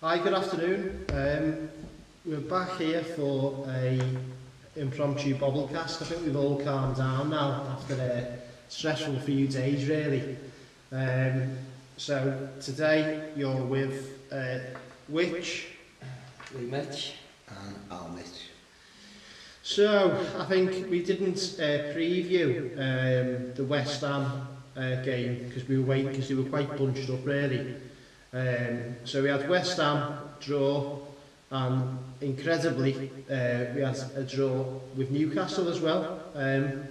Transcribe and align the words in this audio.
Hi, 0.00 0.16
good 0.18 0.32
afternoon. 0.32 1.04
Um, 1.12 1.68
we're 2.24 2.48
back 2.48 2.78
here 2.78 3.02
for 3.02 3.66
a 3.68 4.00
impromptu 4.76 5.34
cast. 5.72 6.02
I 6.02 6.04
think 6.04 6.22
we've 6.22 6.36
all 6.36 6.62
calmed 6.62 6.98
down 6.98 7.30
now 7.30 7.66
after 7.72 7.94
a 7.94 8.38
stressful 8.70 9.18
few 9.18 9.48
days, 9.48 9.88
really. 9.88 10.36
Um, 10.92 11.58
so 11.96 12.48
today 12.62 13.32
you're 13.34 13.56
with 13.60 14.20
uh, 14.32 14.58
which? 15.08 15.66
We 16.56 16.60
Mitch. 16.66 17.14
And 17.48 17.74
Al 17.90 18.10
Mitch. 18.14 18.50
So 19.64 20.16
I 20.38 20.44
think 20.44 20.88
we 20.88 21.02
didn't 21.02 21.56
uh, 21.58 21.92
preview 21.92 22.68
um, 22.74 23.52
the 23.54 23.64
West 23.64 24.02
Ham 24.02 24.46
uh, 24.76 25.02
game 25.02 25.44
because 25.48 25.66
we 25.66 25.76
were 25.76 25.84
waiting 25.86 26.12
because 26.12 26.28
we 26.30 26.36
were 26.36 26.48
quite 26.48 26.68
bunched 26.78 27.10
up, 27.10 27.26
really. 27.26 27.74
Um, 28.32 28.94
so 29.04 29.22
we 29.22 29.30
had 29.30 29.48
West 29.48 29.78
Ham 29.78 30.18
draw 30.38 30.98
and 31.50 31.98
incredibly 32.20 32.94
uh, 33.30 33.72
we 33.74 33.80
had 33.80 33.96
a 34.16 34.22
draw 34.28 34.64
with 34.96 35.10
Newcastle 35.10 35.68
as 35.68 35.80
well. 35.80 36.20
Um, 36.34 36.82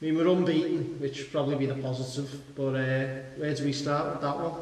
I 0.00 0.04
mean, 0.04 0.16
we're 0.16 0.28
unbeaten, 0.28 1.00
which 1.00 1.32
probably 1.32 1.56
be 1.56 1.66
the 1.66 1.74
positive, 1.74 2.40
but 2.54 2.68
uh, 2.68 3.22
where 3.36 3.54
do 3.56 3.64
we 3.64 3.72
start 3.72 4.12
with 4.12 4.20
that 4.22 4.36
one? 4.38 4.54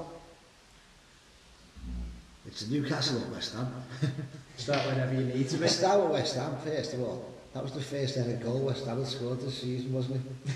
It's 2.47 2.67
Newcastle 2.71 3.21
at 3.21 3.29
West 3.31 3.53
Ham. 3.55 3.71
start 4.57 4.87
whenever 4.87 5.13
you 5.13 5.27
need 5.27 5.47
to 5.51 5.59
We 5.59 5.69
Start 5.69 6.01
with 6.01 6.13
West 6.13 6.37
Ham 6.37 6.57
first 6.65 6.95
of 6.95 7.03
all. 7.03 7.31
That 7.53 7.63
was 7.63 7.73
the 7.73 7.83
first 7.83 8.17
ever 8.17 8.33
goal 8.35 8.61
West 8.61 8.87
Ham 8.87 8.99
had 8.99 9.07
scored 9.07 9.41
this 9.43 9.61
season, 9.61 9.93
wasn't 9.93 10.17
it? 10.25 10.53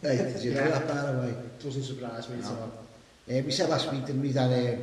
hey, 0.06 0.32
did 0.32 0.42
you 0.42 0.52
yeah. 0.52 0.64
put 0.78 0.86
that 0.86 0.88
far 0.90 1.14
away? 1.16 1.34
Doesn't 1.62 1.82
surprise 1.82 2.30
me 2.30 2.36
no. 2.40 2.46
at 2.46 2.52
all. 2.52 2.72
Uh, 3.28 3.42
we 3.44 3.50
said 3.50 3.68
last 3.68 3.90
week, 3.90 4.06
didn't 4.06 4.20
eh, 4.20 4.22
we, 4.22 4.30
that 4.32 4.52
uh, 4.52 4.82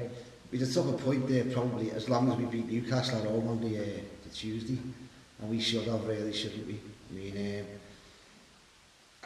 we'd 0.51 0.59
have 0.61 0.73
took 0.73 0.89
a 0.89 1.03
point 1.03 1.25
there 1.29 1.45
probably 1.45 1.91
as 1.91 2.09
long 2.09 2.29
as 2.29 2.37
we 2.37 2.43
beat 2.45 2.69
Newcastle 2.69 3.19
at 3.19 3.25
home 3.25 3.47
on 3.47 3.61
the, 3.61 3.79
uh, 3.81 4.01
the 4.25 4.29
Tuesday. 4.33 4.77
And 5.39 5.49
we 5.49 5.61
should 5.61 5.85
have 5.87 6.05
really, 6.05 6.33
shouldn't 6.33 6.67
we? 6.67 6.73
I 7.09 7.15
mean, 7.15 7.37
uh, 7.37 7.63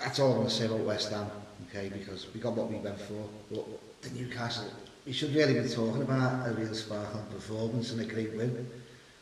that's 0.03 0.19
all 0.19 0.29
I'm 0.33 0.37
going 0.37 0.47
to 0.49 0.53
say 0.53 0.65
about 0.67 0.81
West 0.81 1.09
Ham, 1.11 1.27
okay, 1.67 1.89
because 1.89 2.27
we 2.31 2.39
got 2.39 2.53
what 2.53 2.69
we 2.69 2.75
went 2.75 2.99
for. 3.01 3.27
But 3.51 3.65
the 4.03 4.11
Newcastle, 4.11 4.65
we 5.03 5.13
should 5.13 5.33
really 5.33 5.59
be 5.63 5.67
talking 5.67 6.03
about 6.03 6.47
a 6.47 6.51
real 6.53 6.75
sparkling 6.75 7.25
performance 7.25 7.91
and 7.93 8.01
a 8.01 8.05
great 8.05 8.33
win. 8.35 8.69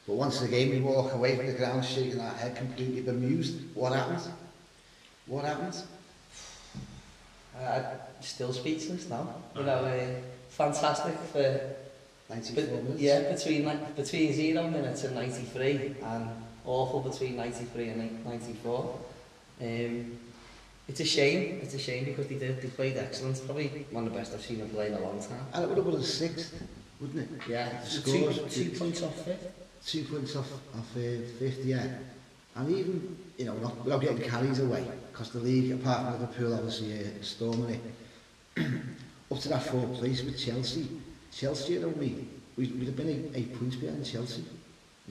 But 0.07 0.17
once 0.17 0.41
the 0.41 0.49
game, 0.49 0.71
we 0.71 0.81
walk 0.81 1.13
away 1.13 1.37
from 1.37 1.47
the 1.47 1.53
ground 1.53 1.85
shaking 1.85 2.19
our 2.19 2.33
head 2.33 2.57
completely 2.57 2.99
bemused. 3.01 3.55
What 3.73 3.93
happened? 3.93 4.21
What 5.27 5.45
happened? 5.45 5.75
I'm 7.63 7.95
still 8.19 8.51
speechless 8.53 9.09
now. 9.09 9.27
You 9.55 9.63
know, 9.63 9.71
uh, 9.85 10.07
fantastic 10.49 11.13
for... 11.31 11.59
94 12.29 12.63
minutes? 12.77 13.01
Yeah, 13.01 13.31
between, 13.31 13.65
like, 13.65 13.95
between 13.95 14.33
zero 14.33 14.67
minutes 14.67 15.03
and 15.03 15.15
93, 15.15 15.95
and 16.03 16.29
awful 16.65 17.01
between 17.01 17.35
93 17.37 17.89
and 17.89 18.25
94. 18.25 18.99
Um, 19.61 20.19
It's 20.87 20.99
a 20.99 21.05
shame, 21.05 21.59
it's 21.63 21.73
a 21.75 21.79
shame 21.79 22.05
because 22.05 22.27
they 22.27 22.35
did, 22.37 22.61
they 22.61 22.67
played 22.67 22.95
excellent. 22.97 23.41
Probably 23.45 23.67
one 23.91 24.05
of 24.07 24.13
the 24.13 24.19
best 24.19 24.33
I've 24.35 24.41
seen 24.41 24.59
them 24.59 24.69
play 24.69 24.87
in 24.87 24.93
a 24.95 24.99
long 24.99 25.19
time. 25.19 25.45
And 25.53 25.63
it 25.63 25.67
would 25.69 25.77
have 25.77 25.85
been 25.87 25.95
a 25.95 26.03
sixth, 26.03 26.53
wouldn't 26.99 27.21
it? 27.25 27.29
Yeah. 27.49 27.79
The 27.81 27.87
score, 27.89 28.31
two, 28.33 28.49
two 28.65 28.69
points 28.79 29.01
off 29.01 29.15
fifth. 29.25 29.47
Two 29.91 30.03
points 30.03 30.35
off, 30.35 30.51
off 30.77 30.89
uh, 30.95 31.05
fifth, 31.39 31.65
yeah. 31.65 31.87
And 32.55 32.69
even 32.79 33.17
you 33.37 33.45
know, 33.45 33.53
not, 33.55 33.77
without 33.83 34.01
getting 34.01 34.21
carried 34.21 34.59
away, 34.59 34.85
because 35.11 35.31
the 35.31 35.39
league, 35.39 35.71
apart 35.73 36.03
from 36.03 36.13
Liverpool, 36.21 36.53
obviously 36.53 36.99
uh, 36.99 37.07
storming 37.21 37.79
it, 38.57 38.63
up 39.31 39.39
to 39.39 39.49
that 39.49 39.63
fourth 39.63 39.95
place 39.95 40.23
with 40.23 40.39
Chelsea. 40.39 40.87
Chelsea, 41.31 41.73
you 41.73 41.79
know 41.81 41.91
me, 41.91 42.25
we'd, 42.57 42.73
we'd 42.79 42.85
have 42.85 42.95
been 42.95 43.09
eight, 43.09 43.31
eight 43.35 43.59
points 43.59 43.75
behind 43.75 44.05
Chelsea 44.05 44.43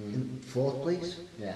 mm. 0.00 0.14
in 0.14 0.41
fourth 0.47 0.80
place. 0.83 1.19
Yeah. 1.39 1.55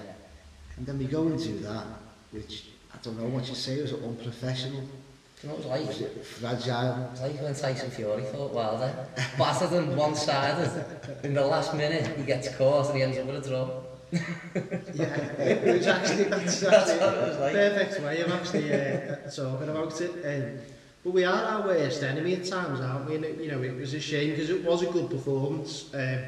And 0.77 0.85
then 0.85 0.99
we 0.99 1.05
go 1.05 1.23
and 1.23 1.39
do 1.39 1.57
that, 1.59 1.85
which 2.31 2.65
I 2.93 2.97
don't 3.01 3.17
know 3.19 3.25
what 3.27 3.47
you 3.49 3.55
say, 3.55 3.81
was 3.81 3.93
unprofessional. 3.93 4.81
Do 4.81 5.47
you 5.47 5.49
know 5.49 5.55
what 5.59 5.79
it 5.79 5.87
was 5.87 5.99
like? 6.01 6.15
Was 6.17 6.27
fragile. 6.27 7.03
It 7.03 7.11
was 7.11 7.21
like 7.21 7.41
when 7.41 7.55
Tyson 7.55 7.91
Fury 7.91 8.23
well 8.33 8.77
then, 8.77 9.25
Battered 9.37 9.73
on 9.73 9.95
one 9.95 10.13
side, 10.13 10.83
In 11.23 11.33
the 11.33 11.45
last 11.47 11.73
minute, 11.75 12.15
he 12.17 12.23
gets 12.23 12.53
caught 12.55 12.89
and 12.89 12.97
he 12.97 13.03
ends 13.03 13.17
up 13.17 13.25
with 13.25 13.45
a 13.45 13.49
draw 13.49 13.69
yeah, 14.11 15.41
it 15.41 15.77
was 15.77 15.87
actually, 15.87 16.23
that's 16.25 16.63
actually 16.63 16.99
like. 16.99 17.53
perfect 17.53 18.01
way 18.01 18.21
of 18.21 18.31
actually 18.31 18.73
uh, 18.73 19.29
talking 19.29 19.69
about 19.69 20.01
it. 20.01 20.11
Um, 20.53 20.59
but 21.03 21.11
we 21.13 21.23
are 21.23 21.43
our 21.43 21.61
worst 21.65 22.03
enemy 22.03 22.35
at 22.35 22.45
times, 22.45 22.81
aren't 22.81 23.09
we? 23.09 23.15
And 23.15 23.25
it, 23.25 23.39
you 23.41 23.51
know, 23.51 23.61
it 23.61 23.75
was 23.75 23.93
a 23.93 23.99
shame 23.99 24.31
because 24.31 24.49
it 24.49 24.63
was 24.65 24.81
a 24.83 24.87
good 24.87 25.09
performance. 25.09 25.89
Um, 25.93 26.19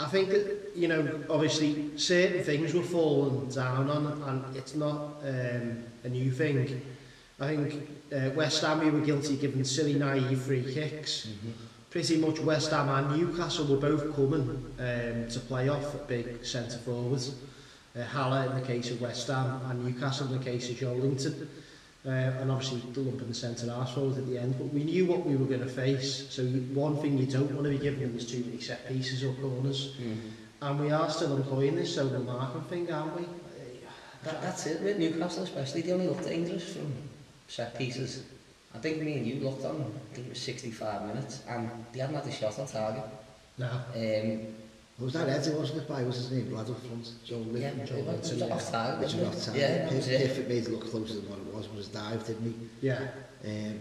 I 0.00 0.06
think, 0.06 0.32
you 0.76 0.88
know, 0.88 1.20
obviously 1.30 1.96
certain 1.96 2.44
things 2.44 2.74
were 2.74 2.82
falling 2.82 3.48
down 3.48 3.90
on 3.90 4.22
and 4.46 4.56
it's 4.56 4.74
not 4.74 5.02
um, 5.24 5.78
a 6.04 6.08
new 6.08 6.30
thing. 6.30 6.80
I 7.40 7.48
think 7.48 7.88
uh, 8.14 8.30
West 8.34 8.62
Ham, 8.62 8.80
we 8.80 8.90
were 8.90 9.00
guilty 9.00 9.36
giving 9.36 9.64
silly, 9.64 9.94
naive 9.94 10.40
free 10.42 10.62
kicks. 10.74 11.26
Mm 11.26 11.48
-hmm 11.48 11.52
pretty 11.90 12.18
much 12.18 12.40
West 12.40 12.70
Ham 12.70 12.88
and 12.88 13.20
Newcastle 13.20 13.66
were 13.66 13.76
both 13.76 14.14
coming 14.14 14.42
um, 14.78 15.28
to 15.28 15.40
play 15.46 15.68
off 15.68 15.94
at 15.94 16.06
big 16.08 16.44
centre 16.44 16.78
forwards. 16.78 17.34
Uh, 17.96 18.04
Haller 18.04 18.50
in 18.52 18.60
the 18.60 18.66
case 18.66 18.90
of 18.90 19.00
West 19.00 19.26
Ham 19.28 19.60
and 19.70 19.84
Newcastle 19.84 20.26
in 20.30 20.38
the 20.38 20.44
case 20.44 20.68
of 20.70 20.76
Jolington. 20.76 21.46
Uh, 22.06 22.10
and 22.10 22.50
obviously 22.50 22.78
the 22.92 23.00
lump 23.00 23.20
in 23.22 23.28
the 23.28 23.34
centre 23.34 23.70
arse 23.72 23.90
forward 23.92 24.16
at 24.18 24.26
the 24.26 24.38
end. 24.38 24.56
But 24.58 24.72
we 24.72 24.84
knew 24.84 25.04
what 25.06 25.26
we 25.26 25.36
were 25.36 25.46
going 25.46 25.60
to 25.60 25.66
face. 25.66 26.26
So 26.32 26.44
one 26.72 26.96
thing 26.98 27.18
you 27.18 27.26
don't 27.26 27.50
want 27.52 27.64
to 27.64 27.70
be 27.70 27.78
giving 27.78 28.00
them 28.00 28.16
is 28.16 28.30
too 28.30 28.44
many 28.44 28.60
set 28.60 28.86
pieces 28.88 29.24
or 29.24 29.32
corners. 29.42 29.96
Mm 29.98 30.04
-hmm. 30.12 30.66
And 30.66 30.80
we 30.80 30.90
are 30.98 31.10
still 31.10 31.32
employing 31.40 31.74
this 31.82 31.98
over 31.98 32.18
marking 32.34 32.64
thing, 32.70 32.84
aren't 32.90 33.14
we? 33.18 33.24
That, 34.24 34.36
that's 34.44 34.62
it 34.70 34.78
with 34.84 34.96
Newcastle 34.98 35.44
especially. 35.48 35.82
They 35.82 35.92
only 35.92 36.06
looked 36.06 36.26
at 36.26 36.32
English 36.32 36.64
from 36.74 36.88
set 37.56 37.70
pieces. 37.78 38.10
I 38.74 38.78
think 38.80 39.02
me 39.02 39.14
and 39.14 39.26
you 39.26 39.36
looked 39.40 39.64
on, 39.64 39.80
I 39.80 40.14
think 40.14 40.26
it 40.26 40.30
was 40.30 40.40
65 40.42 41.06
minutes, 41.06 41.40
and 41.48 41.70
they 41.92 42.00
hadn't 42.00 42.16
had 42.16 42.26
a 42.26 42.30
shot 42.32 42.58
on 42.58 42.66
target. 42.66 43.02
No. 43.56 43.68
Um, 43.94 44.46
was 45.02 45.12
that 45.12 45.28
Eddie, 45.28 45.54
wasn't 45.56 45.78
it, 45.82 45.88
by, 45.88 46.02
was 46.02 46.16
his 46.16 46.30
name, 46.32 46.52
lad 46.52 46.68
up 46.68 46.80
front, 46.80 47.06
John 47.24 47.52
Lee? 47.52 47.60
Yeah, 47.62 47.84
Joe. 47.84 47.96
it 47.96 48.04
was, 48.06 48.42
off 48.42 48.70
target, 48.70 48.98
Which 49.04 49.14
was 49.14 49.28
off 49.28 49.44
target. 49.46 49.62
Yeah, 49.62 49.88
Piff, 49.88 50.08
it. 50.08 50.18
Piff, 50.20 50.38
it 50.38 50.48
made 50.48 50.64
it 50.66 50.70
look 50.70 50.90
closer 50.90 51.14
than 51.14 51.30
what 51.30 51.38
it 51.38 51.54
was, 51.54 51.68
was 51.70 51.88
dive, 51.88 52.26
didn't 52.26 52.46
he? 52.80 52.86
Yeah. 52.86 53.06
Um, 53.44 53.78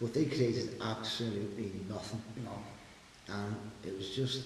but 0.00 0.14
they 0.14 0.24
created 0.24 0.76
absolutely 0.82 1.72
nothing. 1.88 2.22
No. 2.44 2.52
And 3.34 3.56
it 3.86 3.96
was 3.96 4.10
just, 4.16 4.44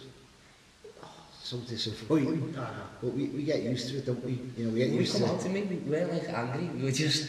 so 1.42 1.58
disappointing. 1.58 2.54
But 3.00 3.14
we, 3.14 3.26
we 3.28 3.44
get 3.44 3.62
used 3.62 3.88
to 3.90 3.98
it, 3.98 4.06
don't 4.06 4.24
we? 4.24 4.32
You 4.56 4.64
know, 4.64 4.70
we 4.72 4.80
get 4.80 4.88
used 4.90 5.14
we 5.14 5.20
come 5.20 5.28
to 5.28 5.34
out 5.34 5.40
it. 5.40 5.44
to 5.48 5.54
me, 5.54 5.62
we 5.84 5.90
weren't 5.90 6.12
like 6.12 6.28
angry, 6.30 6.68
we 6.76 6.82
were 6.82 6.90
just 6.90 7.28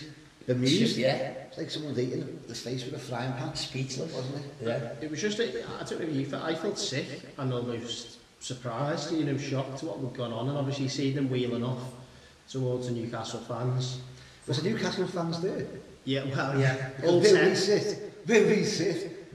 amused. 0.50 0.97
Yeah. 0.97 1.16
It's 1.47 1.58
like 1.58 1.69
someone's 1.69 2.00
eating 2.00 2.40
the 2.47 2.56
face 2.56 2.85
with 2.85 2.94
a 2.96 3.00
frying 3.00 3.34
pan. 3.34 3.56
Speechless, 3.56 4.13
wasn't 4.13 4.35
it? 4.38 4.41
Yeah. 4.63 4.91
It 5.02 5.09
was 5.09 5.22
just, 5.22 5.40
it, 5.40 5.66
I 5.80 5.84
don't 5.84 6.00
know 6.02 6.08
if 6.08 6.16
you 6.16 6.25
felt, 6.25 6.44
I 6.44 6.56
felt 6.56 6.78
sick 6.80 7.22
and 7.38 7.53
almost 7.53 8.18
surprised, 8.40 9.13
you 9.13 9.25
know, 9.25 9.38
shocked 9.38 9.84
what 9.84 9.97
had 10.00 10.13
gone 10.16 10.34
on. 10.34 10.50
And 10.50 10.58
obviously 10.58 10.88
seeing 10.88 11.16
them 11.16 11.30
wheeling 11.30 11.63
off 11.63 11.81
towards 12.50 12.88
the 12.88 12.94
Newcastle 12.94 13.41
fans. 13.41 14.00
Was 14.47 14.62
the 14.62 14.69
Newcastle 14.69 15.08
fans 15.08 15.41
there? 15.41 15.66
Yeah, 16.06 16.24
well, 16.34 16.59
yeah. 16.59 16.90
All 17.03 17.16
Will 17.16 17.19
we 17.19 17.56
sick. 17.56 18.14
Will 18.25 18.47
we 18.47 18.68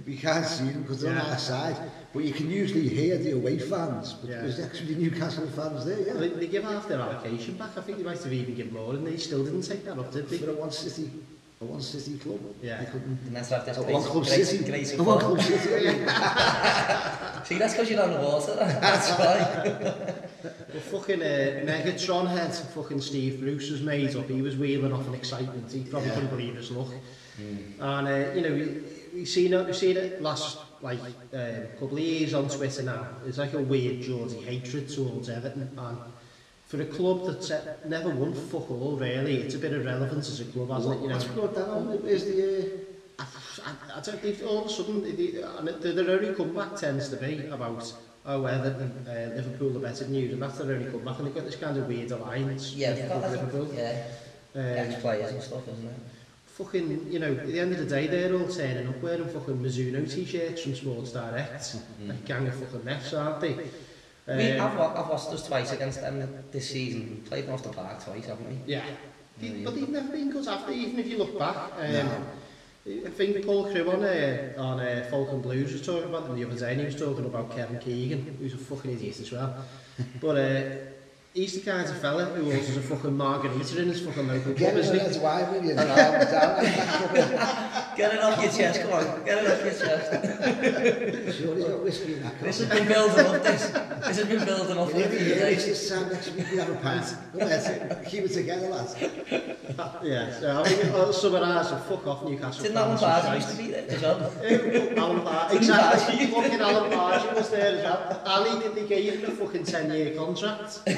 We 0.07 0.17
can't 0.17 0.47
see 0.47 0.71
them 0.71 0.83
because 0.83 1.03
they're 1.03 1.13
yeah. 1.13 1.23
on 1.23 1.31
our 1.31 1.39
side. 1.39 1.77
Well, 2.15 2.23
you 2.25 2.35
can 2.35 2.51
usually 2.51 2.89
hear 2.89 3.17
the 3.17 3.33
away 3.33 3.59
fans, 3.59 4.13
but 4.13 4.29
yeah. 4.29 4.41
there's 4.43 4.61
actually 4.61 4.97
Newcastle 4.97 5.47
fans 5.49 5.87
there, 5.87 6.01
yeah. 6.01 6.13
They, 6.13 6.29
they 6.29 6.47
give 6.47 6.63
half 6.65 6.87
their 6.87 7.01
allocation 7.01 7.55
back. 7.57 7.71
I 7.79 7.81
think 7.81 7.99
they 7.99 8.05
might 8.05 8.23
have 8.23 8.33
even 8.33 8.55
given 8.55 8.75
more, 8.75 8.93
and 8.93 9.07
they 9.07 9.17
still 9.17 9.43
didn't 9.43 9.63
take 9.63 9.85
that 9.87 9.99
up, 9.99 10.13
did 10.13 10.29
they? 10.29 10.37
For 10.37 10.51
a 10.51 10.55
one 10.55 10.71
city 10.71 11.11
a 11.63 11.65
one 11.65 11.81
city 11.81 12.19
club. 12.19 12.41
Yeah. 12.61 12.81
And 12.83 13.37
that's 13.37 13.51
after 13.53 13.71
a 13.81 13.85
one 13.85 14.03
club 14.03 14.27
city. 14.27 14.63
Great, 14.63 14.93
a 14.99 15.03
one 15.03 15.21
club 15.21 15.41
city. 15.41 15.79
See, 17.45 17.59
that's 17.59 17.73
because 17.73 17.89
you're 17.91 18.03
on 18.03 18.11
the 18.15 18.21
water. 18.21 18.57
That's 18.59 19.11
why. 19.19 19.77
well, 20.71 20.81
fucking 20.91 21.21
uh, 21.23 21.63
Megatron 21.67 22.29
head, 22.29 22.55
fucking 22.55 23.01
Steve 23.01 23.41
Bruce 23.41 23.69
was 23.71 23.83
made 23.83 24.15
up. 24.15 24.29
He 24.29 24.43
was 24.43 24.57
wheeling 24.57 24.93
off 24.93 25.09
an 25.09 25.15
excitement. 25.15 25.71
He 25.73 25.83
probably 25.83 26.09
yeah. 26.09 26.15
couldn't 26.15 26.31
believe 26.31 26.55
his 26.55 26.71
luck. 26.71 26.87
Mm. 27.41 27.81
And, 27.81 28.09
uh, 28.09 28.35
you 28.49 28.67
know, 28.67 28.83
you 29.23 29.27
seen 29.27 29.53
it, 29.53 29.67
you've 29.69 29.77
seen 29.77 29.97
it 29.97 30.21
last 30.21 30.59
like 30.83 30.99
um, 31.01 31.67
couple 31.79 31.93
of 31.97 32.01
years 32.01 32.35
on 32.35 32.49
Twitter 32.49 32.83
now. 32.83 33.07
It's 33.25 33.39
like 33.39 33.53
a 33.55 33.61
weird 33.61 34.03
Geordie 34.03 34.41
hatred 34.41 34.89
towards 34.89 35.29
Everton, 35.29 35.71
and 35.79 35.99
for 36.67 36.83
a 36.83 36.87
club 36.87 37.25
that's 37.27 37.51
uh, 37.53 37.77
never 37.87 38.11
won 38.11 38.35
fuck 38.35 38.69
all 38.71 38.97
really, 38.99 39.37
it's 39.37 39.55
a 39.55 39.59
bit 39.59 39.73
irrelevant 39.73 40.19
as 40.27 40.41
a 40.41 40.45
club, 40.47 40.71
hasn't 40.71 40.97
it? 40.97 41.03
You 41.03 41.09
know. 41.09 41.15
What's 41.15 41.29
brought 41.29 41.55
that 41.55 41.69
on 41.69 41.93
is 42.07 42.25
the. 42.25 42.83
Uh, 43.19 43.23
I, 43.23 43.95
I, 43.95 43.99
I 43.99 44.01
don't. 44.01 44.43
all 44.43 44.59
of 44.61 44.67
a 44.67 44.69
sudden, 44.69 45.03
the, 45.03 45.13
the, 45.81 45.93
their 45.93 46.19
only 46.19 46.35
comeback 46.35 46.75
tends 46.77 47.09
to 47.11 47.17
be 47.17 47.47
about 47.47 47.93
oh, 48.27 48.45
Everton, 48.47 49.05
uh, 49.07 49.37
Liverpool 49.37 49.77
are 49.77 49.81
better 49.81 50.03
than 50.05 50.15
you, 50.17 50.33
and 50.33 50.43
that's 50.43 50.59
their 50.59 50.75
only 50.77 50.91
comeback, 50.91 51.19
and 51.19 51.29
they've 51.29 51.35
got 51.35 51.45
this 51.45 51.57
kind 51.57 51.77
of 51.77 51.87
weird 51.87 52.11
alliance. 52.11 52.75
Yeah, 52.75 52.95
they've 52.95 53.09
got 53.09 53.31
Liverpool. 53.31 53.73
Yeah. 53.75 54.05
Um, 54.55 54.61
Ex-players 54.63 55.31
and 55.33 55.43
stuff, 55.43 55.63
isn't 55.69 55.87
it? 55.87 55.95
fucking, 56.65 57.07
you 57.11 57.19
know, 57.19 57.33
at 57.33 57.47
the 57.47 57.59
end 57.61 57.73
of 57.73 57.79
the 57.79 57.85
day, 57.87 58.07
they're 58.07 58.35
all 58.35 58.49
turning 58.49 58.89
up 58.89 59.01
wearing 59.03 59.27
fucking 59.29 59.59
Mizuno 59.59 60.11
t-shirts 60.11 60.63
from 60.63 60.75
Sports 60.75 61.13
Direct. 61.13 61.63
Mm-hmm. 61.63 62.09
Like 62.11 62.25
gang 62.25 62.47
of 62.47 62.55
fucking 62.57 62.85
mess, 62.85 63.13
aren't 63.15 63.41
they? 63.41 63.53
Um, 64.29 64.37
we, 64.37 64.53
I've, 64.53 64.79
I've 64.79 65.09
watched 65.09 65.29
us 65.29 65.47
twice 65.47 65.73
against 65.73 66.01
them 66.01 66.29
this 66.53 66.71
season. 66.71 67.23
played 67.29 67.47
them 67.47 67.55
off 67.55 67.63
the 67.63 67.71
park 67.71 68.03
twice, 68.03 68.27
haven't 68.27 68.49
we? 68.49 68.73
Yeah. 68.73 68.83
yeah. 69.41 69.53
But 69.65 69.75
they've 69.75 69.89
never 69.89 70.09
been 70.13 70.31
good 70.31 70.47
after, 70.47 70.73
even 70.73 70.99
if 71.01 71.07
you 71.07 71.19
look 71.19 71.39
back. 71.39 71.57
Um, 71.79 71.93
no. 71.93 72.25
I 73.07 73.11
think 73.11 73.45
Paul 73.47 73.71
Crew 73.71 73.89
on, 73.91 74.03
uh, 74.03 74.53
on 74.59 74.81
uh, 74.81 75.07
Falcon 75.09 75.41
Blues 75.41 75.73
was 75.73 75.85
talking 75.87 76.09
about 76.09 76.27
them 76.27 76.37
the 76.37 76.45
other 76.45 76.59
day, 76.59 76.73
and 76.73 76.81
he 76.81 76.87
was 76.87 76.97
talking 76.97 77.25
about 77.25 77.55
Kevin 77.55 77.79
Keegan, 77.79 78.37
who's 78.41 78.55
a 78.55 78.59
fucking 78.59 78.93
idiot 78.93 79.19
as 79.21 79.31
well. 79.33 79.55
But 80.21 80.37
uh, 80.39 80.71
he's 81.35 81.59
the 81.63 81.71
kind 81.71 81.89
of 81.89 81.99
fella 81.99 82.27
who 82.27 82.45
orders 82.47 82.77
a 82.77 82.83
fucking 82.83 83.17
margarita 83.17 83.81
in 83.81 83.89
his 83.89 84.03
fucking 84.05 84.29
local 84.29 84.53
pub, 84.53 84.61
isn't 84.75 84.93
he? 84.93 84.99
Get 84.99 85.09
his 85.09 85.19
wife 85.19 85.51
with 85.51 85.65
you 85.65 85.75
now, 85.75 85.85
down. 85.97 86.21
Get 87.97 88.15
it 88.15 88.21
off 88.23 88.43
your 88.43 88.53
chest, 88.53 88.83
come 88.83 88.93
on. 88.93 89.25
Get 89.25 89.43
it 89.43 89.51
off 89.51 89.65
your 89.65 89.73
chest. 89.73 91.39
sure, 91.39 91.55
he's 91.57 91.65
got 91.65 91.83
whiskey 91.83 92.15
in 92.15 92.23
that 92.23 92.41
This 92.43 92.59
has 92.61 92.69
been 92.69 92.87
building 92.89 93.27
up, 93.27 93.43
this. 93.43 93.69
This 93.71 94.17
has 94.19 94.25
been 94.27 94.45
building 94.45 94.79
up. 94.79 94.93
Maybe 94.93 95.19
here, 95.25 95.47
it's 95.47 95.65
just 95.65 95.89
Sam 95.89 96.11
next 96.11 96.31
week, 96.33 96.45
we 96.51 96.59
have 96.59 96.69
a 96.71 96.75
pint. 96.77 97.17
Let's 97.35 98.11
keep 98.11 98.25
it 98.25 98.29
together, 98.33 98.69
lads. 98.69 98.95
yeah, 100.03 100.39
so 100.39 100.63
I 100.65 100.69
mean, 100.85 100.95
I'll 100.95 101.13
summarise 101.15 101.71
and 101.71 101.83
fuck 101.85 102.07
off 102.07 102.25
Newcastle. 102.25 102.63
Didn't 102.63 102.77
Alan 102.77 102.99
Pardew 102.99 103.35
used 103.37 103.49
to 103.51 103.57
be 103.57 103.69
there 103.69 103.87
as 103.89 104.03
well? 104.03 104.99
Alan 104.99 105.21
Pardew, 105.23 105.57
exactly. 105.57 106.27
Fucking 106.27 106.61
Alan 106.61 106.91
Pardew 106.91 107.35
was 107.35 107.51
there 107.51 107.79
as 107.79 107.85
well. 107.85 108.23
Ali 108.27 108.61
didn't 108.61 108.87
give 108.87 109.15
him 109.23 109.31
a 109.31 109.35
fucking 109.35 109.63
10-year 109.63 110.15
contract. 110.17 110.83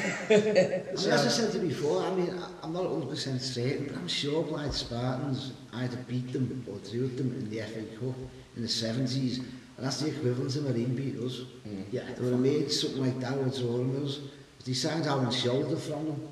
so 0.96 1.10
as 1.10 1.26
I 1.26 1.28
said 1.28 1.52
to 1.52 1.58
before, 1.58 2.02
I 2.02 2.10
mean, 2.14 2.34
I'm 2.62 2.72
not 2.72 2.84
100% 2.84 3.40
straight, 3.40 3.88
but 3.88 3.96
I'm 3.96 4.08
sure 4.08 4.42
Blythe 4.42 4.72
Spartans 4.72 5.52
either 5.72 5.96
beat 6.08 6.32
them 6.32 6.64
or 6.70 6.76
drew 6.88 7.08
them 7.08 7.32
in 7.34 7.50
the 7.50 7.58
FA 7.62 7.82
Cup 7.98 8.14
in 8.56 8.62
the 8.62 8.68
70s. 8.68 9.38
And 9.76 9.84
that's 9.86 10.00
the 10.00 10.08
equivalent 10.08 10.54
of 10.56 10.64
Marine 10.64 10.94
beat 10.94 11.16
us. 11.18 11.40
Mm. 11.66 11.84
Yeah, 11.90 12.02
they 12.16 12.24
were 12.30 12.36
made 12.36 12.70
something 12.70 13.02
like 13.02 13.18
that 13.20 13.36
with 13.36 13.58
drawing 13.58 14.04
us. 14.04 14.20
But 14.64 14.74
signed 14.74 15.04
Alan 15.06 15.30
Shoulder 15.32 15.76
from 15.76 16.06
them. 16.06 16.28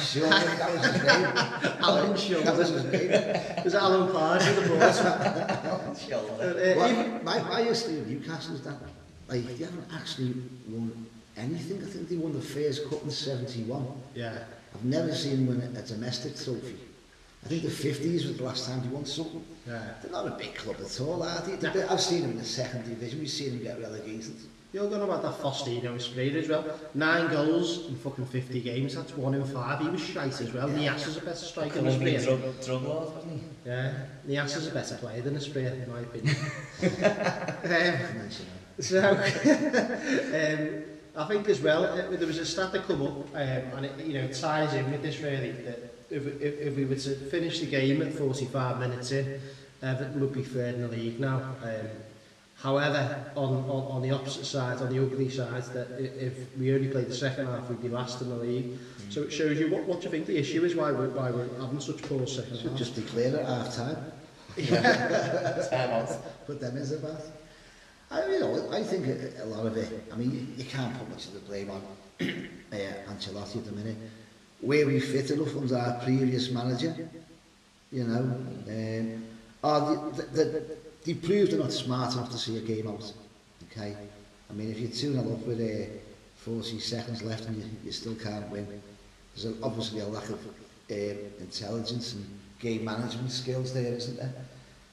Sure, 0.00 0.28
that 0.28 0.74
was 0.74 0.84
his 0.84 1.02
name. 1.02 1.76
Alan 1.80 2.16
Shoulder. 2.16 2.42
That 2.44 2.56
was 2.56 2.68
his 2.70 2.84
name. 2.84 3.10
It 3.12 3.64
was 3.64 3.74
Alan 3.76 4.08
Pardew, 4.08 4.62
the 4.62 4.78
boss. 4.78 5.00
Alan 5.00 5.96
Shoulder. 5.96 6.32
Uh, 6.42 6.76
well, 6.76 7.00
uh, 7.16 7.22
my, 7.22 7.40
my 7.42 7.62
history 7.62 8.00
of 8.00 8.08
Newcastle 8.08 8.56
is 8.56 8.62
that, 8.62 8.76
like, 9.28 9.42
you 9.58 9.64
haven't 9.64 9.88
actually 9.94 10.34
won 10.68 11.06
anything. 11.36 11.82
I 11.82 11.86
think 11.86 12.08
they 12.08 12.16
won 12.16 12.32
the 12.32 12.40
FA's 12.40 12.80
cup 12.80 13.02
in 13.04 13.10
71. 13.10 13.86
Yeah. 14.14 14.38
I've 14.74 14.84
never 14.84 15.12
seen 15.14 15.46
win 15.46 15.58
a 15.60 15.82
domestic 15.82 16.36
trophy. 16.42 16.76
I 17.44 17.48
think 17.48 17.62
the 17.62 17.68
50s 17.68 18.24
was 18.28 18.36
the 18.36 18.44
last 18.44 18.68
time 18.68 18.82
they 18.82 18.88
won 18.88 19.04
something. 19.04 19.44
Yeah. 19.66 19.94
They're 20.02 20.12
not 20.12 20.26
a 20.26 20.30
big 20.30 20.54
club 20.54 20.76
at 20.80 21.00
all, 21.00 21.22
are 21.22 21.40
they? 21.42 21.56
Nah. 21.58 21.72
Bit, 21.72 21.90
I've 21.90 22.00
seen 22.00 22.22
them 22.22 22.30
in 22.32 22.38
the 22.38 22.44
second 22.44 22.84
division. 22.84 23.18
We've 23.18 23.30
seen 23.30 23.50
them 23.50 23.62
get 23.64 23.80
relegated. 23.80 24.36
You're 24.72 24.88
going 24.88 25.02
about 25.02 25.22
that 25.22 25.34
Faustino 25.38 25.94
is 25.96 26.08
great 26.08 26.34
as 26.34 26.48
well. 26.48 26.64
Nine 26.94 27.30
goals 27.30 27.86
in 27.88 27.96
fucking 27.96 28.24
50 28.24 28.60
games, 28.62 28.94
that's 28.94 29.14
one 29.14 29.34
in 29.34 29.44
five. 29.44 29.82
He 29.82 29.88
was 29.88 30.00
shite 30.02 30.40
as 30.40 30.50
well. 30.50 30.70
Yeah. 30.70 30.94
Nias 30.94 31.08
is 31.08 31.16
a 31.18 31.20
better 31.20 31.34
striker 31.34 31.82
than 31.82 31.92
Spear. 32.00 32.20
Drug, 32.20 32.64
drug 32.64 32.82
lord, 32.84 33.14
wasn't 33.14 33.32
he? 33.34 33.42
Yeah, 33.66 33.92
Nias 34.26 34.56
is 34.56 34.68
a 34.68 34.70
better 34.70 34.94
player 34.96 35.20
than 35.20 35.38
Spear, 35.40 35.70
in 35.74 35.90
my 35.92 35.98
opinion. 36.00 36.36
um, 38.00 38.30
so, 38.80 39.10
um, 40.40 40.82
I 41.14 41.24
think 41.26 41.48
as 41.48 41.60
well, 41.60 41.84
it, 41.84 41.90
uh, 42.06 42.10
there 42.16 42.26
was 42.26 42.38
a 42.38 42.46
stat 42.46 42.72
that 42.72 42.86
come 42.86 43.02
up, 43.02 43.16
um, 43.34 43.38
and 43.38 43.86
it 43.86 43.98
you 44.06 44.14
know 44.14 44.26
ties 44.28 44.72
in 44.72 44.90
with 44.90 45.02
this 45.02 45.20
really, 45.20 45.52
that 45.52 45.94
if, 46.10 46.26
if, 46.40 46.60
if 46.60 46.76
we 46.76 46.86
were 46.86 46.94
to 46.94 47.14
finish 47.14 47.60
the 47.60 47.66
game 47.66 48.00
at 48.02 48.12
45 48.14 48.80
minutes 48.80 49.12
in, 49.12 49.38
Everton 49.82 50.20
would 50.20 50.32
be 50.32 50.42
third 50.42 50.76
in 50.76 50.82
the 50.82 50.88
league 50.88 51.20
now. 51.20 51.36
Um, 51.62 51.70
however, 52.56 53.30
on, 53.36 53.54
on, 53.68 53.92
on 53.92 54.02
the 54.02 54.10
opposite 54.10 54.46
side, 54.46 54.78
on 54.78 54.88
the 54.94 55.02
ugly 55.02 55.28
side, 55.28 55.64
that 55.74 55.88
if 56.00 56.56
we 56.56 56.74
only 56.74 56.88
played 56.88 57.08
the 57.08 57.14
second 57.14 57.46
half, 57.46 57.68
we'd 57.68 57.82
be 57.82 57.88
last 57.90 58.22
in 58.22 58.30
the 58.30 58.36
league. 58.36 58.78
So 59.10 59.22
it 59.24 59.32
shows 59.32 59.58
you 59.60 59.70
what, 59.70 59.84
what 59.84 60.00
do 60.00 60.06
you 60.06 60.10
think 60.12 60.24
the 60.26 60.38
issue 60.38 60.64
is, 60.64 60.74
why 60.74 60.92
we're, 60.92 61.10
why 61.10 61.30
we're 61.30 61.48
having 61.60 61.80
such 61.80 62.00
poor 62.02 62.26
second 62.26 62.52
half. 62.56 62.62
Should 62.62 62.76
just 62.76 62.96
be 62.96 63.02
clear 63.02 63.36
at 63.38 63.46
half 63.46 63.76
time. 63.76 63.98
Yeah. 64.56 66.16
Put 66.46 66.60
them 66.60 66.76
in 66.78 66.88
the 66.88 66.96
bath. 66.98 67.30
I, 68.12 68.26
you 68.28 68.40
know, 68.40 68.68
I 68.72 68.82
think 68.82 69.06
a, 69.06 69.42
a 69.44 69.46
lot 69.46 69.64
of 69.64 69.74
it, 69.76 69.88
I 70.12 70.16
mean, 70.16 70.52
you, 70.58 70.64
can't 70.64 70.96
put 70.98 71.08
much 71.08 71.26
of 71.28 71.32
the 71.32 71.40
blame 71.40 71.70
on 71.70 71.80
uh, 72.20 72.76
Ancelotti 73.10 73.56
at 73.56 73.64
the 73.64 73.72
minute. 73.72 73.96
Where 74.60 74.86
we 74.86 75.00
fit 75.00 75.30
enough 75.30 75.56
under 75.56 75.78
our 75.78 75.94
previous 76.00 76.50
manager, 76.50 77.08
you 77.90 78.04
know, 78.04 78.18
um, 78.68 79.20
oh, 79.64 80.10
the, 80.10 80.22
the, 80.24 80.44
the, 80.44 80.76
they 81.06 81.14
proved 81.14 81.52
they're 81.52 81.58
not 81.58 81.72
smart 81.72 82.12
enough 82.14 82.30
to 82.32 82.36
see 82.38 82.58
a 82.58 82.60
game 82.60 82.86
out, 82.86 83.10
okay? 83.72 83.96
I 84.48 84.52
mean, 84.52 84.70
if 84.70 84.78
you're 84.78 84.90
2 84.90 84.96
0 85.14 85.18
up 85.18 85.46
with 85.46 85.60
uh, 85.60 85.90
40 86.36 86.78
seconds 86.80 87.22
left 87.22 87.46
and 87.46 87.56
you, 87.56 87.64
you 87.82 87.92
still 87.92 88.14
can't 88.14 88.48
win, 88.50 88.68
there's 89.34 89.56
obviously 89.62 90.00
a 90.00 90.06
lack 90.06 90.28
of 90.28 90.38
uh, 90.90 90.94
intelligence 91.40 92.12
and 92.12 92.26
game 92.60 92.84
management 92.84 93.32
skills 93.32 93.72
there, 93.72 93.94
isn't 93.94 94.16
there? 94.18 94.34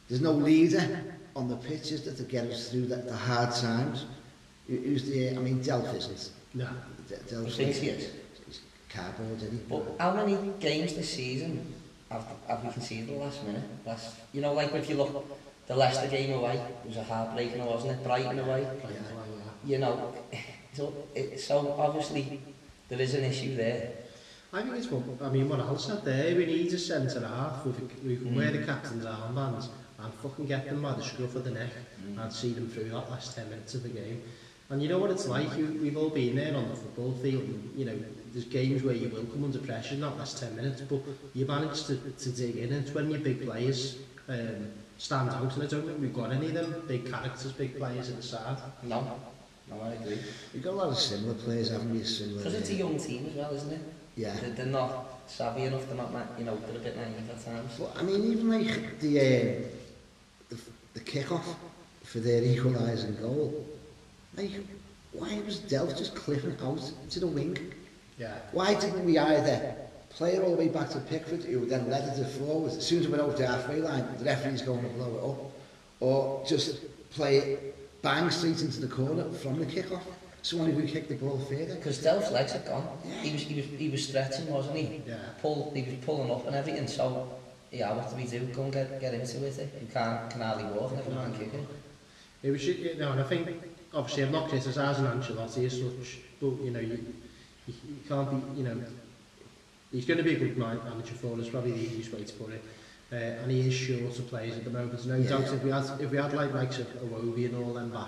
There's 0.08 0.22
no 0.22 0.32
leader 0.32 1.04
on 1.36 1.48
the 1.48 1.56
pitches 1.56 2.04
that 2.06 2.18
they 2.18 2.24
get 2.26 2.46
us 2.46 2.70
through 2.70 2.86
the, 2.86 2.98
the 2.98 3.16
hard 3.16 3.52
times. 3.54 4.06
Who's 4.68 5.06
the, 5.10 5.30
I 5.30 5.34
mean, 5.34 5.60
Delph 5.64 5.94
isn't. 5.96 6.32
No. 6.54 6.68
Delph's 7.28 7.60
is. 7.60 7.84
Yes. 7.84 8.10
He's 8.48 8.60
cardboard, 8.90 9.38
isn't 9.38 9.52
he? 9.52 9.58
But 9.70 9.96
how 10.00 10.14
many 10.14 10.38
games 10.60 10.94
this 10.96 11.12
season 11.12 11.74
have, 12.12 12.26
have 12.48 12.64
we 12.64 12.72
conceded 12.72 13.18
last 13.18 13.44
minute? 13.46 13.64
Last, 13.86 14.16
you 14.34 14.42
know, 14.42 14.54
like 14.54 14.72
if 14.74 14.90
you 14.90 14.96
look, 14.96 15.40
the 15.68 15.76
Leicester 15.76 16.08
game 16.08 16.34
away 16.34 16.62
was 16.86 16.98
a 16.98 17.04
heartbreaker, 17.04 17.64
wasn't 17.66 17.94
it? 17.94 18.04
Brighton 18.04 18.40
away. 18.40 18.64
Brighton 18.64 18.80
yeah. 18.84 18.90
away, 18.90 19.26
yeah. 19.38 19.72
You 19.72 19.78
know, 19.80 20.14
so, 20.74 20.94
it, 21.16 21.40
so 21.40 21.76
obviously 21.78 22.42
there 22.88 23.02
is 23.02 23.14
an 23.16 23.24
issue 23.24 23.56
there. 23.56 23.92
I 24.52 24.64
think 24.64 24.76
it's 24.78 24.90
what, 24.90 25.22
I 25.28 25.32
mean, 25.32 25.48
what 25.48 25.60
else 25.60 25.86
said 25.86 26.04
there? 26.04 26.36
We 26.36 26.46
need 26.48 26.74
a 26.74 26.78
centre 26.78 27.26
half 27.28 27.58
who 27.62 27.72
can 27.72 27.88
mm. 27.88 28.36
wear 28.36 28.50
the 28.52 28.66
captain's 28.66 29.06
armbands 29.06 29.68
and 30.04 30.14
fucking 30.16 30.46
get 30.46 30.66
them 30.70 30.82
by 30.82 30.94
the 30.94 31.02
scruff 31.04 31.36
of 31.36 31.44
the 31.44 31.52
neck 31.52 31.70
and 32.18 32.32
see 32.34 32.54
them 32.54 32.68
through 32.70 32.86
that 32.90 33.10
last 33.10 33.36
10 33.36 33.50
minutes 33.50 33.74
of 33.76 33.84
the 33.84 33.90
game. 33.90 34.22
And 34.70 34.82
you 34.82 34.88
know 34.88 35.00
what 35.00 35.10
it's 35.12 35.28
like, 35.28 35.56
you, 35.58 35.80
we've 35.82 35.98
all 35.98 36.10
been 36.10 36.36
there 36.36 36.56
on 36.56 36.68
the 36.70 36.76
football 36.76 37.12
field, 37.14 37.42
and, 37.42 37.74
you 37.78 37.86
know, 37.86 37.96
there's 38.34 38.46
games 38.46 38.84
where 38.84 38.94
you 38.94 39.10
will 39.10 39.24
come 39.26 39.44
under 39.46 39.58
pressure 39.58 39.96
in 39.96 40.02
that 40.02 40.16
last 40.18 40.38
10 40.40 40.56
minutes, 40.56 40.82
but 40.82 41.00
you 41.34 41.46
manage 41.48 41.86
to, 41.86 41.98
to 41.98 42.30
dig 42.30 42.58
in, 42.58 42.72
and 42.74 42.86
it's 42.86 42.94
when 42.96 43.10
your 43.10 43.20
big 43.20 43.44
players 43.44 43.98
um, 44.28 44.68
stand 45.00 45.30
out, 45.32 45.42
and 45.56 45.64
I 45.64 45.66
don't 45.66 45.86
think 45.88 46.00
we've 46.00 46.14
got 46.14 46.32
any 46.32 46.48
of 46.48 46.54
them 46.54 46.84
big 46.88 47.10
characters, 47.10 47.52
big 47.54 47.78
players 47.80 48.10
in 48.10 48.18
the 48.18 48.22
side. 48.22 48.58
No, 48.84 49.20
no, 49.72 49.82
I 49.82 49.94
agree. 49.94 50.20
We've 50.54 50.64
got 50.64 50.74
a 50.74 50.78
lot 50.78 50.90
of 50.90 51.00
similar 51.00 51.34
players, 51.34 51.72
haven't 51.72 51.90
we? 51.92 51.98
Because 52.00 52.54
it's 52.54 52.70
a 52.70 52.74
uh, 52.76 52.78
young 52.78 53.00
team 53.00 53.26
as 53.32 53.34
well, 53.34 53.52
isn't 53.56 53.74
it? 53.74 53.82
Yeah. 54.18 54.36
They're, 54.40 54.50
they're 54.52 54.66
not 54.68 55.22
savvy 55.26 55.64
enough, 55.64 55.88
they're 55.88 55.98
not, 55.98 56.12
you 56.38 56.46
know, 56.46 56.56
they're 56.68 56.76
a 56.78 56.80
bit 56.80 56.96
naive 56.96 57.28
at 57.28 57.44
times. 57.44 57.80
Well, 57.80 57.92
I 57.98 58.04
mean, 58.04 58.24
even 58.32 58.50
like 58.50 59.00
the... 59.00 59.20
Uh, 59.20 59.62
the 61.06 61.12
kickoff 61.12 61.56
for 62.04 62.20
their 62.20 62.44
equalising 62.44 63.16
goal. 63.22 63.66
Like, 64.36 64.52
why 65.12 65.40
was 65.46 65.60
Delft 65.60 65.98
just 65.98 66.16
clipping 66.16 66.56
out 66.64 66.92
to 67.12 67.20
the 67.20 67.28
wing? 67.28 67.58
Yeah. 68.18 68.38
Why 68.52 68.76
didn't 68.80 69.06
we 69.06 69.18
either 69.18 69.76
play 70.10 70.34
it 70.36 70.44
all 70.44 70.52
the 70.52 70.58
way 70.58 70.68
back 70.68 70.90
to 70.90 71.00
Pickford, 71.00 71.44
who 71.44 71.66
then 71.66 71.90
led 71.90 72.04
it 72.10 72.16
to 72.22 72.26
forward? 72.28 72.74
As 72.74 72.86
soon 72.86 73.00
as 73.00 73.06
it 73.06 73.12
went 73.12 73.24
over 73.24 73.36
the 73.38 73.48
halfway 73.48 73.82
line, 73.82 74.08
the 74.18 74.26
referee's 74.26 74.62
going 74.62 74.84
to 74.84 74.90
blow 74.90 75.12
it 75.12 75.30
up. 75.46 75.52
Or 76.02 76.46
just 76.46 76.78
play 77.12 77.38
it 77.38 78.02
bang 78.02 78.30
straight 78.30 78.62
into 78.62 78.80
the 78.80 78.88
corner 78.88 79.30
from 79.32 79.60
the 79.60 79.66
kick-off. 79.66 80.06
Someone 80.42 80.74
we 80.74 80.88
kicked 80.90 81.10
the 81.10 81.16
ball 81.16 81.38
further. 81.50 81.76
Because 81.76 82.02
Delft's 82.02 82.32
legs 82.32 82.54
had 82.54 82.66
gone. 82.66 82.88
Yeah. 83.06 83.16
He, 83.22 83.34
was, 83.34 83.42
he, 83.42 83.56
was, 83.56 83.66
he 83.66 83.90
was 83.90 84.08
stretching, 84.08 84.48
wasn't 84.48 84.78
he? 84.78 85.02
Yeah. 85.06 85.18
Pulled, 85.42 85.76
he 85.76 85.84
was 85.84 85.94
pulling 86.06 86.32
up 86.32 86.46
and 86.48 86.56
everything, 86.56 86.88
so 86.88 87.30
yeah, 87.72 87.96
what 87.96 88.10
do 88.10 88.16
we 88.16 88.26
do? 88.26 88.40
Go 88.54 88.64
and 88.64 88.74
get, 88.74 89.00
get 89.00 89.14
into 89.14 89.46
it. 89.46 89.60
Eh? 89.60 89.68
You 89.82 89.88
can't 89.94 90.30
canally 90.32 90.66
walk, 90.74 90.94
never 90.96 91.12
mind 91.12 91.38
kicking. 91.38 91.66
Yeah, 92.42 92.52
we 92.52 92.58
should, 92.58 92.80
you 92.80 92.96
know, 92.98 93.12
and 93.12 93.20
I 93.20 93.24
think, 93.24 93.50
obviously, 93.94 94.24
I'm 94.24 94.32
not 94.32 94.52
an 94.52 94.60
Ancelotti 94.60 95.66
as 95.66 95.74
such, 95.74 96.20
but, 96.42 96.62
you 96.64 96.72
know, 96.72 96.80
you, 96.80 97.14
you 97.68 97.74
can't 98.08 98.54
be, 98.56 98.60
you 98.62 98.68
know, 98.68 98.80
he's 99.92 100.06
going 100.06 100.18
to 100.18 100.24
be 100.24 100.36
a 100.36 100.40
good 100.40 100.58
manager 100.58 101.14
for 101.20 101.38
us, 101.40 101.50
probably 101.50 101.72
the 101.74 101.80
easiest 101.80 102.14
way 102.14 102.24
to 102.24 102.34
put 102.34 102.52
it. 102.54 102.64
Uh, 103.12 103.16
and 103.42 103.50
he 103.50 103.62
is 103.68 103.74
short 103.74 104.00
sure 104.14 104.22
of 104.22 104.28
players 104.30 104.56
at 104.58 104.64
the 104.64 104.70
moment. 104.70 104.92
There's 104.92 105.08
no 105.08 105.16
yeah, 105.16 105.30
doubt 105.30 105.42
yeah. 105.42 105.54
if 105.56 105.64
we 105.64 105.72
had, 105.72 106.00
if 106.00 106.12
we 106.12 106.18
had 106.18 106.32
like 106.32 106.54
likes 106.54 106.78
of 106.78 106.86
Awobi 106.90 107.46
and 107.48 107.56
all 107.56 107.74
them 107.74 107.90
back, 107.90 108.08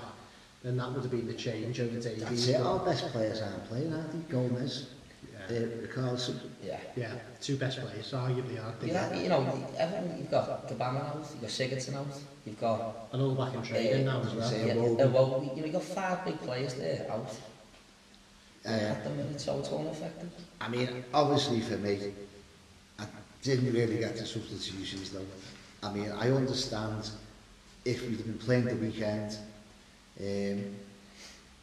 then 0.61 0.77
that 0.77 0.91
would 0.91 1.01
have 1.01 1.09
been 1.09 1.25
the 1.25 1.33
change 1.33 1.79
over 1.79 1.99
day. 1.99 2.17
That's 2.19 2.47
it, 2.49 2.61
our 2.61 2.77
best 2.85 3.07
players 3.07 3.41
aren't 3.41 3.67
playing, 3.67 3.91
aren't 3.91 4.11
they? 4.11 4.31
Gomez. 4.31 4.89
the, 5.53 6.33
Yeah. 6.65 6.77
Yeah, 6.95 7.11
two 7.41 7.55
best 7.57 7.79
players, 7.79 8.11
arguably, 8.13 8.59
are 8.63 8.73
they? 8.79 8.87
Yeah, 8.87 9.13
you 9.13 9.29
know, 9.29 9.61
you've 10.17 10.31
got 10.31 10.67
Cabana 10.67 10.99
out, 10.99 11.25
you've 11.31 11.41
got 11.41 11.49
Sigurdsson 11.49 11.95
out, 11.95 12.07
you've 12.45 12.59
got... 12.59 12.95
And 13.11 13.21
all 13.21 13.35
back 13.35 13.53
uh, 13.53 13.57
in 13.57 13.63
training 13.63 14.07
uh, 14.07 14.19
now 14.21 14.27
as 14.27 14.33
well. 14.33 14.53
Yeah, 14.67 14.73
Uh, 15.05 15.09
well, 15.09 15.43
you 15.55 15.61
know, 15.61 15.65
you've 15.65 15.73
got 15.73 15.83
five 15.83 16.25
big 16.25 16.39
players 16.41 16.73
there 16.75 17.05
out. 17.09 17.35
Uh, 18.65 18.69
At 18.69 19.03
the 19.03 19.09
minute, 19.09 19.41
so 19.41 19.57
it's 19.59 19.69
all 19.69 19.87
effective. 19.91 20.29
I 20.59 20.67
mean, 20.69 21.03
obviously 21.15 21.61
for 21.61 21.77
me, 21.77 22.13
I 22.99 23.05
didn't 23.41 23.73
really 23.73 23.97
get 23.97 24.15
the 24.17 24.23
substitutions 24.25 25.09
though. 25.09 25.25
I 25.81 25.91
mean, 25.91 26.11
I 26.11 26.29
understand 26.29 27.09
if 27.85 28.01
we 28.03 28.09
had 28.09 28.17
have 28.17 28.25
been 28.27 28.37
playing 28.45 28.65
the 28.65 28.75
weekend, 28.75 29.35
um, 30.19 30.61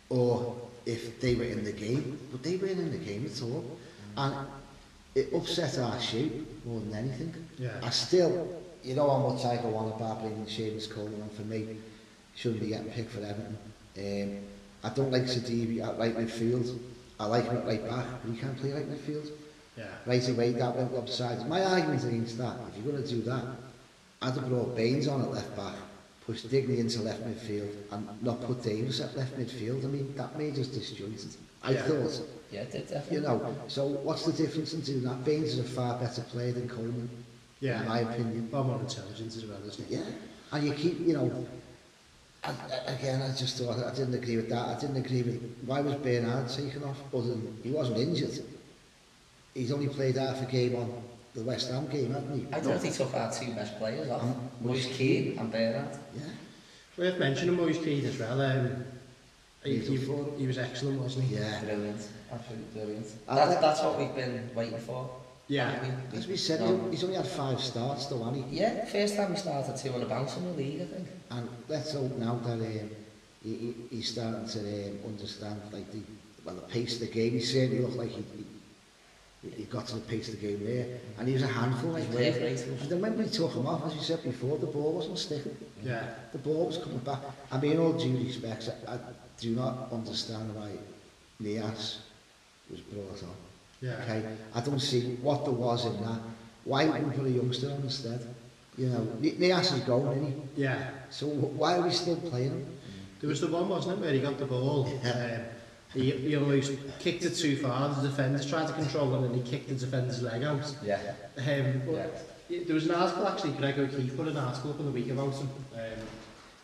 or 0.09 0.57
if 0.87 1.21
they 1.21 1.37
were 1.37 1.45
in 1.45 1.63
the 1.63 1.71
game, 1.87 2.19
but 2.33 2.43
they 2.43 2.57
weren't 2.57 2.81
in 2.81 2.91
the 2.91 2.99
game 3.11 3.27
at 3.33 3.41
all 3.43 3.78
and 4.19 4.35
it 5.15 5.33
upset 5.33 5.79
our 5.79 5.99
sheep 6.01 6.65
more 6.67 6.81
than 6.81 6.95
anything. 6.95 7.33
Yeah. 7.59 7.71
I 7.83 7.91
still, 7.91 8.49
you 8.83 8.95
know 8.97 9.09
how 9.09 9.19
much 9.29 9.45
I 9.45 9.57
go 9.63 9.75
on 9.77 9.93
about 9.93 10.21
bringing 10.21 10.45
Seamus 10.47 10.91
Coleman 10.91 11.23
on 11.23 11.29
for 11.31 11.43
me, 11.43 11.77
shouldn't 12.37 12.61
be 12.61 12.69
getting 12.69 12.91
picked 12.91 13.11
for 13.13 13.21
Everton. 13.21 13.57
Um, 13.97 14.41
I 14.91 14.95
don't 14.95 15.11
like 15.11 15.23
Sadibi 15.25 15.85
at 15.87 15.99
right 15.99 16.17
midfield. 16.17 16.79
I 17.19 17.27
like 17.27 17.45
him 17.47 17.57
at 17.59 17.67
right 17.67 17.89
back, 17.89 18.07
but 18.23 18.33
he 18.33 18.39
can't 18.39 18.57
play 18.59 18.73
right 18.73 18.89
midfield. 18.89 19.29
Yeah. 19.77 19.87
Right 20.07 20.29
away, 20.29 20.53
that 20.53 20.77
went 20.77 20.95
upside. 20.95 21.47
My 21.49 21.65
argument 21.65 22.05
against 22.05 22.39
that, 22.39 22.57
if 22.77 22.83
you're 22.85 22.93
going 22.93 23.03
to 23.05 23.09
do 23.09 23.23
that, 23.23 23.45
I'd 24.23 24.35
have 24.35 24.49
brought 24.49 24.77
Baines 24.77 25.09
on 25.09 25.23
at 25.23 25.31
left 25.31 25.57
back, 25.57 25.75
push 26.27 26.43
Digny 26.45 26.79
into 26.79 27.03
left 27.03 27.23
midfield, 27.25 27.73
and 27.93 28.23
not 28.23 28.41
put 28.43 28.63
Davis 28.63 29.01
at 29.01 29.17
left 29.17 29.37
midfield. 29.39 29.85
I 29.85 29.89
mean, 29.89 30.15
that 30.17 30.37
made 30.39 30.59
us 30.59 30.69
disjointed. 30.69 31.37
I 31.63 31.73
yeah. 31.73 31.83
thought 31.83 32.21
Yeah, 32.51 32.65
definitely. 32.65 33.17
You 33.17 33.23
know, 33.23 33.55
so 33.69 33.85
what's 33.87 34.25
the 34.25 34.33
difference 34.33 34.73
in 34.73 34.81
doing 34.81 35.03
that? 35.05 35.25
Baines 35.25 35.55
is 35.55 35.59
a 35.59 35.65
far 35.65 35.99
better 35.99 36.23
player 36.23 36.53
than 36.53 36.69
Coleman. 36.69 37.11
Yeah, 37.61 37.83
in 37.83 37.89
my 37.89 37.99
opinion. 38.01 38.49
Far 38.51 38.65
more 38.65 38.81
intelligent 38.81 39.35
as 39.37 39.45
well, 39.45 39.59
isn't 39.67 39.89
he? 39.89 39.97
Yeah, 39.97 40.05
and 40.53 40.67
you 40.67 40.73
keep, 40.73 41.01
you 41.07 41.13
know, 41.15 41.47
I, 42.45 42.53
again, 42.87 43.21
I 43.21 43.35
just 43.35 43.59
thought, 43.59 43.79
I 43.85 43.95
didn't 43.95 44.15
agree 44.15 44.37
with 44.37 44.49
that. 44.49 44.77
I 44.77 44.81
didn't 44.81 44.97
agree 44.97 45.23
with, 45.23 45.59
why 45.67 45.81
was 45.81 45.95
Bernard 45.97 46.49
taken 46.49 46.85
off? 46.85 46.99
Other 47.13 47.31
than, 47.31 47.59
he 47.63 47.71
wasn't 47.71 47.99
injured. 47.99 48.43
He's 49.55 49.73
only 49.73 49.89
played 49.89 50.17
half 50.17 50.41
a 50.41 50.51
game 50.51 50.77
on 50.77 51.03
the 51.35 51.43
West 51.43 51.71
Ham 51.71 51.87
game, 51.89 52.13
hasn't 52.15 52.35
he? 52.35 52.47
I 52.55 52.61
don't 52.61 52.71
no. 52.71 52.79
think 52.79 52.95
he 52.95 53.05
took 53.05 53.13
our 53.15 53.31
two 53.31 53.53
best 53.55 53.77
players 53.77 54.09
off. 54.09 54.23
Um, 54.23 54.51
Moise 54.63 54.87
Keane 54.87 55.37
and 55.39 55.51
Bernard. 55.51 55.89
Yeah. 56.15 56.23
Worth 56.97 57.19
mentioning 57.19 57.57
Moise 57.57 57.79
Keane 57.79 58.07
as 58.07 58.19
well. 58.19 58.41
Um, 58.41 58.85
he, 59.65 59.79
he, 59.81 59.97
he 59.97 60.47
was 60.47 60.59
excellent, 60.59 61.01
wasn't 61.01 61.25
he? 61.25 61.35
Yeah. 61.37 61.61
Brilliant. 61.65 62.09
Absolutely 62.33 62.69
brilliant. 62.81 63.27
That, 63.27 63.61
that's 63.61 63.83
what 63.83 63.99
we've 63.99 64.15
been 64.15 64.51
waiting 64.55 64.79
for. 64.79 65.11
Yeah, 65.49 65.83
as 66.15 66.29
we 66.29 66.37
said, 66.37 66.61
no. 66.61 66.91
he's 66.91 67.03
only 67.05 67.17
had 67.17 67.27
five 67.27 67.59
starts 67.59 68.05
though, 68.07 68.23
hasn't 68.23 68.49
he? 68.51 68.59
Yeah, 68.59 68.85
first 68.85 69.17
time 69.17 69.33
he 69.33 69.39
started 69.41 69.77
two 69.79 69.95
on 69.95 70.03
a 70.03 70.05
bounce 70.05 70.37
in 70.37 70.45
the 70.45 70.53
league, 70.53 70.83
I 70.83 70.85
think. 70.85 71.09
And 71.31 71.49
let's 71.69 71.95
hope 71.95 72.15
now 72.19 72.35
that 72.45 72.53
um, 72.61 72.91
he, 73.43 73.51
he, 73.55 73.75
he's 73.91 74.11
starting 74.11 74.47
to 74.47 74.89
um, 74.91 74.99
understand 75.07 75.63
like 75.73 75.91
the, 75.91 76.03
well, 76.45 76.55
the 76.57 76.61
pace 76.63 76.97
of 76.97 77.01
the 77.01 77.07
game. 77.15 77.33
He 77.33 77.41
certainly 77.41 77.79
looked 77.81 77.97
like 77.97 78.11
he, 78.11 78.23
he, 79.43 79.49
he 79.51 79.63
got 79.65 79.87
to 79.87 79.95
the 79.95 80.01
pace 80.03 80.29
of 80.29 80.39
the 80.39 80.47
game 80.49 80.63
there. 80.63 80.87
And 81.19 81.27
he 81.27 81.33
was 81.33 81.43
a 81.43 81.47
handful. 81.47 81.93
Like, 81.93 82.03
um, 82.05 82.11
great, 82.13 82.35
And 82.37 82.79
then 82.81 82.91
remember 82.91 83.23
we 83.23 83.31
took 83.31 83.55
him 83.55 83.67
off, 83.67 83.87
as 83.87 83.95
you 83.95 84.03
said 84.03 84.23
before, 84.23 84.59
the 84.59 84.67
ball 84.67 84.93
wasn't 84.97 85.19
sticking. 85.19 85.57
Yeah. 85.83 86.11
The 86.33 86.39
ball 86.41 86.67
was 86.67 86.77
coming 86.77 86.99
back. 86.99 87.21
I 87.51 87.59
mean, 87.59 87.79
all 87.79 87.95
due 87.95 88.19
respects, 88.19 88.69
I, 88.87 88.95
I 88.97 88.99
do 89.41 89.55
not 89.57 89.91
understand 89.91 90.55
why 90.55 90.69
Nias 91.43 91.99
was 92.71 92.81
brought 92.81 93.23
on. 93.23 93.31
Yeah. 93.81 93.97
Okay, 94.03 94.25
I 94.55 94.61
don't 94.61 94.81
see 94.81 95.15
what 95.23 95.45
there 95.45 95.55
was 95.55 95.87
in 95.87 96.03
that. 96.05 96.19
Why 96.65 96.85
wouldn't 96.87 97.09
we 97.09 97.17
put 97.17 97.27
a 97.27 97.31
youngster 97.31 97.69
on 97.71 97.81
instead? 97.83 98.27
You 98.77 98.87
know, 98.91 98.99
Nias 99.21 99.73
is 99.73 99.81
gone, 99.81 100.17
isn't 100.17 100.43
he? 100.55 100.63
Yeah. 100.63 100.91
So 101.11 101.27
why 101.27 101.77
are 101.79 101.83
we 101.83 101.91
still 101.91 102.17
playing 102.17 102.51
him? 102.51 102.67
There 103.21 103.29
was 103.31 103.41
the 103.41 103.49
one, 103.49 103.69
wasn't 103.69 103.99
it, 103.99 104.03
where 104.03 104.13
he 104.13 104.21
got 104.21 104.39
the 104.39 104.45
ball. 104.47 104.89
Yeah. 105.05 105.43
Um, 105.45 105.57
he, 105.95 106.11
he 106.11 106.37
almost 106.37 106.73
kicked 107.01 107.25
it 107.25 107.35
too 107.35 107.57
far. 107.57 107.89
The 107.95 108.09
defenders 108.09 108.49
tried 108.49 108.67
to 108.69 108.75
control 108.75 109.15
him 109.15 109.25
and 109.25 109.35
he 109.35 109.43
kicked 109.51 109.69
the 109.69 109.75
defender's 109.75 110.21
leg 110.23 110.45
out. 110.45 110.75
Yeah. 110.85 111.01
Um, 111.39 111.83
yeah. 111.91 112.07
There 112.67 112.75
was 112.75 112.87
an 112.87 112.95
article 112.95 113.27
actually, 113.27 113.53
Greg 113.53 113.79
O'Keefe 113.79 114.17
put 114.17 114.29
an 114.29 114.37
article 114.37 114.71
up 114.71 114.81
on 114.81 114.87
the 114.87 114.93
week 114.93 115.09
about 115.09 115.35
him. 115.35 115.49
Um, 115.75 115.81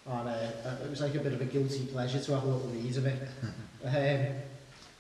and 0.07 0.29
uh, 0.29 0.33
uh, 0.33 0.85
it 0.85 0.91
was 0.91 1.01
like 1.01 1.15
a 1.15 1.19
bit 1.21 1.33
of 1.33 1.41
a 1.41 1.47
guilty 1.47 1.87
pleasure 1.87 2.21
to 2.21 2.33
have 2.35 2.43
a 2.45 2.47
little 2.47 2.69
read 2.69 2.97
of 2.99 3.07
it. 3.07 3.29
um, 3.87 4.35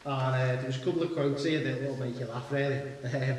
And 0.06 0.34
uh, 0.36 0.56
there 0.56 0.66
was 0.66 0.76
a 0.76 0.84
couple 0.84 1.02
of 1.02 1.14
quotes 1.14 1.44
here 1.44 1.60
that 1.64 1.82
will 1.82 1.96
make 1.96 2.20
you 2.20 2.26
laugh, 2.26 2.52
really. 2.52 2.76
Um, 3.04 3.38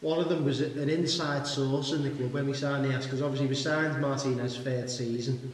one 0.00 0.20
of 0.20 0.28
them 0.28 0.44
was 0.44 0.60
an 0.60 0.88
inside 0.88 1.46
source 1.48 1.92
in 1.92 2.04
the 2.04 2.10
club 2.10 2.32
when 2.32 2.46
we 2.46 2.54
signed 2.54 2.90
ass, 2.92 3.04
because 3.04 3.22
obviously 3.22 3.48
we 3.48 3.56
signed 3.56 4.00
Martinez 4.00 4.56
third 4.56 4.88
season, 4.88 5.52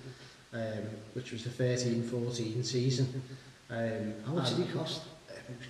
um, 0.53 0.61
which 1.15 1.33
was 1.33 1.45
the 1.45 1.51
13-14 1.51 2.65
season. 2.67 3.23
Um, 3.71 4.13
How 4.27 4.33
much 4.35 4.51
did 4.57 4.67
he 4.67 4.73
cost? 4.73 5.03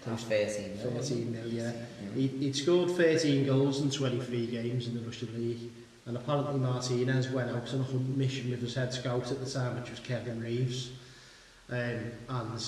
Cost 0.05 0.27
13 0.29 0.77
mil. 0.77 1.01
13 1.03 1.33
mil, 1.33 1.47
yeah. 1.47 1.73
He, 2.15 2.27
he'd 2.27 2.57
scored 2.57 2.91
13 2.91 3.47
goals 3.47 3.81
in 3.83 3.91
23 3.91 4.47
games 4.49 4.87
in 4.89 4.95
the 4.95 5.01
Russian 5.03 5.33
League. 5.37 5.71
And 6.07 6.17
apparently 6.17 6.59
Martinez 6.59 7.29
went 7.29 7.51
out 7.51 7.73
on 7.73 7.81
a 7.89 8.17
mission 8.19 8.51
with 8.51 8.61
his 8.61 8.75
head 8.75 8.93
scout 8.93 9.31
at 9.31 9.45
the 9.45 9.49
time, 9.49 9.81
which 9.81 9.91
was 9.91 10.01
Kevin 10.01 10.41
Reeves. 10.43 10.91
Um, 11.71 11.77
and 12.29 12.61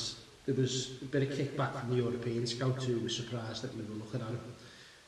there 0.46 0.54
was 0.54 1.00
a 1.02 1.06
bit 1.06 1.22
of 1.22 1.28
kickback 1.38 1.78
from 1.78 1.90
the 1.90 1.96
European 1.96 2.46
scout 2.46 2.82
who 2.82 2.98
was 3.00 3.16
surprised 3.16 3.62
that 3.62 3.74
we 3.76 3.82
were 3.82 3.94
looking 3.94 4.20
at 4.20 4.28
him. 4.28 4.40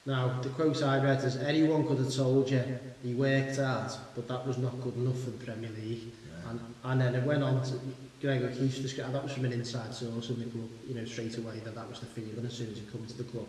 Now, 0.07 0.39
the 0.41 0.49
quote 0.51 0.83
I 0.83 1.03
read 1.03 1.23
is, 1.25 1.37
anyone 1.37 1.87
could 1.87 1.99
have 1.99 2.13
told 2.15 2.49
you 2.51 2.63
he 3.03 3.13
worked 3.15 3.57
hard, 3.57 3.91
but 4.15 4.29
that 4.29 4.47
was 4.47 4.57
not 4.57 4.81
good 4.81 4.97
enough 4.97 5.21
for 5.21 5.31
the 5.31 5.45
Premier 5.45 5.71
League. 5.83 6.05
Yeah. 6.45 6.51
And, 6.51 6.61
and 6.85 7.01
then 7.01 7.15
it 7.21 7.27
went 7.27 7.43
on 7.43 7.63
to, 7.65 7.75
Gregor 8.21 8.49
Keith's 8.57 8.79
description, 8.79 9.13
that 9.13 9.25
was 9.25 9.33
from 9.33 9.45
an 9.45 9.53
inside 9.53 9.93
source 9.93 10.31
in 10.31 10.39
the 10.39 10.47
club, 10.47 10.69
you 10.89 10.95
know, 10.95 11.05
straight 11.05 11.37
away 11.37 11.59
that 11.65 11.75
that 11.75 11.87
was 11.89 12.01
the 12.01 12.07
feeling 12.07 12.43
as 12.47 12.55
soon 12.55 12.71
as 12.71 12.77
he 12.79 12.85
come 12.85 13.05
to 13.07 13.13
the 13.19 13.25
club. 13.25 13.47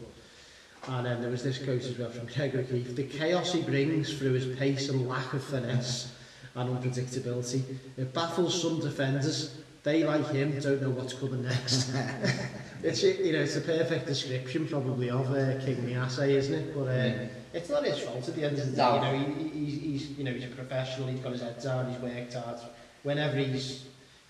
And 0.89 1.05
then 1.05 1.21
there 1.21 1.31
was 1.31 1.41
this 1.43 1.57
quote 1.59 1.81
as 1.83 1.97
well 1.97 2.09
from 2.09 2.25
Gregor 2.27 2.63
Keith, 2.63 2.95
the 2.95 3.03
chaos 3.03 3.53
he 3.53 3.61
brings 3.61 4.13
through 4.17 4.33
his 4.33 4.57
pace 4.59 4.89
and 4.89 5.07
lack 5.07 5.31
of 5.33 5.41
finesse 5.43 6.11
and 6.55 6.69
unpredictability, 6.83 7.61
it 7.97 8.13
baffles 8.13 8.59
some 8.61 8.79
defenders 8.81 9.57
They, 9.87 10.03
like 10.03 10.27
him, 10.31 10.51
don't 10.59 10.81
know 10.81 10.89
what's 10.89 11.13
coming 11.13 11.43
next. 11.43 11.93
it's 12.83 13.01
you 13.03 13.31
know 13.31 13.39
it's 13.47 13.55
a 13.55 13.61
perfect 13.61 14.05
description 14.05 14.67
probably 14.67 15.09
of 15.09 15.27
uh, 15.31 15.61
King 15.63 15.77
Miasse 15.87 16.19
isn't 16.27 16.53
it? 16.61 16.75
But 16.75 16.81
uh, 16.97 17.11
mm. 17.19 17.29
it's 17.53 17.69
not 17.69 17.85
his 17.85 17.97
fault 17.99 18.27
at 18.27 18.35
the 18.35 18.43
end 18.47 18.57
of 18.59 18.65
the 18.71 18.75
day. 18.75 18.95
You 18.97 19.01
know 19.01 19.31
he, 19.31 19.45
he's, 19.59 19.81
he's 20.09 20.17
you 20.17 20.25
know 20.25 20.33
he's 20.33 20.43
a 20.43 20.47
professional. 20.61 21.07
He's 21.07 21.21
got 21.21 21.31
his 21.31 21.41
head 21.41 21.63
down. 21.63 21.89
He's 21.89 22.01
worked 22.01 22.33
hard. 22.33 22.59
Whenever 23.03 23.37
he's 23.37 23.85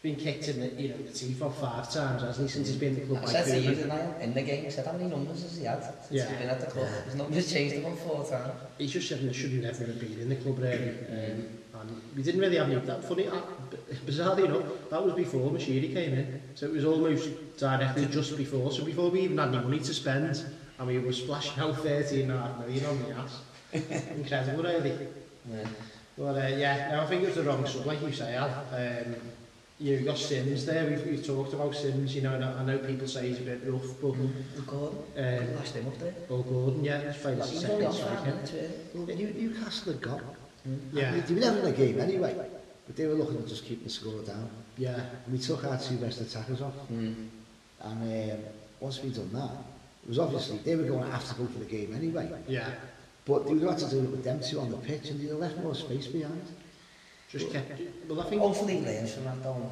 been 0.09 0.15
kicked 0.25 0.47
in 0.47 0.57
the, 0.61 0.69
you 0.81 0.89
know, 0.89 0.97
the 0.97 1.11
teeth 1.11 1.41
off 1.41 1.55
five 1.67 1.85
times, 1.97 2.21
hasn't 2.21 2.47
he, 2.47 2.53
since 2.55 2.67
he's 2.69 2.77
been 2.85 2.95
the 2.99 3.05
club? 3.07 3.17
That's 3.29 3.49
like 3.49 3.63
years 3.63 3.85
now, 3.85 4.15
in 4.21 4.33
the 4.33 4.41
game, 4.49 4.63
he 4.65 4.71
said 4.71 4.85
how 4.87 4.93
many 4.93 5.09
numbers 5.15 5.41
has 5.43 5.57
he 5.59 5.65
had 5.65 5.81
since 5.83 5.97
yeah. 6.09 6.27
he's 6.29 6.37
been 6.41 6.49
at 6.49 6.59
the 6.65 6.71
club? 6.75 6.87
His 7.05 7.15
numbers 7.15 7.51
changed 7.51 7.75
about 7.77 7.97
four 8.05 8.23
times. 8.29 8.53
He 8.77 8.87
just 8.87 9.07
said 9.09 9.19
he 9.19 9.33
should 9.33 9.53
ever 9.71 9.85
have 9.91 9.99
been 9.99 10.19
in 10.23 10.29
the 10.29 10.37
club, 10.43 10.57
really. 10.59 10.89
Um, 11.15 11.39
and 11.79 11.89
we 12.15 12.23
didn't 12.23 12.39
really 12.39 12.55
have 12.61 12.67
any 12.67 12.75
of 12.75 12.85
that. 12.87 13.03
Funny, 13.03 13.27
uh, 13.27 13.41
bizarrely 14.05 14.45
enough, 14.45 14.67
that 14.91 15.03
was 15.03 15.13
before 15.13 15.51
Mashiri 15.51 15.89
came 15.97 16.13
in, 16.21 16.41
so 16.55 16.67
it 16.67 16.71
was 16.79 16.85
almost 16.85 17.57
directly 17.57 18.05
just 18.05 18.35
before, 18.37 18.71
so 18.71 18.85
before 18.85 19.09
we 19.11 19.21
even 19.21 19.37
had 19.37 19.49
any 19.53 19.59
money 19.63 19.79
to 19.79 19.93
spend, 19.93 20.35
and 20.79 20.87
we 20.87 20.97
were 20.99 21.11
splashing 21.13 21.61
out 21.61 21.75
13.5 21.75 22.59
million 22.61 22.85
on 22.85 22.97
the 23.03 23.09
ass. 23.21 23.33
Incredible, 24.15 24.63
really. 24.63 24.95
Yeah. 25.51 25.67
But 26.17 26.35
uh, 26.43 26.55
yeah, 26.63 26.91
now 26.91 27.03
I 27.03 27.05
think 27.05 27.23
it 27.23 27.27
was 27.27 27.35
the 27.35 27.43
wrong 27.43 27.65
sub, 27.67 27.85
like 27.85 28.01
you 28.01 28.11
say, 28.13 28.35
Al. 28.35 28.45
Um, 28.73 29.15
you 29.79 29.99
got 29.99 30.17
Sims 30.17 30.65
there. 30.65 30.89
We've, 30.89 31.05
we've 31.05 31.25
talked 31.25 31.53
about 31.53 31.75
Sims, 31.75 32.15
you 32.15 32.23
know, 32.23 32.33
and 32.33 32.43
I, 32.43 32.51
I 32.61 32.65
know 32.65 32.77
people 32.79 33.07
say 33.07 33.29
he's 33.29 33.39
a 33.39 33.43
bit 33.43 33.61
rough, 33.65 33.85
but... 34.01 34.13
Mm 34.13 34.17
-hmm. 34.29 34.65
Gordon, 34.65 34.99
um, 35.17 35.55
last 35.57 35.73
him 35.75 35.87
up 35.87 35.99
there. 35.99 36.13
Oh, 36.29 36.41
Gordon, 36.51 36.83
yeah, 36.83 37.01
that's 37.03 37.17
five 37.19 37.35
well, 37.35 37.91
seconds. 37.93 38.51
isn't 38.51 39.19
he? 39.19 39.25
Newcastle 39.41 39.91
had 39.93 40.01
got 40.01 40.19
mm. 40.67 40.79
Yeah. 40.99 41.13
They 41.25 41.33
were 41.35 41.45
having 41.47 41.73
a 41.73 41.77
game 41.83 41.97
anyway, 42.09 42.33
but 42.87 42.95
they 42.95 43.05
were 43.07 43.15
looking 43.17 43.37
to 43.43 43.49
just 43.49 43.65
keep 43.69 43.83
the 43.83 43.89
score 43.89 44.23
down. 44.33 44.49
Yeah. 44.75 44.95
And 45.23 45.29
we 45.33 45.37
took 45.47 45.63
our 45.63 45.77
two 45.87 45.97
best 46.05 46.21
attackers 46.25 46.61
off. 46.61 46.73
Mm. 46.91 47.13
And 47.87 47.99
um, 48.33 48.39
once 48.85 48.95
we'd 49.03 49.13
done 49.21 49.29
that, 49.41 49.51
it 50.03 50.09
was 50.13 50.17
obviously 50.25 50.55
they 50.63 50.75
were 50.77 50.87
going 50.91 51.03
to 51.07 51.11
have 51.17 51.25
to 51.31 51.35
go 51.39 51.45
for 51.53 51.59
the 51.65 51.69
game 51.77 51.89
anyway. 52.01 52.27
Yeah. 52.47 52.65
But 53.29 53.39
they 53.45 53.53
were 53.53 53.61
going 53.63 53.73
to 53.75 53.79
have 53.83 53.85
to 53.91 53.95
do 53.95 54.01
it 54.07 54.11
with 54.15 54.23
them 54.29 54.39
two 54.47 54.59
on 54.63 54.69
the 54.73 54.77
pitch, 54.89 55.05
and 55.11 55.17
they 55.19 55.27
left 55.45 55.57
more 55.63 55.75
space 55.85 56.07
behind. 56.17 56.41
Just 57.29 57.51
check 57.51 57.69
it. 57.71 57.93
Well, 58.07 58.21
I 58.21 58.29
think 58.29 58.41
hopefully 58.41 58.77
he 58.77 58.85
learns 58.85 59.13
from 59.13 59.25
that 59.25 59.43
though. 59.43 59.69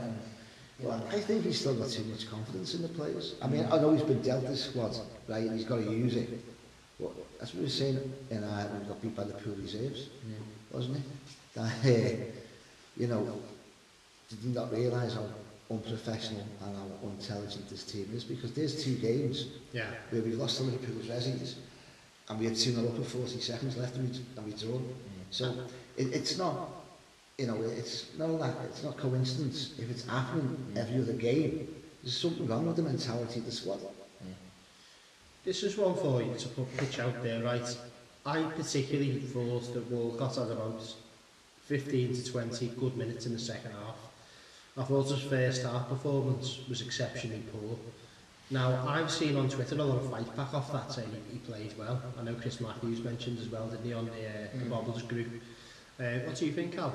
well, 0.82 1.04
I 1.10 1.20
think 1.22 1.46
he's 1.46 1.60
still 1.60 1.76
got 1.76 1.90
too 1.90 2.04
much 2.04 2.30
confidence 2.30 2.74
in 2.74 2.82
the 2.82 2.90
players. 2.90 3.36
I 3.42 3.48
mean, 3.48 3.66
I 3.72 3.78
know 3.78 3.94
he's 3.94 4.02
been 4.02 4.22
dealt 4.22 4.46
this 4.46 4.66
squad, 4.66 4.96
right? 5.30 5.44
And 5.46 5.58
he's 5.58 5.66
got 5.68 5.78
to 5.78 5.84
use 5.84 6.18
it. 6.18 6.30
But 7.00 7.12
as 7.42 7.54
we 7.56 7.62
were 7.64 7.70
saying 7.70 8.00
in 8.30 8.44
Ireland, 8.44 8.82
we 8.82 8.88
got 8.88 9.02
beat 9.02 9.16
by 9.16 9.24
the 9.24 9.34
pool 9.34 9.56
reserves, 9.56 10.10
yeah. 10.28 10.34
wasn't 10.72 10.98
it? 10.98 11.04
That, 11.54 11.72
uh, 11.86 12.26
you 12.98 13.08
know, 13.08 13.40
did 14.30 14.40
he 14.40 14.50
not 14.50 14.72
realise 14.74 15.14
how 15.14 15.26
unprofessional 15.72 16.46
and 16.66 16.76
how 16.76 16.90
intelligent 17.10 17.70
this 17.70 17.84
team 17.84 18.10
is? 18.14 18.26
Because 18.26 18.52
there's 18.54 18.84
two 18.84 18.96
games 18.96 19.48
yeah. 19.72 19.86
where 20.10 20.22
we've 20.22 20.36
lost 20.38 20.58
some 20.58 20.68
of 20.68 20.74
the 20.82 20.88
pool's 20.88 21.08
residents 21.08 21.56
and 22.30 22.38
we 22.40 22.46
had 22.46 22.56
2 22.56 22.72
0 22.74 22.86
up 22.88 22.98
with 22.98 23.10
40 23.12 23.40
seconds 23.40 23.78
left 23.78 23.96
and 23.96 24.10
we'd, 24.10 24.20
and 24.38 24.46
we'd 24.46 24.58
drawn. 24.60 24.84
Yeah. 24.84 24.88
Mm. 25.24 25.26
So 25.32 25.54
it, 25.98 26.08
it's 26.14 26.38
not 26.38 26.70
you 27.38 27.48
know, 27.48 27.62
it's 27.64 28.08
not 28.18 28.30
like 28.32 28.54
it's 28.66 28.82
not 28.84 28.96
coincidence. 28.98 29.74
If 29.78 29.92
it's 29.92 30.08
happening 30.08 30.56
every 30.78 31.00
other 31.02 31.12
game, 31.14 31.68
there's 32.02 32.16
something 32.18 32.48
wrong 32.48 32.66
with 32.68 32.78
the 32.78 32.82
mentality 32.82 33.40
of 33.40 33.46
the 33.46 33.52
squad. 33.52 33.82
Yeah. 33.84 34.32
This 35.44 35.62
is 35.64 35.78
one 35.78 35.96
for 35.96 36.22
you 36.22 36.34
to 36.38 36.48
put 36.50 36.78
pitch 36.78 37.00
out 37.00 37.22
there, 37.24 37.44
right? 37.44 37.78
I 38.26 38.42
particularly 38.44 39.20
thought 39.20 39.74
that 39.74 39.92
Walcott 39.92 40.38
had 40.38 40.48
about 40.50 40.82
15 41.66 42.14
to 42.16 42.32
20 42.32 42.68
good 42.80 42.96
minutes 42.98 43.26
in 43.26 43.34
the 43.34 43.40
second 43.40 43.72
half. 43.72 43.98
I 44.78 44.84
thought 44.84 45.10
his 45.12 45.22
first 45.24 45.64
half 45.64 45.90
performance 45.90 46.60
was 46.70 46.82
exceptionally 46.82 47.44
poor. 47.52 47.78
Now, 48.52 48.84
I've 48.88 49.12
seen 49.12 49.36
on 49.36 49.50
Twitter 49.50 49.76
a 49.76 49.84
lot 49.84 49.98
of 49.98 50.10
fight 50.10 50.36
back 50.38 50.54
off 50.54 50.72
that 50.72 50.92
saying 50.92 51.10
he, 51.32 51.40
played 51.40 51.76
well. 51.78 52.02
I 52.20 52.24
know 52.24 52.36
Chris 52.36 52.62
Matthews 52.62 53.04
mentioned 53.04 53.40
as 53.40 53.50
well, 53.50 53.68
didn't 53.68 53.86
he, 53.86 53.94
on 53.94 54.06
the, 54.06 54.12
uh, 54.12 54.48
the 54.54 54.66
mm. 54.66 54.70
Bobbles 54.70 55.02
group. 55.04 55.28
Uh, 56.00 56.04
what 56.26 56.36
do 56.36 56.46
you 56.46 56.52
think, 56.52 56.76
Cal? 56.76 56.94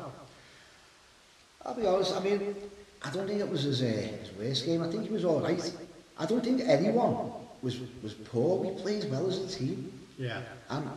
I'll 1.64 1.74
be 1.74 1.86
honest, 1.86 2.14
I 2.14 2.20
mean, 2.20 2.54
I 3.02 3.10
don't 3.10 3.26
think 3.26 3.40
it 3.40 3.48
was 3.48 3.62
his, 3.64 3.82
uh, 3.82 3.86
his 3.86 4.32
worst 4.38 4.64
game. 4.66 4.82
I 4.82 4.88
think 4.88 5.04
he 5.04 5.10
was 5.12 5.24
all 5.24 5.40
right. 5.40 5.72
I 6.18 6.26
don't 6.26 6.42
think 6.44 6.60
anyone 6.62 7.30
was 7.62 7.78
was 8.02 8.14
poor. 8.14 8.58
We 8.58 8.70
played 8.80 9.10
well 9.10 9.26
as 9.28 9.38
a 9.38 9.46
team. 9.48 9.92
Yeah. 10.18 10.40
And 10.68 10.88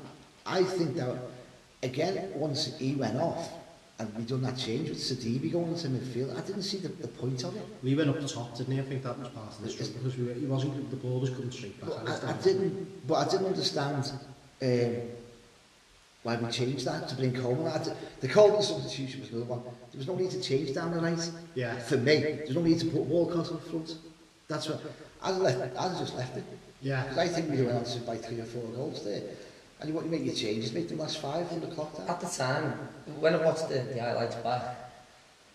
I 0.45 0.63
think 0.63 0.95
that, 0.97 1.15
again, 1.81 2.29
once 2.35 2.73
he 2.77 2.95
went 2.95 3.17
off, 3.19 3.49
and 3.99 4.13
we 4.15 4.23
done 4.23 4.41
that 4.41 4.57
change 4.57 4.89
with 4.89 4.97
Sadibi 4.97 5.51
going 5.51 5.69
into 5.69 5.87
midfield, 5.87 6.35
I 6.35 6.41
didn't 6.45 6.63
see 6.63 6.77
the, 6.77 6.89
the 6.89 7.07
point 7.07 7.43
of 7.43 7.55
it. 7.55 7.65
We 7.83 7.95
went 7.95 8.09
up 8.09 8.19
the 8.19 8.27
top, 8.27 8.57
didn't 8.57 8.73
he? 8.73 8.79
I 8.79 8.83
think 8.83 9.03
that 9.03 9.17
was 9.19 9.27
part 9.29 9.47
of 9.55 9.61
the 9.61 9.69
struggle, 9.69 9.93
because 9.97 10.17
we 10.17 10.25
were, 10.27 10.33
he 10.33 10.45
wasn't, 10.45 10.89
the 10.89 10.97
ball 10.97 11.19
was 11.21 11.29
coming 11.29 11.51
straight 11.51 11.79
back. 11.79 11.89
But 12.05 12.23
I, 12.23 12.31
I, 12.31 12.33
didn't, 12.41 13.07
but 13.07 13.15
I 13.15 13.29
didn't 13.31 13.45
understand 13.45 14.11
um, 14.61 14.95
Why 16.23 16.33
have 16.33 16.41
we 16.41 16.49
changed 16.51 16.85
that 16.85 17.07
to 17.09 17.15
bring 17.15 17.33
Coleman? 17.33 17.67
I, 17.67 17.85
the 18.21 18.29
Coleman 18.29 18.61
substitution 18.61 19.19
was 19.19 19.29
another 19.29 19.45
one. 19.45 19.61
There 19.63 19.97
was 19.97 20.07
no 20.07 20.15
need 20.15 20.31
to 20.31 20.41
change 20.41 20.73
down 20.73 20.91
the 20.93 20.99
right. 21.01 21.31
Yeah. 21.53 21.77
For 21.79 21.97
me, 21.97 22.15
there's 22.19 22.55
no 22.55 22.61
need 22.61 22.79
to 22.79 22.85
put 22.85 23.01
Walcott 23.01 23.51
up 23.51 23.61
front. 23.67 23.97
That's 24.47 24.69
what 24.69 24.81
I 25.21 25.31
left. 25.31 25.75
I 25.77 25.99
just 25.99 26.15
left 26.15 26.37
it. 26.37 26.45
Yeah. 26.81 27.03
Because 27.03 27.17
I 27.17 27.27
think 27.27 27.51
we 27.51 27.61
were 27.61 27.71
answered 27.71 28.05
by 28.05 28.15
three 28.17 28.39
or 28.39 28.45
four 28.45 28.63
goals 28.73 29.03
there. 29.03 29.21
And 29.81 29.89
you 29.89 29.93
want 29.95 30.07
to 30.09 30.17
make 30.17 30.25
your 30.25 30.33
changes, 30.33 30.71
make 30.71 30.87
the 30.87 30.95
last 30.95 31.17
five 31.19 31.51
on 31.51 31.59
the 31.59 31.67
clock. 31.67 31.97
Down. 31.97 32.07
At 32.07 32.21
the 32.21 32.27
time, 32.27 32.71
when 33.19 33.33
I 33.35 33.43
watched 33.45 33.67
the, 33.67 33.79
the 33.79 34.01
highlights 34.01 34.35
back, 34.35 34.63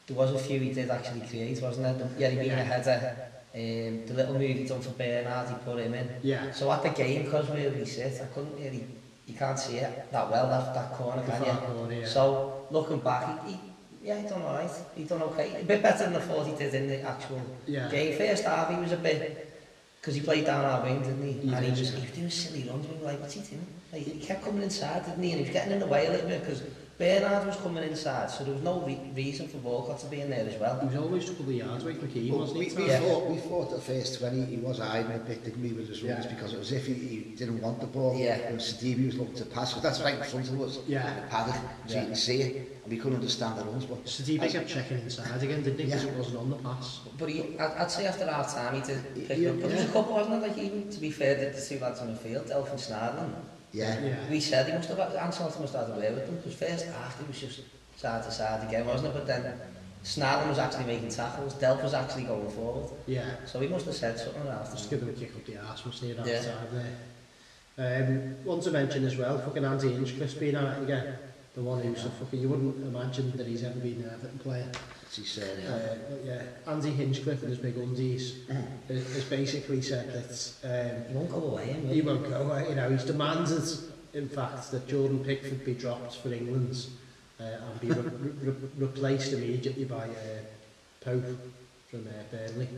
there 0.07 0.17
was 0.17 0.33
a 0.33 0.39
few 0.39 0.61
he 0.61 0.73
did 0.75 0.91
actually 0.91 1.21
create, 1.21 1.63
wasn't 1.63 1.99
there? 1.99 2.09
Yeah, 2.19 2.29
he 2.29 2.37
made 2.37 2.51
a 2.53 2.57
header. 2.57 3.17
Um, 3.55 4.07
the 4.07 4.13
little 4.15 4.35
move 4.35 4.57
he 4.59 4.65
done 4.67 4.83
for 4.83 4.91
Bernard, 4.91 5.49
he 5.49 5.55
put 5.65 5.79
him 5.79 5.95
in. 5.95 6.11
Yeah. 6.23 6.53
So 6.53 6.71
at 6.71 6.83
the 6.83 6.91
game, 6.91 7.25
because 7.25 7.49
we 7.49 7.63
were 7.65 7.71
really 7.71 7.87
set, 7.87 8.21
I 8.21 8.27
couldn't 8.27 8.55
really 8.57 8.85
you 9.29 9.35
can't 9.35 9.59
see 9.59 9.77
it 9.77 10.11
that 10.11 10.31
well, 10.31 10.49
that, 10.49 10.73
that 10.75 10.93
corner, 10.95 11.23
can 11.23 11.45
you? 11.45 11.53
Corner, 11.53 11.93
yeah. 11.95 12.07
So, 12.07 12.67
looking 12.71 12.99
back, 13.01 13.45
he, 13.45 13.53
he, 13.53 13.59
yeah, 14.05 14.21
he 14.23 14.27
done 14.29 14.43
all 14.43 14.55
right. 14.55 14.71
He 14.97 15.05
done 15.05 15.23
okay. 15.23 15.61
A 15.61 15.65
bit 15.65 15.83
better 15.83 16.05
than 16.05 16.15
the 16.15 16.21
thought 16.21 16.47
he 16.47 16.55
did 16.55 16.73
in 16.73 16.89
the 16.89 17.03
actual 17.03 17.43
yeah. 17.67 17.89
game. 17.91 18.17
First 18.17 18.45
half, 18.45 18.71
he 18.71 18.77
was 18.77 18.93
a 18.93 18.97
bit... 18.97 19.45
Because 20.01 20.15
he 20.15 20.23
played 20.23 20.47
down 20.47 20.65
our 20.65 20.83
wing, 20.83 21.03
didn't 21.03 21.23
he? 21.23 21.33
he 21.47 21.53
and 21.55 21.59
did, 21.65 21.75
he 21.75 21.81
was, 21.81 21.93
yeah. 21.95 22.01
he 22.01 22.07
was 22.07 22.17
doing 22.19 22.31
silly 22.31 22.69
runs. 22.71 22.89
We 22.89 22.97
were 22.97 23.05
like, 23.05 23.21
what's 23.21 23.35
he 23.35 23.41
doing? 23.41 23.67
Like, 23.93 24.03
he 24.03 24.19
kept 24.19 24.45
coming 24.45 24.63
inside, 24.63 25.05
didn't 25.05 25.23
he? 25.23 25.33
And 25.33 25.41
he 25.41 25.45
was 25.45 25.53
getting 25.53 25.73
in 25.73 25.81
the 25.81 25.87
way 25.87 26.07
a 26.07 26.11
little 26.11 26.29
bit 26.29 26.41
because 26.45 26.63
Bernard 26.99 27.47
was 27.47 27.55
coming 27.59 27.85
inside, 27.85 28.29
so 28.29 28.43
there 28.43 28.53
was 28.55 28.63
no 28.65 28.81
re 28.81 28.99
reason 29.15 29.47
for 29.47 29.59
Walcott 29.59 30.01
to 30.01 30.07
be 30.07 30.21
in 30.21 30.31
there 30.31 30.45
as 30.53 30.59
well. 30.61 30.81
He 30.81 30.87
was 30.87 30.97
always 30.97 31.25
took 31.27 31.47
the 31.47 31.53
yards 31.55 31.85
away 31.85 31.95
from 31.95 32.09
Keane, 32.11 32.37
wasn't 32.37 32.61
he? 32.65 32.75
We, 32.75 32.83
we, 32.83 32.89
yeah. 32.91 32.99
thought, 32.99 33.27
we 33.31 33.37
thought 33.37 33.73
at 33.73 33.83
first 33.85 34.21
when 34.21 34.35
he, 34.39 34.57
he 34.57 34.61
was 34.61 34.79
high, 34.79 34.99
and 34.99 35.13
I 35.13 35.19
didn't 35.19 35.59
me 35.59 35.73
with 35.75 35.89
his 35.89 36.03
runs, 36.03 36.25
yeah. 36.25 36.35
because 36.35 36.55
it 36.55 36.59
was 36.59 36.73
if 36.73 36.87
he, 36.89 36.95
he 36.95 37.17
didn't 37.37 37.63
want 37.63 37.81
the 37.81 37.87
ball. 37.87 38.17
Yeah. 38.19 38.35
And 38.49 38.59
Sadibi 38.59 39.07
was 39.07 39.15
looking 39.17 39.37
to 39.37 39.45
pass, 39.45 39.73
because 39.75 39.85
that's 39.85 40.01
right 40.01 40.19
in 40.19 40.25
front 40.25 40.49
of 40.49 40.61
us, 40.61 40.81
yeah. 40.89 41.09
in 41.09 41.17
the 41.23 41.29
paddock, 41.29 41.57
so 41.87 41.95
yeah. 41.95 42.01
you 42.01 42.07
can 42.09 42.17
see 42.17 42.41
it. 42.43 42.57
And 42.83 42.93
we 42.93 42.97
couldn't 42.97 43.19
understand 43.21 43.59
the 43.61 43.65
runs. 43.65 43.85
spot. 43.85 43.99
Stevie 44.05 44.49
kept 44.49 44.69
checking 44.69 44.99
inside 44.99 45.41
again, 45.41 45.63
didn't 45.63 45.79
he? 45.79 45.85
Because 45.85 46.03
yeah. 46.05 46.11
it 46.11 46.17
wasn't 46.17 46.39
on 46.39 46.51
the 46.51 46.57
pass. 46.57 46.99
But 47.17 47.29
he, 47.29 47.57
I'd, 47.61 47.71
I'd 47.83 47.91
say 47.93 48.07
after 48.09 48.27
half 48.29 48.53
time 48.53 48.75
he 48.75 48.81
did 48.81 49.29
pick 49.29 49.39
yeah, 49.39 49.51
up. 49.51 49.61
But 49.61 49.71
yeah. 49.71 49.71
there 49.71 49.77
was 49.83 49.89
a 49.89 49.93
couple, 49.93 50.15
wasn't 50.17 50.43
it? 50.45 50.49
Like, 50.49 50.59
even, 50.59 50.91
to 50.91 50.99
be 50.99 51.13
fair, 51.13 51.37
did 51.37 51.55
the 51.55 51.63
two 51.65 51.79
lads 51.79 52.01
on 52.01 52.09
the 52.11 52.17
field, 52.19 52.51
Elf 52.51 52.71
and 52.73 52.81
Snarland. 52.81 53.35
Yeah. 53.71 54.03
yeah. 54.03 54.17
We 54.31 54.41
said 54.41 54.67
he 54.67 54.73
must 54.73 54.89
have, 54.89 54.99
Ancelotti 54.99 55.61
must 55.61 55.75
have 55.75 55.89
had 55.89 55.97
a 55.97 56.01
word 56.01 56.15
with 56.15 56.27
them, 56.27 56.37
because 56.37 56.55
first 56.55 56.87
half 56.87 57.19
he 57.21 57.27
was 57.27 57.41
just 57.41 57.61
side 57.97 58.23
to 58.25 58.31
side 58.31 58.67
again, 58.67 58.87
wasn't 58.87 59.11
it? 59.11 59.15
But 59.15 59.27
then 59.27 59.45
Snarling 60.03 60.49
was 60.49 60.59
actually 60.59 60.85
making 60.85 61.11
tackles, 61.11 61.55
Delp 61.55 61.83
was 61.83 61.93
actually 61.93 62.23
going 62.25 62.51
forward. 62.51 62.89
Yeah. 63.07 63.23
So 63.47 63.61
he 63.61 63.69
must 63.69 63.85
have 63.87 63.95
said 63.95 64.19
something 64.19 64.47
else. 64.47 64.71
Just 64.73 64.89
give 64.91 65.03
him 65.03 65.11
a 65.11 65.13
kick 65.13 65.33
up 65.37 65.45
the 65.45 65.59
arse, 65.59 65.85
must 65.85 66.03
he, 66.03 66.13
that 66.13 66.27
yeah. 66.27 66.41
time 66.43 66.67
there. 67.77 68.05
Um, 68.41 68.45
want 68.45 68.63
to 68.65 68.71
mention 68.71 69.05
as 69.05 69.17
well, 69.17 69.39
fucking 69.39 69.65
Andy 69.65 69.89
Hinchcliffe's 69.93 70.35
been 70.35 70.57
out 70.57 70.83
again. 70.83 71.19
The 71.55 71.63
one 71.63 71.83
who's 71.83 72.05
a 72.05 72.11
fucking, 72.11 72.41
you 72.41 72.49
wouldn't 72.49 72.85
imagine 72.87 73.37
that 73.37 73.47
he's 73.47 73.65
ever 73.65 73.79
been 73.81 74.03
an 74.05 74.11
Everton 74.15 74.39
player 74.39 74.73
he 75.17 75.25
said. 75.25 75.63
Uh, 75.67 76.17
yeah, 76.25 76.43
Andy 76.73 76.91
Hinchcliffe 76.91 77.41
and 77.43 77.51
his 77.51 77.59
big 77.59 77.77
undies 77.77 78.37
has 78.89 79.05
mm. 79.05 79.31
basically 79.31 79.81
said 79.81 80.13
that... 80.13 80.51
Um, 81.09 81.09
he 81.09 81.15
won't 81.17 81.31
go 81.31 81.37
away. 81.43 81.73
He, 81.73 81.95
he 81.95 82.03
won't 82.03 82.29
go 82.29 82.37
away. 82.43 82.69
You 82.69 82.75
know, 82.75 82.91
he's 82.91 83.05
demanded, 83.05 83.63
in 84.15 84.29
fact, 84.29 84.71
that 84.71 84.87
Jordan 84.89 85.25
Pickford 85.25 85.65
be 85.65 85.75
dropped 85.75 86.17
for 86.17 86.33
England 86.33 86.87
uh, 87.41 87.45
and 87.45 87.81
be 87.81 87.89
re 87.91 88.09
re 88.49 88.55
replaced 88.77 89.33
immediately 89.33 89.85
by 89.85 90.05
uh, 90.05 90.41
Pope 91.01 91.25
from 91.91 92.07
uh, 92.07 92.11
Burnley. 92.31 92.69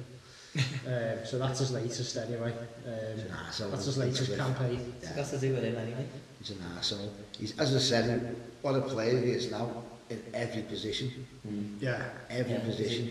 um, 0.86 1.18
so 1.24 1.38
that's 1.38 1.60
his 1.60 1.70
latest 1.72 2.16
anyway. 2.16 2.52
Um, 2.86 3.36
that's 3.70 3.84
his 3.86 3.98
latest 3.98 4.36
campaign. 4.36 4.92
Yeah. 5.00 5.08
So 5.10 5.14
that's 5.14 5.30
to 5.30 5.38
do 5.38 5.54
with 5.54 5.62
him 5.62 5.76
anyway. 5.76 6.06
He's 6.40 6.50
an 6.50 6.56
arsehole. 6.76 7.10
He's, 7.38 7.56
as 7.58 7.74
I 7.74 7.78
said, 7.78 8.36
what 8.62 8.74
a 8.74 8.80
player 8.80 9.20
he 9.20 9.30
is 9.32 9.50
now. 9.50 9.84
in 10.11 10.20
every 10.35 10.62
position. 10.62 11.27
Mm. 11.49 11.81
Yeah. 11.81 12.03
Every 12.29 12.53
yeah. 12.53 12.59
position. 12.61 13.07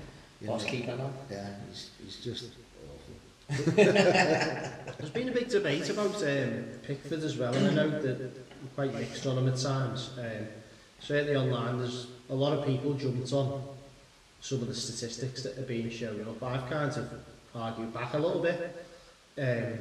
you 0.40 0.56
keeper. 0.58 1.10
Yeah, 1.30 1.48
he's, 1.68 1.90
he's 2.02 2.16
just 2.24 2.52
awful. 2.84 3.72
There's 3.72 5.10
been 5.12 5.28
a 5.28 5.32
big 5.32 5.48
debate 5.48 5.90
about 5.90 6.14
um, 6.22 6.64
Pickford 6.86 7.22
as 7.24 7.36
well, 7.36 7.52
and 7.54 7.66
I 7.68 7.74
know 7.74 7.90
that 7.90 8.30
quite 8.74 8.94
mixed 8.94 9.26
on 9.26 9.38
him 9.38 9.48
at 9.48 9.58
times. 9.58 10.10
Um, 10.18 10.46
certainly 11.00 11.36
online, 11.36 11.78
there's 11.78 12.06
a 12.30 12.34
lot 12.34 12.56
of 12.58 12.64
people 12.64 12.94
jumped 12.94 13.30
on 13.32 13.62
some 14.40 14.62
of 14.62 14.68
the 14.68 14.74
statistics 14.74 15.42
that 15.42 15.58
are 15.58 15.62
being 15.62 15.90
shown 15.90 16.20
up. 16.22 16.42
I've 16.42 16.68
kind 16.70 16.90
of 16.90 17.08
argued 17.54 17.92
back 17.92 18.14
a 18.14 18.18
little 18.18 18.40
bit. 18.40 18.86
Um, 19.36 19.78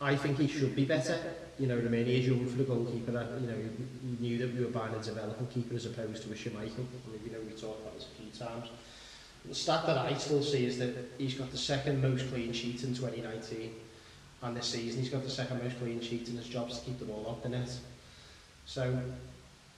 I 0.00 0.14
think 0.14 0.38
he 0.38 0.46
should 0.48 0.74
be 0.76 0.84
better. 0.84 1.18
You 1.58 1.66
know 1.68 1.76
what 1.76 1.86
I 1.86 1.88
mean? 1.88 2.04
He 2.04 2.20
is 2.20 2.26
young 2.26 2.46
for 2.46 2.56
the 2.58 2.64
goalkeeper. 2.64 3.12
That, 3.12 3.30
you 3.40 3.46
know, 3.46 3.56
he 4.02 4.16
knew 4.26 4.38
that 4.38 4.54
we 4.54 4.60
were 4.64 4.70
buying 4.70 4.94
a 4.94 5.02
developing 5.02 5.46
keeper 5.46 5.74
as 5.74 5.86
opposed 5.86 6.22
to 6.24 6.30
a 6.30 6.34
Schmeichel. 6.34 6.54
I 6.58 6.64
mean, 7.10 7.20
you 7.24 7.32
know, 7.32 7.38
we 7.46 7.52
talked 7.52 7.80
about 7.80 7.94
this 7.96 8.04
a 8.18 8.22
few 8.22 8.30
times. 8.46 8.68
The 9.48 9.54
stat 9.54 9.86
that 9.86 9.96
I 9.96 10.12
still 10.18 10.42
see 10.42 10.66
is 10.66 10.78
that 10.78 10.92
he's 11.18 11.34
got 11.34 11.50
the 11.50 11.56
second 11.58 12.02
most 12.02 12.28
clean 12.30 12.52
sheet 12.52 12.82
in 12.82 12.94
2019. 12.94 13.72
And 14.42 14.56
this 14.56 14.66
season, 14.66 15.00
he's 15.00 15.10
got 15.10 15.22
the 15.22 15.30
second 15.30 15.62
most 15.62 15.78
clean 15.78 16.00
sheet 16.02 16.28
in 16.28 16.36
his 16.36 16.46
job 16.46 16.68
to 16.68 16.76
keep 16.80 16.98
the 16.98 17.06
ball 17.06 17.24
off 17.26 17.42
the 17.42 17.48
net. 17.48 17.70
So, 18.66 19.00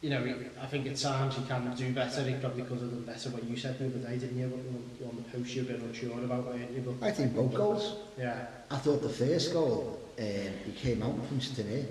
you 0.00 0.11
know, 0.11 0.22
I 0.62 0.66
think 0.66 0.87
at 0.87 0.96
times 0.96 1.34
he 1.37 1.42
can 1.44 1.74
do 1.74 1.92
better. 1.92 2.22
He 2.22 2.34
probably 2.37 2.62
could 2.62 2.78
have 2.78 2.90
done 2.90 3.02
better 3.04 3.30
when 3.30 3.48
you 3.48 3.56
said 3.56 3.78
the 3.78 3.87
other 3.87 3.98
day, 4.06 4.16
didn't 4.16 4.38
you? 4.38 4.46
On, 4.46 5.08
on 5.08 5.16
the 5.16 5.22
post, 5.38 5.54
you 5.56 5.64
were 5.64 5.70
a 5.70 5.74
bit 5.74 5.82
unsure 5.82 6.12
about, 6.24 6.46
weren't 6.46 6.70
you? 6.70 6.80
But 6.82 7.04
I 7.08 7.11
think 7.11 7.34
both 7.34 7.52
goals. 7.54 7.96
Yeah. 8.16 8.46
I 8.70 8.76
thought 8.76 9.02
the 9.02 9.08
first 9.08 9.52
goal, 9.52 9.98
um, 10.20 10.24
he 10.66 10.72
came 10.72 11.02
out 11.02 11.14
from 11.26 11.40
Stine. 11.40 11.66
in 11.66 11.87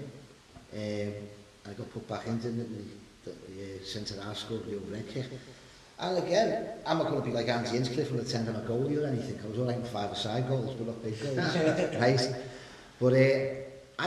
here. 0.73 1.07
Um, 1.07 1.13
I 1.69 1.73
got 1.73 1.91
put 1.91 2.07
back 2.07 2.27
into 2.27 2.49
the, 2.49 2.61
it? 2.61 3.23
The, 3.25 3.31
the 3.31 3.33
uh, 3.33 3.83
centre 3.83 4.21
half 4.21 4.37
score, 4.37 4.59
the 4.59 4.77
red 4.89 5.09
kick. 5.09 5.25
And 5.99 6.17
again, 6.19 6.65
I'm 6.85 6.99
not 6.99 7.07
going 7.09 7.21
to 7.23 7.27
be 7.27 7.33
like 7.33 7.49
Andy 7.49 7.71
Inscliffe 7.71 8.11
with 8.11 8.25
attending 8.29 8.55
a 8.55 8.59
goalie 8.59 9.03
or 9.03 9.07
anything. 9.07 9.37
I 9.43 9.47
was 9.49 9.59
all 9.59 9.65
right 9.65 9.85
five-a-side 9.85 10.47
goals, 10.47 10.75
but 10.75 10.87
not 10.87 11.03
big 11.03 11.19
goals. 11.21 11.35
right? 11.99 12.35
But 13.01 13.13
uh, 13.13 13.55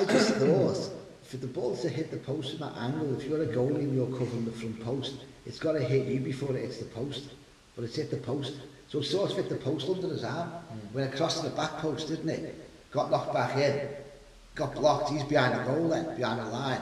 I 0.01 0.05
just 0.07 0.35
thought, 0.35 0.91
for 1.31 1.37
the 1.37 1.47
ball 1.47 1.77
to 1.77 1.89
hit 1.89 2.11
the 2.11 2.17
post 2.17 2.55
at 2.55 2.59
that 2.59 2.77
angle, 2.77 3.17
if 3.17 3.25
you're 3.29 3.43
a 3.45 3.47
goalie 3.47 3.85
and 3.87 3.95
you're 3.95 4.09
covering 4.19 4.45
the 4.45 4.51
front 4.51 4.85
post, 4.85 5.15
it's 5.47 5.61
got 5.61 5.73
to 5.73 5.81
hit 5.81 6.09
you 6.09 6.19
before 6.19 6.51
it 6.57 6.61
hits 6.63 6.79
the 6.79 6.87
post, 6.87 7.23
but 7.77 7.85
it's 7.85 7.95
hit 7.95 8.11
the 8.11 8.17
post. 8.17 8.55
So 8.89 8.99
it 8.99 9.05
sort 9.05 9.31
of 9.31 9.37
hit 9.37 9.49
the 9.49 9.55
post 9.55 9.89
under 9.89 10.09
his 10.09 10.25
arm, 10.25 10.49
hmm. 10.49 10.93
went 10.99 11.15
across 11.15 11.41
to 11.41 11.49
the 11.49 11.55
back 11.55 11.79
post, 11.79 12.09
didn't 12.09 12.29
it? 12.31 12.69
Got 12.91 13.13
knocked 13.13 13.33
back 13.33 13.57
in, 13.57 13.89
got 14.57 14.75
blocked, 14.75 15.11
he's 15.11 15.23
behind 15.23 15.57
the 15.61 15.73
goal 15.73 15.89
then, 15.91 16.17
behind 16.17 16.41
the 16.41 16.51
line, 16.51 16.81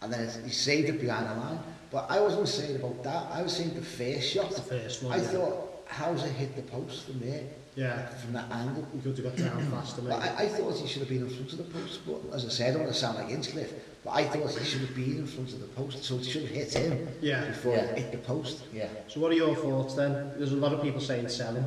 and 0.00 0.10
then 0.10 0.30
he 0.44 0.50
saved 0.50 0.88
it 0.88 0.98
behind 0.98 1.26
the 1.28 1.34
line. 1.34 1.58
But 1.90 2.06
I 2.08 2.20
wasn't 2.22 2.48
saying 2.48 2.76
about 2.76 3.04
that, 3.04 3.30
I 3.32 3.42
was 3.42 3.54
saying 3.54 3.74
the 3.74 3.82
first 3.82 4.30
shot. 4.32 4.50
The 4.50 4.62
first 4.62 5.02
one, 5.02 5.12
I 5.12 5.16
yeah. 5.22 5.28
thought, 5.28 5.82
how's 5.86 6.24
it 6.24 6.32
hit 6.32 6.56
the 6.56 6.62
post 6.62 7.04
from 7.04 7.20
there? 7.20 7.42
yeah. 7.76 8.06
from 8.06 8.32
that 8.32 8.50
angle. 8.50 8.86
you 8.94 9.00
could 9.00 9.16
have 9.24 9.36
got 9.36 9.36
down 9.44 9.70
faster. 9.70 10.02
But 10.02 10.12
I, 10.20 10.44
I 10.44 10.48
thought 10.48 10.76
he 10.76 10.86
should 10.86 11.00
have 11.02 11.08
been 11.08 11.22
in 11.22 11.30
front 11.30 11.52
of 11.52 11.58
the 11.58 11.64
post. 11.64 12.00
But 12.06 12.34
as 12.34 12.46
I 12.46 12.48
said, 12.48 12.68
I 12.68 12.70
don't 12.74 12.82
want 12.82 12.94
to 12.94 13.00
sound 13.00 13.18
like 13.18 13.30
Inchcliffe, 13.30 13.72
but 14.04 14.10
I 14.10 14.24
thought 14.24 14.50
he 14.50 14.64
should 14.64 14.82
have 14.82 14.94
been 14.94 15.18
in 15.18 15.26
front 15.26 15.52
of 15.52 15.60
the 15.60 15.66
post, 15.68 16.04
so 16.04 16.16
it 16.16 16.24
should 16.24 16.42
have 16.42 16.50
hit 16.50 16.72
him 16.72 17.08
yeah. 17.20 17.44
before 17.46 17.74
yeah. 17.76 17.82
it 17.82 17.98
hit 17.98 18.12
the 18.12 18.18
post. 18.18 18.64
Yeah. 18.72 18.88
So 19.08 19.20
what 19.20 19.30
are 19.32 19.34
your 19.34 19.54
thoughts 19.54 19.94
then? 19.94 20.12
There's 20.36 20.52
a 20.52 20.56
lot 20.56 20.72
of 20.72 20.82
people 20.82 21.00
saying 21.00 21.28
sell 21.28 21.54
him. 21.54 21.64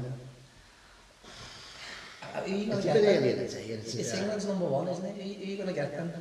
Uh, 2.36 2.41
are 2.41 2.48
you 2.48 2.65
gonna 2.65 2.76
it's 2.78 2.86
get 2.86 3.02
them? 3.02 3.82
it's, 3.82 4.13
England's 4.13 4.46
number 4.48 4.65
one, 4.65 4.88
isn't 4.89 5.06
it? 5.06 5.20
Are 5.20 5.24
you, 5.24 5.36
are 5.36 5.46
you 5.46 5.56
going 5.56 5.67
to 5.70 5.74
get 5.74 5.91
them? 5.91 6.12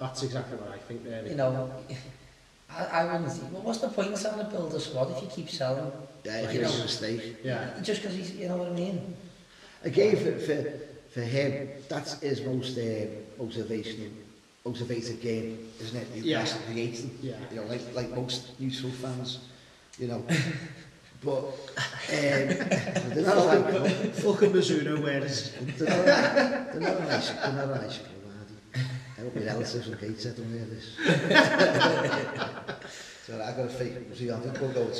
That's 0.00 0.22
exactly 0.22 0.56
what 0.58 0.70
I 0.72 0.78
think, 0.78 1.02
really. 1.04 1.30
You 1.30 1.36
know, 1.36 1.72
I, 2.70 2.82
I 2.84 3.04
wouldn't. 3.04 3.52
Well, 3.52 3.62
what's 3.62 3.78
the 3.78 3.88
point 3.88 4.08
in 4.12 4.18
trying 4.18 4.38
to 4.38 4.44
build 4.44 4.74
a 4.74 4.80
squad 4.80 5.10
if 5.16 5.22
you 5.22 5.28
keep 5.28 5.48
selling? 5.48 5.90
Yeah, 6.24 6.40
if 6.42 6.52
you 6.54 6.60
a 6.60 6.62
mistake. 6.64 7.36
Yeah. 7.42 7.70
Just 7.82 8.02
because 8.02 8.16
he's, 8.16 8.36
you 8.36 8.48
know 8.48 8.56
what 8.56 8.68
I 8.68 8.72
mean. 8.72 9.16
Again, 9.84 10.16
for 10.16 10.38
for, 10.38 10.72
for 11.14 11.20
him, 11.22 11.68
that's 11.88 12.20
his 12.20 12.42
most 12.42 12.76
uh, 12.76 13.06
motivational 13.40 14.10
motivated 14.64 15.20
game, 15.22 15.70
isn't 15.80 15.98
it? 15.98 16.08
yeah. 16.24 16.46
Creating. 16.70 17.16
Yeah. 17.22 17.36
You 17.50 17.56
know, 17.56 17.64
like 17.64 17.80
like 17.94 18.10
most 18.14 18.48
useful 18.58 18.90
fans, 18.90 19.38
you 19.98 20.08
know. 20.08 20.24
But 21.20 21.38
um, 21.40 21.50
they're 22.10 23.26
not 23.26 23.44
like 23.46 24.14
fucking 24.14 24.52
Mizuno 24.52 25.02
wears. 25.02 25.52
They're 25.76 25.88
not, 25.88 26.06
they're 26.76 26.80
not 26.80 27.00
nice. 27.08 27.30
They're 27.30 27.52
not 27.66 27.70
nice 27.82 27.98
ik 29.26 29.34
me 29.44 29.50
out, 29.50 29.70
there's 29.70 29.88
a 29.88 29.96
gate 29.96 30.34
This. 30.70 30.86
so 33.26 33.32
I 33.34 33.52
got 33.52 33.66
a 33.66 33.68
fake 33.68 33.96
Aussie 34.12 34.32
on 34.34 34.42
it, 34.42 34.60
we'll 34.60 34.70
go 34.70 34.92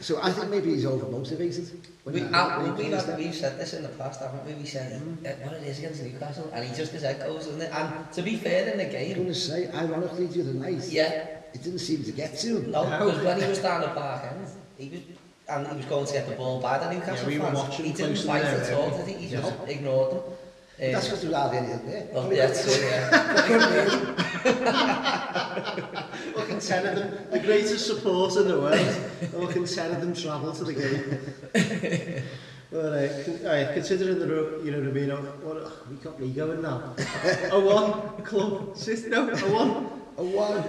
so 0.00 0.18
I 0.22 0.32
think 0.32 0.50
maybe 0.50 0.74
he's 0.74 0.84
overmotivated. 0.84 1.70
We, 2.04 2.20
I, 2.24 2.62
we, 2.62 2.70
we've, 2.72 2.92
had, 2.92 3.34
said 3.34 3.58
this 3.58 3.72
in 3.72 3.82
the 3.84 3.88
past, 3.90 4.20
haven't 4.20 4.44
we? 4.44 4.52
We 4.52 4.66
said 4.66 5.00
mm. 5.00 5.24
uh, 5.24 5.28
eh, 5.28 5.34
what 5.42 5.54
it 5.54 5.62
is 5.62 5.78
against 5.78 6.02
Newcastle, 6.02 6.50
and 6.52 6.62
he 6.64 6.74
just 6.74 6.92
his 6.92 7.02
head 7.02 7.20
goes, 7.20 7.46
it? 7.46 7.70
And 7.72 8.12
to 8.12 8.20
be 8.20 8.36
fair, 8.36 8.70
in 8.70 8.78
the 8.78 8.84
game... 8.84 9.12
I'm 9.16 9.22
gonna 9.22 9.32
say, 9.34 9.70
ironically, 9.72 10.26
the 10.26 10.42
other 10.42 10.52
night, 10.54 10.84
yeah. 10.90 11.10
it 11.54 11.62
didn't 11.62 11.78
seem 11.78 12.04
to 12.04 12.12
get 12.12 12.36
to 12.38 12.56
him. 12.58 12.70
No, 12.72 12.84
because 12.84 13.14
was 13.16 13.24
when 13.24 13.40
he 13.40 13.48
was 13.48 13.58
down 13.60 13.80
the 13.80 13.88
park 13.88 14.24
end, 14.30 14.46
he 14.76 14.88
was 14.90 15.00
and 15.48 15.66
he 15.68 15.76
was 15.76 15.86
going 15.86 16.06
to 16.06 16.12
get 16.12 16.28
the 16.28 16.34
ball 16.34 16.60
by 16.60 16.78
the 16.78 16.92
Newcastle 16.92 17.30
yeah, 17.30 17.50
we 17.50 17.56
fans. 17.56 17.74
He 17.76 17.92
didn't 17.92 18.16
fight 18.16 18.44
at 18.44 18.72
all, 18.74 18.90
did 18.90 19.06
he? 19.06 19.26
He 19.26 19.30
just 19.30 19.52
yeah. 19.58 19.74
ignored 19.74 20.10
them. 20.12 20.20
That's 20.78 21.12
what 21.12 21.22
you're 21.22 21.34
have 21.36 21.52
in 21.54 21.64
it, 21.88 22.12
Well, 22.12 22.32
yeah, 22.32 22.52
true, 22.52 22.72
yeah. 22.72 23.10
Fucking 26.34 26.60
can 26.60 26.86
of 26.86 26.96
them, 26.96 27.28
the 27.30 27.38
greatest 27.38 27.86
support 27.86 28.34
in 28.36 28.48
the 28.48 28.60
world. 28.60 28.80
Fucking 28.80 29.48
can 29.52 29.66
send 29.68 30.02
them 30.02 30.14
travel 30.14 30.52
to 30.52 30.64
the 30.64 30.74
game. 30.74 32.22
Well, 32.72 32.90
right, 32.90 33.40
right, 33.44 33.72
considering 33.74 34.18
the 34.18 34.26
you 34.64 34.72
know 34.72 34.80
what 34.80 34.88
I 34.88 34.90
mean, 34.92 35.10
oh, 35.12 35.16
what, 35.44 35.56
oh, 35.58 35.72
we 35.88 35.96
got 35.96 36.18
me 36.20 36.30
going 36.30 36.60
now. 36.62 36.94
a 37.52 37.60
one 37.60 38.24
club, 38.24 38.76
shit, 38.76 39.08
no, 39.10 39.28
a 39.28 39.30
one. 39.30 39.70
A 40.16 40.24
one. 40.24 40.52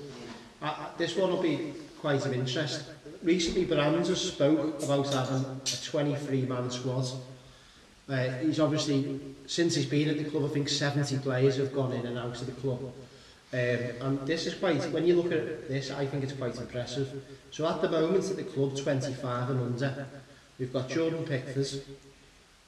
I, 0.61 0.67
I, 0.67 0.87
this 0.97 1.15
one 1.15 1.29
will 1.29 1.41
be 1.41 1.73
quite 2.01 2.23
of 2.25 2.33
interest. 2.33 2.83
Recently, 3.23 3.63
Brands 3.65 4.09
have 4.09 4.17
spoke 4.17 4.83
about 4.83 5.11
having 5.13 5.35
a 5.37 5.59
23-man 5.65 6.69
squad 6.69 7.05
Uh, 8.07 8.29
he's 8.37 8.59
obviously, 8.59 9.19
since 9.47 9.75
he's 9.75 9.85
been 9.85 10.09
at 10.09 10.17
the 10.17 10.25
club, 10.29 10.45
I 10.45 10.49
think 10.49 10.69
70 10.69 11.17
players 11.19 11.57
have 11.57 11.73
gone 11.73 11.91
in 11.93 12.05
and 12.05 12.17
out 12.17 12.39
of 12.39 12.45
the 12.45 12.51
club. 12.61 12.79
Um, 13.53 13.57
and 13.59 14.27
this 14.27 14.45
is 14.45 14.53
quite, 14.53 14.91
when 14.91 15.07
you 15.07 15.15
look 15.19 15.31
at 15.31 15.67
this, 15.67 15.89
I 15.89 16.05
think 16.05 16.23
it's 16.23 16.33
quite 16.33 16.55
impressive. 16.57 17.09
So 17.51 17.67
at 17.67 17.81
the 17.81 17.89
moment 17.89 18.29
at 18.29 18.35
the 18.35 18.43
club, 18.43 18.77
25 18.77 19.49
and 19.49 19.59
under, 19.59 20.05
we've 20.59 20.71
got 20.71 20.89
Jordan 20.89 21.23
Pickford, 21.25 21.81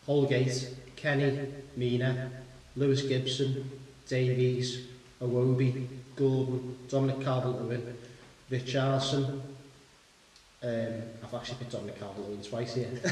Holgate, 0.06 0.74
Kenny, 0.96 1.40
Mina, 1.76 2.32
Lewis 2.76 3.04
Gibson, 3.04 3.70
Davies, 4.08 4.88
Awobi, 5.22 5.88
Gordon, 6.16 6.78
Dominic 6.90 7.22
Carvalho, 7.22 7.78
Richardson, 8.50 9.42
Um, 10.64 10.94
I've 11.24 11.34
actually 11.36 11.58
picked 11.60 11.76
on 11.76 11.86
the 11.86 11.92
calvert 11.94 12.44
twice 12.44 12.74
here. 12.74 12.90
uh, 13.06 13.10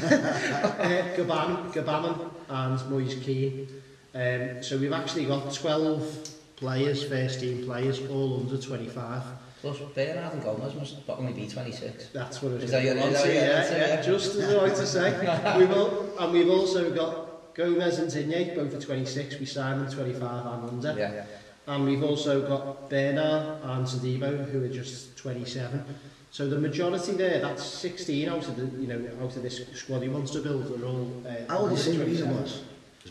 Gaban, 1.14 2.30
and 2.48 2.78
Moyes 2.90 3.22
Key. 3.22 3.68
Um, 4.12 4.62
so 4.62 4.78
we've 4.78 4.92
actually 4.92 5.26
got 5.26 5.52
12 5.52 6.18
players, 6.56 7.04
first 7.08 7.38
team 7.40 7.64
players, 7.64 8.00
all 8.10 8.40
under 8.40 8.58
25. 8.60 9.22
Plus 9.60 9.78
Bernard 9.94 10.32
and 10.34 10.42
Gomez 10.42 10.74
must 10.74 10.96
only 11.08 11.34
be 11.34 11.46
26. 11.48 12.08
That's 12.08 12.42
what 12.42 12.52
it 12.54 12.64
is. 12.64 12.70
That 12.72 12.82
your, 12.82 12.96
is 12.96 13.12
that 13.22 13.26
your, 13.26 13.34
yeah, 13.34 13.70
yeah, 13.70 13.78
yeah, 13.88 14.02
just 14.02 14.34
as 14.34 14.50
I 14.52 14.54
like 14.54 14.74
to 14.74 14.86
say. 14.86 15.56
we've 15.58 15.70
all, 15.70 16.08
and 16.18 16.32
we've 16.32 16.50
also 16.50 16.92
got 16.92 17.54
Gomez 17.54 18.00
and 18.00 18.12
Digne, 18.12 18.56
both 18.56 18.74
are 18.74 18.80
26. 18.80 19.38
We 19.38 19.46
signed 19.46 19.82
them 19.82 19.88
25 19.92 20.20
and 20.46 20.68
under. 20.84 20.98
yeah, 21.00 21.12
yeah. 21.14 21.26
And 21.66 21.84
we've 21.84 22.04
also 22.04 22.46
got 22.46 22.88
Bernard 22.88 23.60
and 23.64 23.86
Sadibo, 23.86 24.48
who 24.50 24.64
are 24.64 24.68
just 24.68 25.16
27. 25.16 25.84
So 26.30 26.48
the 26.48 26.58
majority 26.60 27.12
there, 27.12 27.40
that's 27.40 27.64
16 27.64 28.28
out 28.28 28.46
of 28.46 28.54
the, 28.56 28.80
you 28.80 28.86
know, 28.86 29.02
out 29.20 29.34
of 29.36 29.42
this 29.42 29.60
squad 29.74 30.00
he 30.00 30.08
wants 30.08 30.30
to 30.32 30.40
build 30.42 30.64
are 30.80 30.86
all... 30.86 31.10
Uh, 31.26 31.32
How 31.48 31.58
old 31.58 31.72
is 31.72 31.88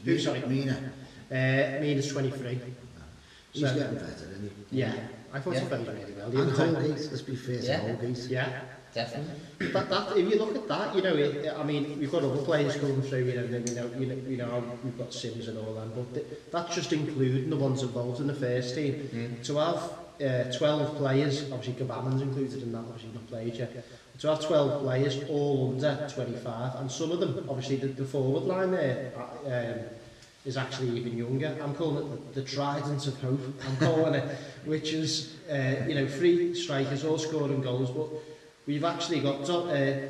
Mina 0.05 0.45
Mina. 0.47 0.91
Uh, 1.31 1.81
Mina's 1.81 2.07
23. 2.09 2.59
He's 3.51 3.61
so, 3.63 3.73
getting 3.75 3.95
better, 3.95 4.07
isn't 4.09 4.51
he? 4.71 4.77
Yeah. 4.79 4.93
I 5.33 5.39
thought 5.39 5.53
yeah. 5.55 5.59
he's 5.59 5.69
played 5.69 5.87
really 5.87 6.13
well. 6.13 6.29
The 6.29 6.41
and 6.43 6.51
Holgate, 6.51 6.89
let's 7.11 7.21
be 7.21 7.35
fair 7.35 7.55
yeah. 7.55 7.77
to 7.81 7.95
Holgate. 7.97 8.27
Yeah 8.29 8.61
definitely. 8.95 9.69
But 9.71 9.89
that, 9.89 10.17
if 10.17 10.27
you 10.29 10.39
look 10.39 10.55
at 10.55 10.67
that, 10.69 10.95
you 10.95 11.01
know, 11.03 11.13
it, 11.13 11.53
I 11.55 11.63
mean, 11.63 11.99
we've 11.99 12.12
got 12.12 12.23
other 12.23 12.41
players 12.41 12.77
going 12.77 13.01
through, 13.03 13.25
you 13.25 13.36
know, 13.36 13.43
you 13.43 13.75
know, 13.75 13.89
you 13.99 14.05
know, 14.08 14.21
you 14.29 14.38
know 14.38 14.63
we've 14.84 14.97
got 14.97 15.13
Sims 15.13 15.47
and 15.47 15.58
all 15.60 15.73
that, 15.75 15.93
but 15.93 16.13
th 16.15 16.25
that's 16.51 16.73
just 16.73 16.93
including 16.93 17.49
the 17.51 17.58
ones 17.60 17.84
involved 17.84 18.19
in 18.23 18.27
the 18.27 18.39
first 18.47 18.73
team. 18.75 18.93
Mm. 19.13 19.43
To 19.47 19.58
have 19.58 19.79
uh, 20.49 20.51
12 20.51 20.95
players, 20.97 21.51
obviously 21.51 21.73
Gabamon's 21.86 22.21
included 22.21 22.63
in 22.63 22.71
that, 22.71 22.79
obviously 22.88 23.12
not 23.13 23.27
played 23.27 23.53
yet, 23.55 23.75
to 24.19 24.27
have 24.29 24.41
12 24.41 24.81
players 24.84 25.21
all 25.29 25.73
under 25.75 26.08
25, 26.10 26.79
and 26.79 26.89
some 26.89 27.12
of 27.12 27.19
them, 27.19 27.45
obviously 27.49 27.75
the, 27.75 27.88
the 27.88 28.05
forward 28.05 28.43
line 28.45 28.71
there, 28.71 29.12
uh, 29.17 29.55
um, 29.55 29.79
is 30.45 30.58
actually 30.58 30.95
even 30.99 31.17
younger. 31.17 31.58
I'm 31.62 31.73
calling 31.73 32.05
it 32.05 32.34
the, 32.36 32.41
the 32.41 32.47
trident 32.47 33.05
of 33.08 33.19
hope, 33.19 33.41
I'm 33.67 33.77
calling 33.77 34.13
it, 34.13 34.38
which 34.65 34.93
is, 34.93 35.36
uh, 35.51 35.84
you 35.89 35.95
know, 35.95 36.08
three 36.08 36.53
strikers 36.53 37.03
all 37.03 37.17
scoring 37.17 37.62
goals, 37.62 37.89
but 37.91 38.08
We've 38.65 38.84
actually 38.84 39.19
got 39.19 39.45
Do 39.45 39.69
uh, 39.69 40.08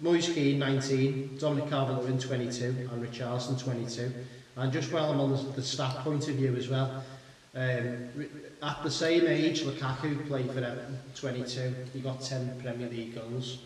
Moise 0.00 0.30
Keane, 0.32 0.58
19, 0.58 1.36
Dominic 1.38 1.68
Calvert-Lewin, 1.68 2.18
22, 2.18 2.88
and 2.90 3.06
Richarlison, 3.06 3.62
22. 3.62 4.10
And 4.56 4.72
just 4.72 4.90
while 4.92 5.10
I'm 5.12 5.20
on 5.20 5.32
the, 5.32 5.36
the 5.54 5.62
staff 5.62 5.96
point 5.98 6.26
of 6.28 6.36
view 6.36 6.56
as 6.56 6.68
well, 6.70 7.04
um, 7.54 8.26
at 8.62 8.82
the 8.82 8.90
same 8.90 9.26
age, 9.26 9.62
Lukaku 9.64 10.26
played 10.26 10.50
for 10.50 10.58
Everton, 10.64 10.98
22. 11.14 11.74
He 11.92 12.00
got 12.00 12.22
10 12.22 12.60
Premier 12.62 12.88
League 12.88 13.14
goals. 13.14 13.58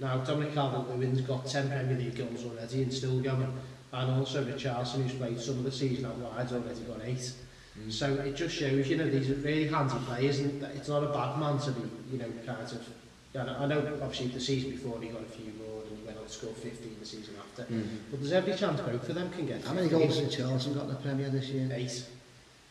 Now, 0.00 0.16
Dominic 0.18 0.54
Calvert-Lewin's 0.54 1.20
got 1.20 1.46
10 1.46 1.68
Premier 1.68 1.96
League 1.96 2.16
goals 2.16 2.44
already 2.44 2.82
and 2.82 2.92
still 2.92 3.20
going. 3.20 3.54
And 3.92 4.10
also 4.12 4.44
Richarlison, 4.44 5.02
who's 5.04 5.12
played 5.12 5.38
some 5.40 5.58
of 5.58 5.64
the 5.64 5.70
season 5.72 6.06
out 6.06 6.16
wide's 6.16 6.52
already 6.52 6.80
got 6.80 7.00
eight. 7.04 7.32
Mm. 7.78 7.92
So 7.92 8.14
it 8.14 8.34
just 8.34 8.54
shows, 8.54 8.88
you 8.88 8.96
know, 8.96 9.08
these 9.08 9.30
are 9.30 9.34
really 9.34 9.68
handy 9.68 9.94
players 10.06 10.40
and 10.40 10.60
it's 10.62 10.88
not 10.88 11.04
a 11.04 11.08
bad 11.08 11.38
man 11.38 11.58
to 11.58 11.72
be, 11.72 11.82
you 12.12 12.18
know, 12.18 12.28
kind 12.46 12.60
of 12.60 12.88
Yeah, 13.32 13.60
I 13.62 13.66
know 13.66 13.78
obviously 14.02 14.26
the 14.26 14.40
season 14.40 14.70
before 14.70 15.00
he 15.00 15.08
got 15.08 15.20
a 15.20 15.24
few 15.24 15.52
more 15.62 15.82
and 15.88 15.96
he 15.98 16.04
went 16.04 16.18
on 16.18 16.24
to 16.24 16.30
score 16.32 16.50
15 16.52 16.96
the 16.98 17.06
season 17.06 17.34
after. 17.38 17.62
Mm. 17.72 17.86
But 18.10 18.20
there's 18.20 18.32
every 18.32 18.54
chance 18.54 18.80
both 18.80 19.08
of 19.08 19.14
them 19.14 19.30
can 19.30 19.46
get. 19.46 19.64
How 19.64 19.72
many 19.72 19.88
goals 19.88 20.18
has 20.18 20.34
Charlton 20.34 20.74
got 20.74 20.82
in 20.84 20.88
the 20.88 20.94
Premier 20.96 21.30
this 21.30 21.46
year? 21.50 21.68
Eight. 21.72 22.06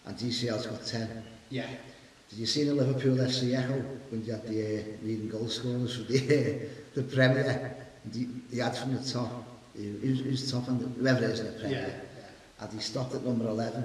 And 0.06 0.18
DCL's 0.18 0.66
got 0.66 0.86
10. 0.86 1.24
Yeah. 1.50 1.66
Did 2.30 2.40
you 2.40 2.46
see 2.46 2.66
the 2.66 2.74
Liverpool 2.74 3.16
FC 3.16 3.58
Echo 3.58 3.76
when 4.12 4.26
you 4.26 4.34
had 4.34 4.46
the 4.50 4.62
uh, 4.62 4.84
leading 5.04 5.30
goal 5.30 5.48
scorers 5.48 5.96
for 5.96 6.04
the, 6.12 6.56
uh, 6.58 6.60
the 6.96 7.04
Premier? 7.04 7.74
And 8.04 8.14
he, 8.14 8.28
he 8.52 8.58
had 8.60 8.76
from 8.78 8.96
the 8.96 9.04
top, 9.14 9.32
who's, 9.78 10.20
who's 10.20 10.52
top 10.52 10.68
and 10.68 10.82
whoever 11.00 11.20
it 11.24 11.32
is 11.36 11.40
in 11.40 11.46
the 11.46 11.52
Premier. 11.60 11.86
Yeah, 12.60 12.64
And 12.66 12.74
he 12.74 12.80
stopped 12.80 13.16
at 13.16 13.26
number 13.26 13.48
11, 13.48 13.84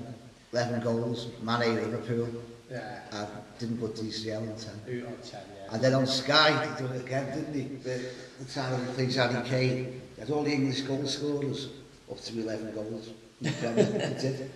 11 0.52 0.80
goals, 0.82 1.28
Mane 1.40 1.76
Liverpool. 1.76 2.28
Yeah. 2.68 3.02
And 3.12 3.28
didn't 3.60 3.78
put 3.78 3.94
DCL 3.94 4.38
on 4.40 4.56
10. 4.56 4.72
Who 4.87 5.06
on 5.06 5.14
10, 5.22 5.40
And 5.72 5.83
then 5.83 5.94
on 5.94 6.07
Sky, 6.07 6.66
he 6.77 6.83
done 6.85 6.94
it 6.94 7.00
again, 7.05 7.35
didn't 7.37 7.55
he? 7.55 7.77
The, 7.77 8.05
the 8.38 8.44
time 8.44 8.79
he 8.87 8.92
things 8.92 9.16
Harry 9.16 9.46
Kane. 9.48 10.03
He 10.16 10.20
had 10.20 10.31
all 10.31 10.42
the 10.42 10.53
English 10.53 10.83
goal 10.83 11.07
scorers 11.07 11.68
up 12.11 12.20
to 12.20 12.40
11 12.40 12.74
goals. 12.74 13.11
he 13.40 13.46
did. 13.50 14.50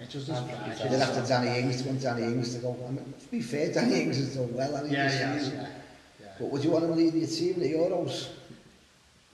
It 0.00 0.08
just 0.08 0.28
doesn't 0.28 0.48
right. 0.48 0.76
Then 0.78 1.00
after 1.02 1.26
Danny 1.26 1.60
Ings, 1.60 1.82
when 1.82 1.98
Danny 1.98 2.22
Ings 2.22 2.54
to 2.54 2.60
go, 2.62 2.76
I 2.86 2.90
mean, 2.90 3.14
to 3.20 3.26
be 3.28 3.40
fair, 3.42 3.72
Danny 3.72 4.00
Ings 4.02 4.16
has 4.16 4.34
done 4.36 4.52
well. 4.54 4.70
hasn't 4.72 4.90
he? 4.90 4.94
yeah, 4.96 5.34
yeah, 5.34 5.42
yeah. 5.42 6.26
But 6.38 6.50
would 6.50 6.64
you 6.64 6.70
want 6.70 6.84
him 6.84 6.96
leading 6.96 7.20
your 7.20 7.28
team 7.28 7.54
in 7.54 7.60
the 7.60 7.72
Euros? 7.74 8.28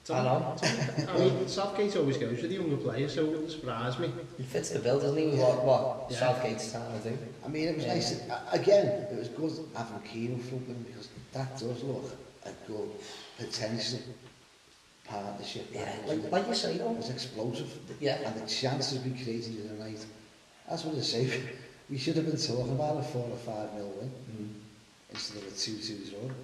I 0.09 1.19
mean, 1.19 1.49
Southgate 1.49 1.97
always 1.97 2.17
goes 2.17 2.41
with 2.41 2.49
the 2.51 2.57
younger 2.57 2.77
players, 2.77 3.15
so 3.15 3.25
it 3.25 3.29
wouldn't 3.31 3.51
surprise 3.51 3.99
me. 3.99 4.13
He 4.37 4.45
fits 4.45 4.71
the 4.71 4.79
bill, 4.79 5.01
doesn't 5.01 5.17
he, 5.17 5.27
with 5.27 5.39
what, 5.41 5.65
what 5.65 6.07
yeah. 6.11 6.19
Southgate's 6.19 6.73
time, 6.73 6.93
I 6.95 6.99
think. 6.99 7.19
I 7.45 7.49
mean, 7.49 7.69
it 7.69 7.77
was 7.77 7.87
yeah. 7.87 7.95
nice. 7.95 8.21
Again, 8.53 8.87
it 8.87 9.19
was 9.19 9.29
good 9.29 9.53
having 9.77 10.01
Keane 10.03 10.33
in 10.35 10.39
front 10.43 10.69
of 10.71 10.87
because 10.87 11.09
that 11.33 11.59
does 11.59 11.83
look 11.83 12.05
a 12.45 12.53
good 12.71 12.89
potential 13.37 13.99
partnership. 15.07 15.67
Yeah, 15.73 15.93
like, 16.07 16.23
like 16.23 16.33
like 16.33 16.49
you 16.49 16.55
say, 16.55 16.75
you 16.75 16.79
though. 16.79 16.97
It's 16.97 17.11
explosive. 17.11 17.77
Yeah. 18.01 18.19
And 18.29 18.41
the 18.41 18.47
chances 18.47 19.01
we 19.03 19.11
created 19.11 19.57
in 19.57 19.77
the 19.79 19.85
night, 19.85 20.05
that's 20.69 20.85
what 20.85 20.97
I 20.97 21.01
say. 21.01 21.41
We 21.89 21.99
should 21.99 22.17
have 22.17 22.27
been 22.27 22.37
talking 22.37 22.73
about 22.73 22.97
a 22.99 23.03
4 23.05 23.29
or 23.31 23.37
5 23.37 23.75
mil 23.75 23.89
win 24.01 24.11
mm. 24.33 24.49
instead 25.11 25.41
of 25.41 25.47
a 25.47 25.53
2-2 25.53 26.11
draw. 26.11 26.35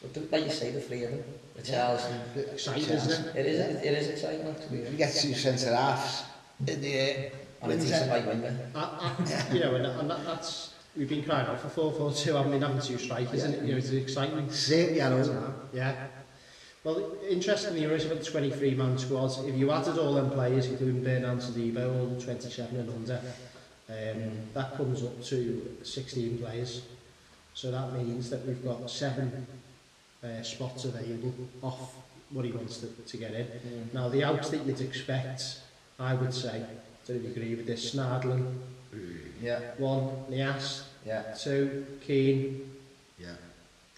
But 0.00 0.30
like 0.30 0.44
you 0.44 0.50
say, 0.52 0.70
the 0.70 0.80
three 0.80 1.02
of 1.02 1.10
them, 1.10 1.24
It 1.56 1.68
yeah, 1.68 1.92
is 1.92 2.48
exciting, 2.52 2.82
isn't 2.90 3.28
it? 3.28 3.38
It 3.38 3.46
is, 3.46 3.82
it 3.84 3.84
is 3.86 4.08
exciting, 4.08 4.46
actually. 4.48 4.90
you 4.90 4.96
get 4.96 5.14
two 5.14 5.34
centre-halves 5.34 6.24
in 6.66 6.80
the 6.80 6.94
air, 6.94 7.30
on 7.62 7.70
a 7.70 7.76
right 7.76 8.26
winger. 8.26 8.68
You 9.52 9.60
know, 9.60 9.74
and, 9.76 9.86
and 9.86 10.10
that, 10.10 10.24
that's, 10.24 10.72
we've 10.96 11.08
been 11.08 11.22
crying 11.24 11.46
out 11.46 11.60
for 11.60 11.92
4-4-2, 11.92 12.36
haven't 12.36 12.50
been 12.52 12.62
having 12.62 12.80
two 12.80 12.98
strike 12.98 13.28
yeah. 13.32 13.44
and 13.44 13.54
it, 13.54 13.62
you 13.62 13.72
know, 13.72 13.78
it's 13.78 13.90
exciting. 13.90 14.50
certainly 14.50 14.98
yeah, 14.98 15.08
no, 15.10 15.54
Yeah. 15.72 16.06
Well, 16.82 17.12
interestingly, 17.30 17.86
there 17.86 17.94
is 17.96 18.04
about 18.04 18.22
23 18.24 18.74
man 18.74 18.98
squads 18.98 19.38
If 19.38 19.54
you 19.54 19.70
added 19.70 19.96
all 19.96 20.12
them 20.14 20.30
players, 20.30 20.66
including 20.66 21.02
Bernard 21.04 21.38
Sadibo, 21.38 22.00
all 22.14 22.20
27 22.20 22.76
and 22.78 22.90
under, 22.90 23.20
um, 23.88 24.32
that 24.54 24.76
comes 24.76 25.02
up 25.04 25.22
to 25.22 25.72
16 25.82 26.38
players. 26.38 26.82
So 27.54 27.70
that 27.70 27.92
means 27.92 28.28
that 28.30 28.44
we've 28.44 28.62
got 28.62 28.90
seven 28.90 29.46
uh, 30.24 30.42
spots 30.42 30.84
available 30.86 31.32
off 31.62 31.94
what 32.30 32.44
he 32.44 32.52
wants 32.52 32.78
to, 32.78 32.86
to 32.88 33.16
get 33.16 33.32
in. 33.34 33.44
Mm. 33.46 33.94
Now, 33.94 34.08
the 34.08 34.24
outs 34.24 34.50
that 34.50 34.64
you'd 34.66 34.80
expect, 34.80 35.60
I 36.00 36.14
would 36.14 36.32
say, 36.32 36.62
don't 37.06 37.22
you 37.22 37.30
agree 37.30 37.54
with 37.54 37.66
this, 37.66 37.94
Snardlin. 37.94 38.56
Yeah. 39.42 39.60
One, 39.78 40.08
Nias. 40.30 40.82
Yeah. 41.06 41.22
Two, 41.38 41.86
Keane. 42.02 42.70
Yeah. 43.18 43.28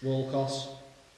Walcott. 0.03 0.69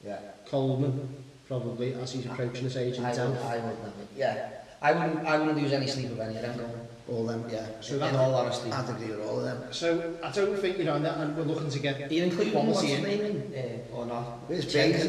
Yeah. 0.06 0.20
Coleman, 0.46 1.24
probably, 1.48 1.94
as 1.94 2.14
he's 2.14 2.26
approaching 2.26 2.64
his 2.64 2.78
age 2.78 2.96
in 2.96 3.04
10 3.04 3.20
I 3.20 3.28
would, 3.28 3.38
I 3.40 3.58
would, 3.60 3.76
yeah. 4.18 4.50
I 4.82 4.94
wouldn't, 4.94 5.28
I 5.28 5.38
wouldn't 5.38 5.62
lose 5.62 5.74
any 5.74 5.88
sleep 5.88 6.12
of 6.12 6.20
any 6.20 6.34
don't 6.36 6.58
know 6.58 6.88
all 7.12 7.24
them, 7.26 7.46
yeah. 7.52 7.66
So 7.82 7.94
in, 7.96 8.00
that, 8.02 8.14
in 8.14 8.20
all 8.20 8.36
honesty. 8.36 8.72
I'd 8.72 8.90
agree 8.90 9.08
with 9.08 9.22
all 9.26 9.40
of 9.40 9.46
them. 9.46 9.64
So 9.72 10.14
I 10.24 10.32
don't 10.32 10.58
think, 10.60 10.78
you 10.78 10.84
know, 10.86 10.96
and, 10.96 11.06
and 11.06 11.36
we're 11.36 11.44
looking 11.44 11.70
to 11.70 11.80
get 11.80 12.12
You're 12.12 12.26
including 12.26 12.54
quality 12.54 12.92
in. 12.94 13.06
in 13.06 13.42
uh, 13.42 13.56
eh, 13.56 13.64
or 13.94 14.06
not. 14.06 14.40
It's 14.50 14.72
Baines. 14.72 15.06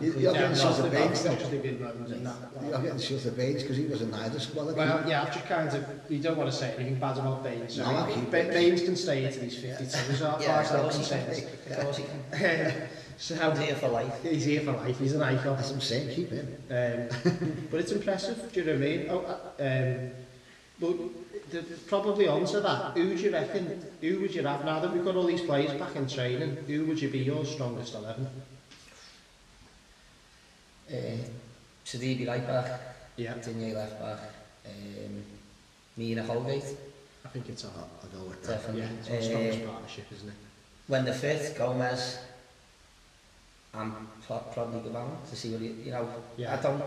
You're, 0.00 0.18
you're 0.18 0.32
getting 0.32 0.56
shot 0.56 0.78
of 0.78 0.90
Baines. 0.90 1.24
You're 1.24 1.34
getting 1.38 2.98
shot 2.98 3.24
of 3.26 3.36
Baines 3.36 3.62
because 3.62 3.76
he 3.76 3.84
was 3.86 4.02
a 4.02 4.06
neither 4.06 4.40
squad. 4.40 4.76
Well, 4.76 5.08
yeah, 5.08 5.22
I've 5.22 5.32
just 5.32 5.46
kind 5.46 5.68
of, 5.68 5.84
you 6.08 6.18
don't 6.18 6.36
want 6.36 6.50
to 6.50 6.56
say 6.56 6.74
anything 6.76 6.96
bad 6.96 7.18
about 7.18 7.42
Baines. 7.44 7.74
So 7.76 7.84
no, 7.90 7.96
I 7.98 8.12
keep 8.12 8.32
it. 8.34 8.52
Baines 8.52 8.82
can 8.82 8.96
stay 8.96 9.24
into 9.24 9.40
these 9.40 9.58
52, 9.58 9.94
Yeah, 9.94 10.30
I'll 10.30 10.36
pass 10.38 10.70
that 10.70 10.90
consent. 10.90 12.84
So 13.18 13.34
how 13.34 13.50
he's 13.52 13.60
here 13.60 13.74
for 13.76 13.88
life. 13.88 14.22
He's 14.22 14.44
here 14.44 14.60
for 14.60 14.72
life. 14.72 14.98
He's 14.98 15.14
an 15.14 15.22
icon. 15.22 15.56
That's 15.56 15.68
what 15.68 15.76
I'm 15.76 15.80
saying. 15.80 16.14
Keep 16.14 16.32
him. 16.32 16.54
Um, 16.68 17.68
but 17.70 17.80
it's 17.80 17.92
impressive. 17.92 18.52
Do 18.52 18.60
you 18.60 18.66
know 18.66 18.72
what 18.72 18.82
I 18.82 18.86
mean? 18.86 19.06
Oh, 19.08 19.40
uh, 19.58 19.62
um, 19.62 20.10
but 21.18 21.25
the, 21.50 21.62
probably 21.88 22.28
answer 22.28 22.60
that. 22.60 22.96
Who 22.96 23.08
would 23.08 23.20
you 23.20 23.32
reckon, 23.32 23.82
who 24.00 24.20
would 24.20 24.34
you 24.34 24.42
have, 24.44 24.64
now 24.64 24.80
that 24.80 24.92
we've 24.92 25.04
got 25.04 25.16
all 25.16 25.24
these 25.26 25.42
players 25.42 25.72
back 25.78 25.96
in 25.96 26.08
training, 26.08 26.56
who 26.66 26.84
would 26.86 27.00
you 27.00 27.08
be 27.08 27.18
your 27.18 27.44
strongest 27.44 27.94
11? 27.94 28.26
Um, 30.92 31.20
Sadibi 31.84 32.26
right 32.28 32.46
back, 32.46 32.80
yeah. 33.16 33.34
Dinier 33.34 33.74
left 33.74 34.00
back, 34.00 34.18
um, 34.66 35.22
Mina 35.96 36.22
Holgate. 36.24 36.64
I 37.24 37.28
think 37.28 37.48
it's 37.48 37.64
a, 37.64 37.68
a 37.68 38.16
go 38.16 38.24
with 38.24 38.42
that. 38.44 38.52
Definitely. 38.60 38.82
Yeah, 38.82 38.88
it's 38.94 39.08
our 39.08 39.22
strongest 39.22 39.62
uh, 39.62 39.70
partnership, 39.70 40.04
isn't 40.16 40.28
it? 40.28 40.34
When 40.86 41.04
the 41.04 41.12
fifth, 41.12 41.58
Gomez, 41.58 42.18
and 43.74 43.92
probably 44.24 44.80
Gavan 44.90 45.10
to 45.28 45.36
see 45.36 45.50
what 45.52 45.60
he, 45.60 45.68
you 45.72 45.90
know, 45.90 46.08
yeah. 46.36 46.56
I 46.56 46.62
don't... 46.62 46.82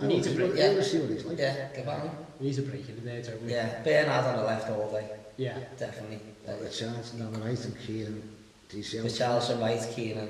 I 0.00 0.06
need 0.06 0.24
to 0.24 0.30
bring, 0.34 0.56
yeah, 0.56 0.80
see 0.80 0.98
what 1.00 1.10
he's 1.10 1.24
like. 1.26 1.38
Yeah, 1.38 1.68
Gavan. 1.74 2.04
Yeah. 2.06 2.10
He's 2.40 2.58
a 2.58 2.62
breaking 2.62 2.98
in 2.98 3.04
there, 3.04 3.22
totally. 3.22 3.52
Yeah, 3.52 3.82
Bernard 3.82 4.24
on 4.24 4.36
the 4.38 4.44
left 4.44 4.70
all 4.70 4.90
day. 4.90 5.08
Yeah. 5.36 5.58
Definitely. 5.78 6.20
Uh, 6.46 6.50
Richarlison 6.52 7.20
on 7.26 7.32
the 7.32 7.40
right 7.40 7.64
and 7.64 7.78
Keane. 7.80 8.22
Richarlison 8.70 9.60
right, 9.60 9.88
Keane 9.94 10.18
and 10.18 10.26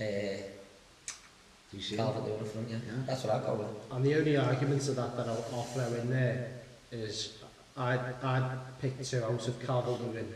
uh, 0.00 1.96
calvert 1.96 2.38
the 2.38 2.44
front, 2.44 2.68
yeah. 2.70 2.76
yeah. 2.86 2.92
That's 3.06 3.24
what 3.24 3.34
i 3.34 3.38
call 3.40 3.62
it. 3.62 3.66
And 3.90 4.04
the 4.04 4.14
only 4.16 4.36
arguments 4.36 4.88
of 4.88 4.96
that 4.96 5.16
that 5.16 5.26
I'll 5.26 5.34
throw 5.36 5.84
in 5.98 6.10
there 6.10 6.50
is 6.92 7.38
I'd, 7.76 8.00
I'd 8.22 8.58
pick 8.80 9.02
two 9.02 9.24
out 9.24 9.46
of 9.48 9.66
Calvert-Lewin, 9.66 10.32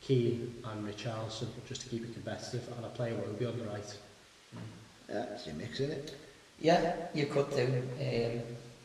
Keane 0.00 0.54
and 0.64 0.86
Richarlison 0.86 1.48
just 1.66 1.82
to 1.82 1.88
keep 1.88 2.04
it 2.04 2.12
competitive 2.14 2.66
and 2.76 2.84
a 2.84 2.88
player 2.88 3.14
will 3.14 3.34
be 3.34 3.46
on 3.46 3.58
the 3.58 3.64
right. 3.64 3.96
Yeah, 5.08 5.24
it's 5.34 5.46
a 5.48 5.54
mix, 5.54 5.80
is 5.80 5.90
it? 5.90 6.14
Yeah, 6.60 6.94
you 7.14 7.26
could 7.26 7.50
do. 7.50 7.82
Um, 8.00 8.42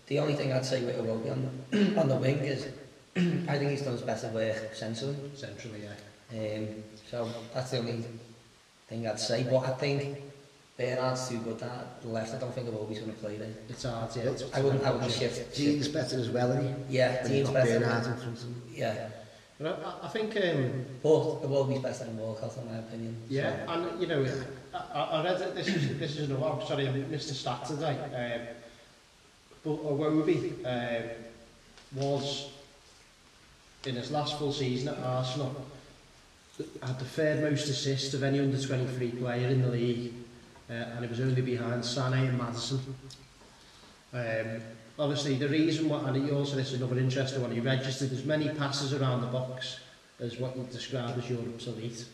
The 0.07 0.19
only 0.19 0.33
thing 0.35 0.51
I'd 0.51 0.65
say 0.65 0.83
with 0.83 0.97
Iwobi 0.97 1.31
on, 1.31 1.97
on 1.97 2.07
the 2.09 2.15
wing 2.15 2.39
is 2.39 2.65
I 3.15 3.57
think 3.57 3.71
he's 3.71 3.83
done 3.83 3.93
his 3.93 4.01
better 4.01 4.27
work 4.29 4.73
centrally. 4.73 5.15
Centrally, 5.35 5.81
yeah. 5.83 6.39
Um, 6.59 6.67
so 7.09 7.29
that's 7.53 7.71
the 7.71 7.77
only 7.77 8.03
thing 8.89 9.07
I'd 9.07 9.19
say. 9.19 9.43
But 9.49 9.59
I 9.59 9.69
think 9.71 10.17
Bernard's 10.77 11.29
too 11.29 11.37
good 11.37 11.61
at 11.63 12.01
the 12.01 12.09
left. 12.09 12.33
I 12.33 12.37
don't 12.39 12.53
think 12.53 12.67
Iwobi's 12.69 12.99
going 12.99 13.13
to 13.13 13.17
play 13.19 13.37
there. 13.37 13.53
It's 13.69 13.83
hard, 13.83 14.13
yeah. 14.15 14.23
It's, 14.23 14.43
I 14.53 14.61
wouldn't, 14.61 14.83
I 14.83 14.91
wouldn't 14.91 15.11
shift. 15.11 15.55
Dean's 15.55 15.87
better 15.87 16.19
as 16.19 16.29
well, 16.29 16.49
isn't 16.51 16.87
he? 16.89 16.95
Yeah, 16.97 17.25
Dean's 17.25 17.49
better. 17.49 17.79
Bernard 17.79 18.05
in 18.05 18.17
front 18.17 18.37
of 18.37 18.43
him. 18.43 18.61
Yeah. 18.73 19.07
But 19.59 19.81
I, 20.01 20.07
I 20.07 20.09
think... 20.09 20.35
Um, 20.35 20.85
but 21.01 21.09
Iwobi's 21.43 21.81
better 21.81 22.03
than 22.05 22.17
Walcott, 22.17 22.57
in 22.57 22.65
my 22.69 22.79
opinion. 22.79 23.15
Yeah, 23.29 23.65
so. 23.65 23.71
and, 23.71 24.01
you 24.01 24.07
know, 24.07 24.25
I, 24.73 24.97
I 25.01 25.23
read 25.23 25.39
that 25.39 25.55
this 25.55 25.67
is, 25.69 25.97
this 25.97 26.17
is 26.17 26.29
an 26.29 26.35
I'm 26.37 26.43
oh, 26.43 26.65
sorry, 26.67 26.89
I 26.89 26.91
missed 26.91 27.29
the 27.29 27.35
stat 27.35 27.63
today. 27.63 27.97
Um, 28.13 28.57
But 29.63 29.81
Awobi 29.85 30.53
uh, 30.65 30.69
um, 31.05 31.09
was, 31.95 32.49
in 33.85 33.95
his 33.95 34.11
last 34.11 34.37
full 34.37 34.51
season 34.51 34.89
at 34.89 34.97
Arsenal, 34.99 35.55
had 36.83 36.99
the 36.99 37.05
third 37.05 37.41
most 37.41 37.69
assists 37.69 38.13
of 38.13 38.23
any 38.23 38.39
under 38.39 38.61
23 38.61 39.11
player 39.11 39.47
in 39.47 39.61
the 39.61 39.69
league, 39.69 40.13
uh, 40.69 40.73
and 40.73 41.05
it 41.05 41.09
was 41.09 41.21
only 41.21 41.41
behind 41.41 41.83
Sane 41.83 42.13
and 42.27 42.37
Madison. 42.37 42.79
Um, 44.13 44.61
obviously, 44.99 45.35
the 45.35 45.47
reason 45.47 45.87
why, 45.87 46.09
and 46.09 46.25
he 46.25 46.31
also, 46.31 46.57
this 46.57 46.73
is 46.73 46.81
another 46.81 46.99
interesting 46.99 47.41
one, 47.41 47.51
he 47.51 47.61
registered 47.61 48.11
as 48.11 48.25
many 48.25 48.49
passes 48.49 48.93
around 48.93 49.21
the 49.21 49.27
box 49.27 49.79
as 50.19 50.37
what 50.37 50.57
you 50.57 50.63
described 50.71 51.17
as 51.17 51.29
Europe's 51.29 51.67
elite. 51.67 52.05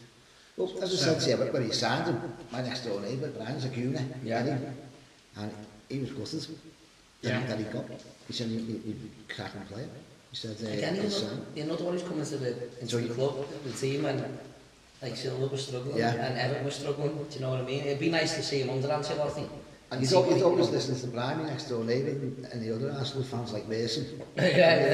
Well, 0.55 0.71
as 0.83 0.93
I 0.93 1.17
said 1.17 1.19
to 1.37 1.43
you, 1.45 1.51
when 1.51 1.63
he 1.65 1.71
signed 1.71 2.05
him, 2.07 2.33
my 2.51 2.61
next 2.61 2.85
door 2.85 3.01
neighbour, 3.01 3.29
Brian 3.31 3.59
Zaguna, 3.59 4.07
yeah. 4.23 4.39
and, 4.45 4.59
he, 4.67 5.41
and 5.41 5.53
he 5.89 5.99
was 5.99 6.11
gutted. 6.11 6.45
that, 7.21 7.29
yeah. 7.29 7.45
that 7.47 7.57
he 7.57 7.63
got. 7.65 7.85
He 8.27 8.33
said 8.33 8.47
he, 8.47 8.57
he, 8.59 8.73
he 8.91 8.95
can't 9.27 9.67
play 9.69 9.81
it. 9.83 9.89
He 10.31 10.35
said 10.37 10.57
uh, 10.63 10.67
Again, 10.73 10.95
you're, 10.95 11.03
not, 11.05 11.33
you're 11.55 11.65
not 11.65 11.77
the 11.77 11.83
one 11.83 11.93
who's 11.93 12.03
coming 12.03 12.25
to 12.25 12.37
the, 12.37 12.81
into 12.81 12.97
the 12.97 13.13
club, 13.13 13.45
the 13.65 13.71
team, 13.71 14.05
and 14.05 14.37
like 15.01 15.15
Silva 15.15 15.47
was 15.47 15.65
struggling, 15.67 15.97
yeah. 15.97 16.13
and 16.13 16.37
Everton 16.37 16.65
was 16.65 16.75
struggling. 16.75 17.15
Do 17.17 17.23
you 17.33 17.41
know 17.41 17.51
what 17.51 17.61
I 17.61 17.63
mean? 17.63 17.81
It'd 17.81 17.99
be 17.99 18.09
nice 18.09 18.35
to 18.35 18.43
see 18.43 18.61
him 18.61 18.69
under 18.69 18.87
Ancelotti. 18.89 19.47
And 19.91 20.01
he's, 20.01 20.13
always, 20.13 20.35
he's 20.35 20.43
always 20.43 20.69
listening 20.69 21.01
to 21.01 21.07
Brian 21.07 21.47
next 21.47 21.63
door 21.67 21.83
maybe 21.83 22.11
and 22.11 22.61
the 22.61 22.75
other 22.75 22.91
Arsenal 22.91 23.23
fans 23.23 23.51
like 23.53 23.67
Mason. 23.67 24.05
yeah, 24.35 24.45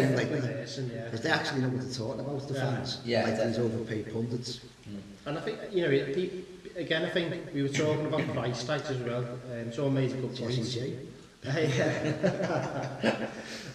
yeah. 0.09 0.15
Like, 0.15 0.31
Mason, 0.31 0.89
yeah. 0.95 1.03
Because 1.03 1.19
they 1.19 1.29
actually 1.31 1.63
know 1.63 1.67
what 1.67 1.81
they're 1.81 1.91
talking 1.93 2.21
about, 2.21 2.47
the 2.47 2.53
yeah. 2.53 2.71
fans. 2.75 2.97
Yeah, 3.03 3.17
like 3.25 3.35
definitely. 3.35 3.67
these 3.67 3.75
overpaid 3.77 4.13
pundits. 4.13 4.59
Mm. 4.89 4.99
And 5.25 5.38
I 5.38 5.41
think, 5.41 5.57
you 5.73 5.81
know, 5.83 5.89
it, 5.91 6.45
again, 6.77 7.03
I 7.03 7.09
think 7.09 7.35
we 7.53 7.63
were 7.63 7.67
talking 7.67 8.05
about 8.05 8.25
price 8.29 8.63
tags 8.63 8.89
as 8.89 8.97
well. 8.99 9.25
Um, 9.51 9.73
someone 9.73 9.95
made 9.95 10.13
a 10.13 10.15
good 10.15 10.33
point. 10.33 11.13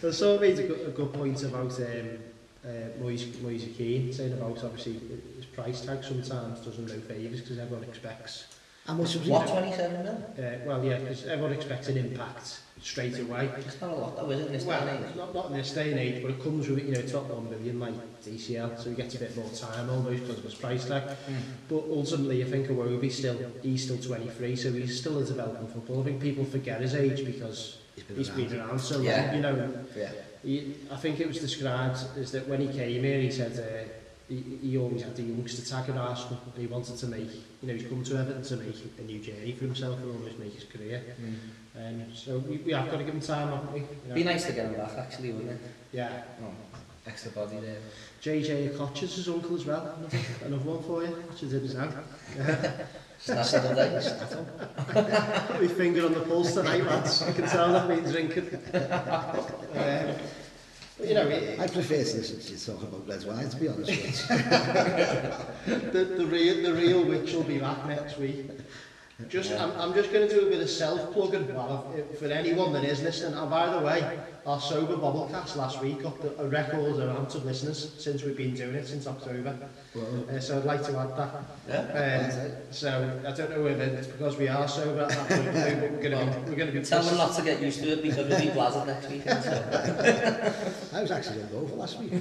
There's 0.01 0.17
so 0.19 0.39
made 0.39 0.59
a, 0.59 0.63
good, 0.67 0.89
a 0.89 0.91
good 0.91 1.13
point 1.13 1.41
about 1.45 1.79
um, 1.81 2.19
uh, 2.65 2.69
Moise, 3.01 3.39
Moise 3.41 3.69
Keane, 3.77 4.13
saying 4.13 4.33
about 4.33 4.63
obviously 4.65 4.95
his 5.37 5.45
price 5.47 5.83
tag 5.85 6.03
sometimes 6.03 6.59
doesn't 6.61 6.87
know 6.87 6.99
favours 7.01 7.43
because 7.43 7.59
everyone 7.59 7.85
expects 7.85 8.47
And 8.89 9.15
your 9.25 9.39
what, 9.39 9.47
27 9.49 10.03
mil? 10.03 10.13
Uh, 10.39 10.53
well, 10.67 10.85
yeah, 10.85 10.99
because 10.99 11.27
everyone 11.27 11.53
expects 11.53 11.89
an 11.89 11.99
impact 11.99 12.61
straight 12.81 13.19
away. 13.19 13.51
It's 13.59 13.81
not 13.81 13.91
a 13.91 13.95
lot, 13.95 14.17
though, 14.17 14.31
is 14.31 14.41
it, 14.41 14.47
in 14.47 14.53
this 14.53 14.65
well, 14.65 14.81
day 14.85 14.97
and 14.97 15.05
age? 15.07 15.15
Not, 15.15 15.35
not 15.35 15.47
in 15.47 15.53
this 15.53 15.71
day 15.73 15.91
and 15.91 16.01
age, 16.01 16.23
but 16.23 16.31
it 16.31 16.43
comes 16.43 16.67
with, 16.67 16.87
you 16.87 16.95
know, 16.95 17.03
top 17.03 17.25
1 17.25 17.51
million, 17.51 17.79
like 17.79 17.95
DCL, 18.25 18.83
so 18.83 18.89
he 18.91 18.97
gets 18.97 19.15
a 19.15 19.19
bit 19.19 19.37
more 19.37 19.49
time 19.51 19.91
almost 19.91 20.23
because 20.23 20.39
of 20.39 20.45
his 20.45 20.55
price 20.55 20.87
tag. 20.87 21.03
Mm. 21.03 21.37
But 21.69 21.85
ultimately, 21.91 22.43
I 22.43 22.47
think 22.47 22.69
Awobi 22.69 23.13
still, 23.13 23.39
he's 23.63 23.85
still 23.85 23.99
23, 23.99 24.57
so 24.57 24.73
he's 24.73 24.99
still 24.99 25.19
a 25.19 25.25
developing 25.25 25.69
footballer. 25.69 26.01
I 26.01 26.05
think 26.05 26.23
people 26.23 26.45
forget 26.47 26.81
his 26.81 26.95
age 26.95 27.25
because 27.25 27.79
he's 27.95 28.05
been, 28.07 28.17
he's 28.17 28.29
around. 28.31 28.49
been 28.49 28.61
around 28.61 28.81
so 28.81 29.01
yeah. 29.03 29.27
long, 29.27 29.35
you 29.37 29.41
know. 29.43 29.85
Yeah. 29.97 30.11
He, 30.43 30.75
I 30.91 30.97
think 30.97 31.21
it 31.21 31.29
was 31.29 31.39
described 31.39 31.99
as 32.17 32.33
that 32.33 32.49
when 32.49 32.63
he 32.63 32.69
came 32.69 33.05
here, 33.05 33.21
he 33.21 33.31
said, 33.31 33.59
uh, 33.93 34.00
he, 34.31 34.59
he 34.63 34.79
always 34.79 35.03
had 35.03 35.19
a 35.19 35.23
youngster 35.23 35.63
tag 35.69 35.91
at 35.91 35.97
Arsenal 35.97 36.39
and 36.47 36.55
he 36.61 36.67
wanted 36.69 36.97
to 36.97 37.07
make, 37.09 37.29
you 37.61 37.69
know, 37.69 37.75
he's 37.75 37.89
come 37.89 38.03
to 38.05 38.17
Everton 38.17 38.43
to 38.43 38.57
make 38.59 38.77
a 38.99 39.03
new 39.03 39.19
journey 39.19 39.53
for 39.53 39.65
himself 39.67 39.99
and 40.01 40.13
almost 40.15 40.39
make 40.39 40.55
his 40.55 40.65
career. 40.65 41.03
Mm. 41.21 41.37
Um, 41.77 42.15
so 42.15 42.39
we, 42.39 42.59
we 42.59 42.73
have 42.73 42.89
got 42.91 42.99
to 42.99 43.05
give 43.05 43.15
him 43.15 43.21
time, 43.21 43.49
haven't 43.49 43.73
we? 43.73 43.81
You 43.81 43.87
know? 44.09 44.15
Be 44.15 44.25
nice 44.25 44.47
to 44.47 44.53
get 44.53 44.67
him 44.67 44.75
back, 44.77 44.93
actually, 44.97 45.33
wouldn't 45.33 45.51
it? 45.53 45.61
Yeah. 45.93 46.23
Oh, 46.45 46.53
extra 47.07 47.33
body 47.33 47.57
there. 47.59 47.79
JJ 48.23 48.71
Akotcha's 48.73 49.17
his 49.17 49.29
uncle 49.29 49.57
as 49.57 49.67
well. 49.67 49.95
Another 50.45 50.63
one 50.65 50.83
for 50.85 51.03
you, 51.03 51.09
which 51.25 51.43
is 51.43 51.53
in 51.53 51.61
his 51.63 51.73
hand. 51.75 51.93
Snatch 53.19 53.53
it 53.55 53.65
away. 53.65 54.01
My 55.67 55.67
finger 55.69 56.07
on 56.07 56.15
the 56.15 56.21
pulse 56.21 56.55
tonight, 56.55 56.85
lads. 56.85 57.23
I 57.23 57.33
can 57.33 57.47
tell 57.49 57.73
that 57.73 57.89
means 57.89 58.13
drinking. 58.13 58.49
um, 58.75 60.15
know, 61.25 61.31
it, 61.35 61.61
I 61.61 61.67
prefer 61.67 62.03
to 62.05 62.67
talk 62.67 62.83
about 62.83 63.07
Les 63.09 63.25
Wine, 63.25 63.49
to 63.49 63.57
be 63.57 63.69
honest 63.69 63.91
with 63.91 64.29
the, 65.93 66.05
the, 66.05 66.27
real, 66.27 66.63
the 66.63 66.75
real 66.75 67.05
witch 67.05 67.33
will 67.33 67.43
be 67.43 67.59
back 67.59 67.87
next 67.87 68.19
week. 68.19 68.51
Just, 69.29 69.51
yeah. 69.51 69.63
I'm, 69.65 69.71
I'm 69.79 69.95
just 69.95 70.13
going 70.13 70.27
to 70.29 70.35
do 70.35 70.47
a 70.47 70.51
bit 70.51 70.61
of 70.63 70.71
self-plugging 70.71 71.47
for 71.49 72.27
anyone 72.27 72.73
that 72.73 72.85
is 72.85 73.03
listening. 73.03 73.33
And 73.35 73.43
oh, 73.43 73.47
by 73.51 73.69
the 73.71 73.79
way, 73.81 74.19
our 74.47 74.61
sober 74.61 74.99
cast 75.31 75.57
last 75.57 75.83
week 75.83 76.03
got 76.03 76.21
the, 76.21 76.35
a 76.43 76.49
record 76.49 76.97
amount 76.99 77.35
of 77.35 77.45
listeners 77.45 77.93
since 77.99 78.23
we've 78.23 78.37
been 78.37 78.55
doing 78.55 78.75
it 78.75 78.87
since 78.87 79.07
October. 79.07 79.55
Well, 79.95 80.25
uh, 80.35 80.41
so 80.41 80.59
I'd 80.59 80.65
like 80.65 80.83
to 80.85 80.97
add 80.99 81.17
that. 81.17 81.31
Yeah. 81.69 82.31
Uh, 82.31 82.73
so 82.73 83.21
I 83.27 83.33
don't 83.33 83.51
know 83.51 83.63
whether 83.65 83.85
it's 83.85 84.07
because 84.07 84.37
we 84.37 84.49
are 84.49 84.67
sober 84.67 85.03
at 85.03 85.09
that 85.11 85.29
point. 85.29 85.53
We're 85.55 86.03
going 86.03 86.13
well, 86.13 86.33
to 86.35 86.41
be. 86.41 86.51
We're 86.51 86.57
going 86.57 86.73
to 86.73 86.79
be. 86.81 86.85
Tell 86.85 87.03
them 87.03 87.19
not 87.19 87.35
to 87.35 87.43
get 87.43 87.61
used 87.61 87.81
to 87.83 87.89
it 87.93 88.03
because 88.03 88.29
we'll 88.29 88.41
be 88.41 88.51
blazing 88.51 88.87
next 88.87 89.11
week. 89.11 89.23
So. 89.23 90.93
I 90.95 91.03
was 91.03 91.11
actually 91.11 91.37
going 91.37 91.49
to 91.49 91.55
go 91.55 91.67
for 91.69 91.77
last 91.77 91.99
week. 91.99 92.13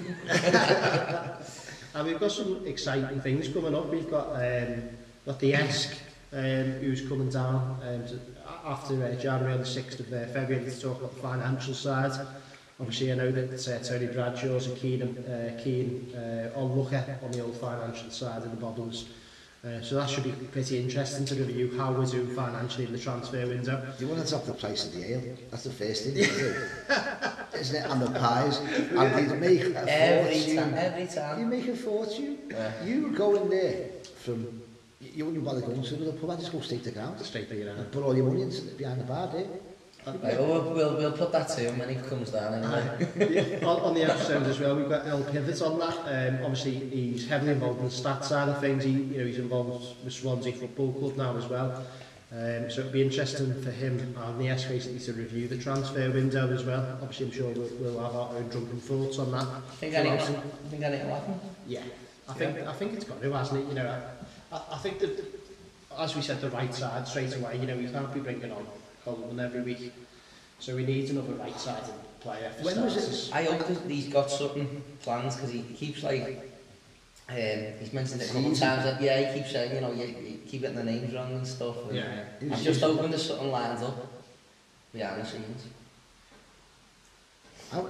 and 1.96 2.08
we've 2.08 2.20
got 2.20 2.32
some 2.32 2.66
exciting 2.68 3.22
things 3.22 3.48
coming 3.48 3.74
up. 3.76 3.90
We've 3.90 4.10
got 4.10 4.28
um, 4.36 4.84
got 5.26 5.40
the 5.40 5.54
Esk 5.56 5.96
um, 6.34 6.64
who's 6.82 7.08
coming 7.08 7.30
down 7.30 7.80
um, 7.88 8.06
to, 8.08 8.20
after 8.66 9.04
uh, 9.04 9.16
January 9.16 9.54
on 9.54 9.60
the 9.60 9.66
6th 9.66 10.00
of 10.00 10.12
uh, 10.14 10.26
February 10.28 10.66
to 10.66 10.80
talk 10.80 10.98
about 11.00 11.16
the 11.16 11.22
financial 11.22 11.74
side. 11.74 12.26
Obviously, 12.80 13.12
I 13.12 13.16
know 13.16 13.32
that 13.32 13.52
uh, 13.68 13.80
Tony 13.84 14.08
Bradshaw's 14.08 14.68
a 14.68 14.76
keen, 14.76 15.02
um, 15.02 15.18
uh, 15.28 15.62
keen 15.62 16.14
uh, 16.16 16.52
onlooker 16.58 17.20
on 17.24 17.32
the 17.32 17.42
old 17.42 17.58
financial 17.58 18.10
side 18.10 18.38
of 18.44 18.52
the 18.52 18.58
bubbles. 18.58 19.06
Uh, 19.66 19.82
so 19.82 19.96
that 19.96 20.10
should 20.10 20.24
be 20.24 20.32
pretty 20.54 20.80
interesting 20.80 21.26
to 21.26 21.36
review 21.36 21.78
how 21.78 21.92
we're 21.92 22.06
doing 22.06 22.34
financially 22.34 22.86
in 22.86 22.94
the 22.94 22.98
transfer 22.98 23.46
window. 23.46 23.86
You 24.00 24.08
want 24.08 24.24
to 24.26 24.32
top 24.32 24.46
the 24.46 24.54
price 24.54 24.86
of 24.88 24.94
the 24.94 25.12
ale? 25.12 25.22
That's 25.52 25.66
the 25.66 25.70
first 25.72 26.06
thing 26.06 26.16
you 26.16 26.26
do. 26.28 26.56
Isn't 27.60 27.76
it? 27.76 27.92
And 27.92 28.02
the 28.02 28.18
pies. 28.18 28.60
And 28.60 29.30
they 29.30 29.36
make 29.36 29.64
a 29.66 29.84
every 29.86 30.34
fortune. 30.40 30.56
Time, 30.56 30.74
every 30.76 31.08
time. 31.08 31.40
You 31.42 31.46
make 31.46 31.68
a 31.68 31.76
fortune. 31.76 32.38
Yeah. 32.50 32.86
You 32.86 33.10
go 33.12 33.36
in 33.36 33.50
there 33.50 33.90
from 34.24 34.59
you 35.15 35.26
wouldn't 35.26 35.43
bother 35.45 35.62
going 35.62 35.82
to 35.82 35.95
another 35.95 36.13
pub, 36.13 36.30
I'd 36.32 36.39
just 36.39 36.52
go 36.52 36.60
straight 36.62 36.84
to 36.84 36.91
ground. 36.91 37.19
Straight 37.22 37.50
to 37.50 37.56
ground. 37.56 37.80
And 37.80 37.91
put 37.91 38.04
all 38.04 38.15
your 38.15 38.26
money 38.26 38.43
the, 38.45 38.62
behind 38.78 39.00
the 39.02 39.06
bar, 39.06 39.32
eh? 39.36 39.43
Uh, 40.06 40.13
right, 40.24 40.39
well, 40.39 40.74
we'll, 40.74 40.95
we'll, 40.98 41.12
put 41.12 41.32
that 41.32 41.50
to 41.50 41.60
him 41.62 41.78
when 41.78 41.89
he 41.89 41.95
comes 42.08 42.32
down 42.32 42.54
anyway. 42.54 42.82
Ah. 42.89 43.24
yeah, 43.62 43.67
on, 43.67 43.82
on 43.82 43.93
the 43.93 44.04
episodes 44.04 44.48
as 44.48 44.60
well, 44.60 44.76
we've 44.76 44.88
got 44.88 45.06
El 45.06 45.24
Pivot 45.26 45.62
on 45.62 45.80
that. 45.80 45.98
Um, 46.06 46.36
obviously, 46.45 46.76
he's 46.76 47.28
heavily 47.28 47.52
involved 47.52 47.80
in 47.80 47.86
the 47.86 47.91
stats 47.91 48.26
side 48.26 48.48
of 48.48 48.60
things. 48.60 48.86
He, 48.86 48.91
you 48.91 49.17
know, 49.17 49.26
he's 49.26 49.39
involved 49.39 50.04
with 50.04 50.13
Swansea 50.13 50.54
Football 50.54 50.93
Club 50.93 51.17
now 51.17 51.36
as 51.36 51.45
well. 51.48 51.84
Um, 52.32 52.69
so 52.69 52.82
it'll 52.82 52.91
be 52.93 53.02
interesting 53.02 53.62
for 53.62 53.72
him 53.72 54.00
and 54.17 54.39
the 54.39 54.50
S 54.50 54.65
basically 54.65 55.00
to 55.00 55.13
review 55.13 55.48
the 55.50 55.58
transfer 55.58 56.10
window 56.12 56.50
as 56.54 56.63
well. 56.63 56.80
Obviously, 57.02 57.26
I'm 57.26 57.32
sure 57.34 57.50
we'll, 57.52 57.69
we'll 57.93 58.02
have 58.04 58.15
our 58.15 58.30
own 58.36 58.48
drunken 58.48 58.80
thoughts 58.80 59.17
on 59.19 59.32
that. 59.32 59.48
I 59.48 59.60
think, 59.76 59.95
I 59.95 60.17
think 60.17 60.80
that'll 60.82 61.10
happen. 61.15 61.39
Yeah, 61.67 61.82
I 62.30 62.34
think, 62.34 62.56
yeah. 62.56 62.69
I 62.69 62.74
think 62.74 62.93
it's 62.93 63.04
got 63.06 63.22
to, 63.22 63.32
hasn't 63.34 63.63
it? 63.63 63.67
You 63.69 63.74
know, 63.76 64.02
I, 64.52 64.62
I 64.74 64.78
think 64.78 65.00
that, 65.00 65.20
as 65.98 66.16
we 66.16 66.22
said, 66.22 66.42
the 66.42 66.50
right 66.50 66.74
side 66.74 67.08
straight 67.08 67.36
away, 67.36 67.58
you 67.58 67.68
know, 67.68 67.78
we 67.78 67.88
can't 67.88 68.14
be 68.14 68.20
bringing 68.20 68.52
on 68.52 68.66
Coleman 69.04 69.40
every 69.40 69.62
week. 69.62 69.94
So 70.60 70.76
we 70.76 70.86
need 70.86 71.10
another 71.10 71.34
right-sided 71.34 71.94
player 72.20 72.50
for 72.50 72.66
When 72.66 72.76
starters. 72.76 72.96
was 72.98 73.30
it? 73.30 73.36
I 73.36 73.44
hope 73.46 73.66
that 73.66 73.90
he's 73.90 74.10
got 74.12 74.30
something 74.30 74.84
plans 75.02 75.36
because 75.38 75.52
he 75.52 75.62
keeps 75.62 76.04
like, 76.04 76.52
um, 77.30 77.80
he's 77.80 77.94
mentioned 77.94 78.22
it 78.22 78.30
a 78.30 78.34
couple 78.34 78.52
of 78.52 78.58
times. 78.60 78.84
That, 78.84 79.02
yeah, 79.02 79.32
he 79.32 79.40
keeps 79.40 79.52
saying, 79.54 79.74
you 79.76 79.80
know, 79.82 79.94
you, 79.94 80.04
you 80.08 80.40
keep 80.46 80.62
getting 80.62 80.76
the 80.76 80.84
names 80.84 81.14
wrong 81.16 81.32
and 81.34 81.48
stuff. 81.48 81.78
And 81.88 81.96
yeah. 81.96 82.26
I'm 82.42 82.62
just 82.62 82.82
hoping 82.82 83.10
there's 83.10 83.26
something 83.26 83.50
lines 83.50 83.82
up 83.84 84.06
Yeah, 84.94 85.14
I'm 85.14 85.22
assuming. 85.22 85.56
How, 87.72 87.88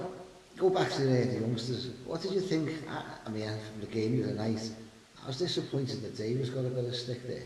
go 0.56 0.70
back 0.70 0.92
to 0.92 1.02
the, 1.02 1.24
the 1.26 1.40
youngsters. 1.40 1.88
What 2.04 2.22
did 2.22 2.32
you 2.34 2.40
think? 2.40 2.70
I, 2.88 3.02
I 3.26 3.30
mean, 3.32 3.48
from 3.72 3.80
the 3.80 3.86
game 3.88 4.16
the 4.22 4.28
other 4.28 4.34
night, 4.34 4.70
I 5.24 5.26
was 5.26 5.38
disappointed 5.38 6.02
that 6.02 6.16
Davis 6.16 6.48
got 6.50 6.64
a 6.64 6.68
bit 6.68 6.84
of 6.84 6.94
stick 6.96 7.26
there. 7.26 7.42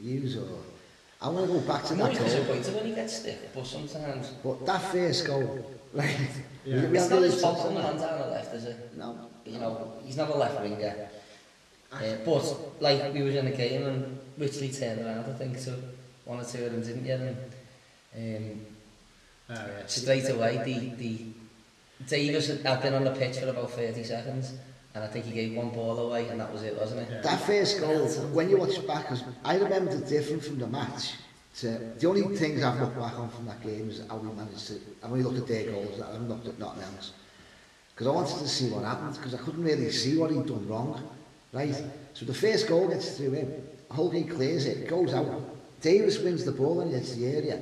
Hughes 0.00 0.36
or... 0.36 0.46
I 1.20 1.28
want 1.28 1.46
to 1.46 1.52
go 1.52 1.60
back 1.60 1.84
to 1.84 1.92
I'm 1.92 1.98
that 1.98 2.12
goal. 2.14 2.22
I'm 2.22 2.24
disappointed 2.24 2.74
when 2.74 2.86
he 2.86 2.94
gets 2.94 3.16
stick, 3.18 3.50
but 3.54 3.66
sometimes... 3.66 4.28
But 4.42 4.64
that 4.66 4.80
first 4.80 5.26
goal, 5.26 5.66
like... 5.92 6.16
Yeah. 6.64 6.86
We 6.88 6.98
it's 6.98 7.10
not 7.10 7.22
his 7.22 7.40
fault 7.40 7.58
on 7.66 7.74
the 7.74 7.82
hand 7.82 7.98
down 7.98 8.18
the 8.20 8.26
left, 8.26 8.54
is 8.54 8.64
it? 8.64 8.92
No. 8.96 9.30
You 9.44 9.58
know, 9.58 9.94
he's 10.04 10.16
not 10.16 10.28
a 10.30 10.36
left 10.36 10.60
winger. 10.62 11.08
Uh, 11.90 12.14
but, 12.24 12.80
like, 12.82 13.12
we 13.14 13.22
were 13.22 13.30
in 13.30 13.46
the 13.46 13.50
game 13.56 13.86
and 13.86 14.18
Whitley 14.36 14.68
turned 14.70 15.04
around, 15.04 15.24
I 15.28 15.32
think, 15.34 15.58
so 15.58 15.76
one 16.24 16.40
or 16.40 16.44
two 16.44 16.64
of 16.66 16.72
them 16.72 16.82
didn't 16.82 17.04
get 17.04 17.20
him. 17.20 17.36
Um, 19.48 19.56
uh, 19.56 19.86
Straight 19.86 20.28
away, 20.28 20.60
the, 20.62 20.90
the 20.96 21.24
Davis 22.06 22.62
had 22.62 22.82
been 22.82 22.92
on 22.94 23.04
the 23.04 23.10
pitch 23.12 23.38
for 23.38 23.48
about 23.48 23.70
30 23.70 24.04
seconds 24.04 24.52
and 24.94 25.04
I 25.04 25.06
think 25.06 25.26
he 25.26 25.32
gave 25.32 25.54
one 25.54 25.70
ball 25.70 25.98
away, 25.98 26.28
and 26.28 26.40
that 26.40 26.52
was 26.52 26.62
it, 26.62 26.76
wasn't 26.78 27.08
it? 27.10 27.22
That 27.22 27.40
first 27.42 27.80
goal, 27.80 28.06
when 28.32 28.48
you 28.48 28.56
watch 28.58 28.84
back, 28.86 29.06
I 29.44 29.56
remember 29.56 29.96
the 29.96 30.04
difference 30.06 30.46
from 30.46 30.58
the 30.58 30.66
match. 30.66 31.12
To, 31.60 31.66
the 31.70 32.06
only 32.08 32.22
things 32.36 32.62
I've 32.62 32.80
looked 32.80 32.98
back 32.98 33.18
on 33.18 33.28
from 33.30 33.46
that 33.46 33.62
game 33.62 33.90
is 33.90 34.02
how 34.08 34.16
we 34.16 34.28
managed 34.34 34.66
to, 34.68 34.80
and 35.02 35.12
we 35.12 35.22
looked 35.22 35.38
at 35.38 35.46
their 35.48 35.72
goals, 35.72 36.00
I 36.00 36.06
haven't 36.12 36.28
looked 36.28 36.46
at 36.46 36.58
nothing 36.58 36.82
else. 36.84 37.12
Because 37.94 38.06
I 38.06 38.10
wanted 38.10 38.38
to 38.38 38.48
see 38.48 38.70
what 38.70 38.84
happened, 38.84 39.14
because 39.14 39.34
I 39.34 39.38
couldn't 39.38 39.64
really 39.64 39.90
see 39.90 40.16
what 40.16 40.30
he'd 40.30 40.46
done 40.46 40.66
wrong, 40.68 41.02
right? 41.52 41.74
So 42.14 42.24
the 42.26 42.34
first 42.34 42.68
goal 42.68 42.88
gets 42.88 43.16
through 43.16 43.32
him, 43.32 43.52
Holgate 43.90 44.30
clears 44.30 44.66
it, 44.66 44.88
goes 44.88 45.12
out, 45.12 45.28
Davis 45.80 46.18
wins 46.20 46.44
the 46.44 46.52
ball 46.52 46.80
and 46.80 46.92
hits 46.92 47.14
the 47.14 47.26
area, 47.26 47.60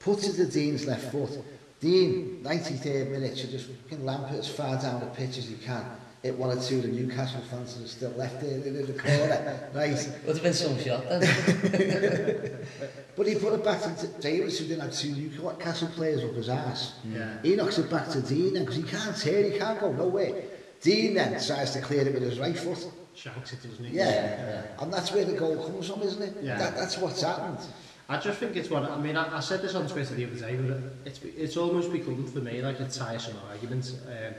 puts 0.00 0.26
it 0.28 0.34
to 0.36 0.46
Dean's 0.50 0.86
left 0.86 1.10
foot, 1.12 1.38
Dean, 1.78 2.40
93rd 2.42 3.10
minute, 3.10 3.38
should 3.38 3.50
just 3.50 3.68
lamp 4.00 4.32
it 4.32 4.36
as 4.38 4.48
far 4.48 4.80
down 4.80 5.00
the 5.00 5.06
pitch 5.06 5.36
as 5.38 5.50
you 5.50 5.58
can 5.58 5.84
it 6.22 6.36
one 6.36 6.56
or 6.56 6.60
two 6.60 6.76
of 6.76 6.82
the 6.82 6.88
Newcastle 6.88 7.40
fans 7.42 7.80
are 7.80 7.86
still 7.86 8.10
left 8.10 8.42
in, 8.42 8.62
in 8.62 8.86
the 8.86 8.92
corner. 8.94 9.68
right. 9.74 9.90
Would 10.26 10.36
have 10.36 10.42
been 10.42 10.52
some 10.54 10.78
shot 10.78 11.08
then. 11.08 12.50
but 13.16 13.26
he 13.26 13.34
put 13.36 13.52
it 13.52 13.64
back 13.64 13.80
to 13.96 14.06
Davis 14.20 14.58
who 14.58 14.66
didn't 14.66 14.82
have 14.82 14.92
two 14.92 15.10
Newcastle 15.12 15.88
players 15.88 16.24
up 16.24 16.32
his 16.32 16.48
ass. 16.48 16.94
Yeah. 17.04 17.36
He 17.42 17.54
knocks 17.56 17.78
it 17.78 17.90
back 17.90 18.08
to 18.10 18.22
Dean 18.22 18.54
then 18.54 18.64
because 18.64 18.76
he 18.76 18.82
can't 18.82 19.16
tear, 19.16 19.50
he 19.50 19.58
can't 19.58 19.78
go 19.78 19.92
nowhere. 19.92 20.42
Dean 20.80 21.14
then 21.14 21.32
tries 21.44 21.72
to 21.72 21.80
clear 21.80 22.06
it 22.06 22.14
with 22.14 22.22
his 22.22 22.38
right 22.38 22.56
foot. 22.56 22.86
Shanks 23.14 23.52
it, 23.52 23.62
doesn't 23.62 23.84
he? 23.84 23.96
Yeah. 23.96 24.10
yeah. 24.10 24.64
And 24.82 24.92
that's 24.92 25.10
where 25.12 25.24
the 25.24 25.32
goal 25.34 25.56
comes 25.68 25.88
from, 25.88 26.02
isn't 26.02 26.22
it? 26.22 26.36
Yeah. 26.42 26.58
That, 26.58 26.76
that's 26.76 26.98
what's 26.98 27.22
happened. 27.22 27.58
I 28.08 28.18
just 28.20 28.38
think 28.38 28.54
it's 28.56 28.70
one, 28.70 28.86
I 28.86 28.98
mean, 28.98 29.16
I, 29.16 29.36
I 29.36 29.40
said 29.40 29.62
this 29.62 29.74
on 29.74 29.88
Twitter 29.88 30.14
the 30.14 30.24
other 30.26 30.36
day, 30.36 30.56
but 30.56 30.78
it's, 31.10 31.20
it's 31.24 31.56
almost 31.56 31.90
become 31.92 32.24
for 32.26 32.38
me 32.38 32.62
like 32.62 32.78
a 32.80 32.88
tiresome 32.88 33.36
argument. 33.50 33.94
Um, 34.06 34.34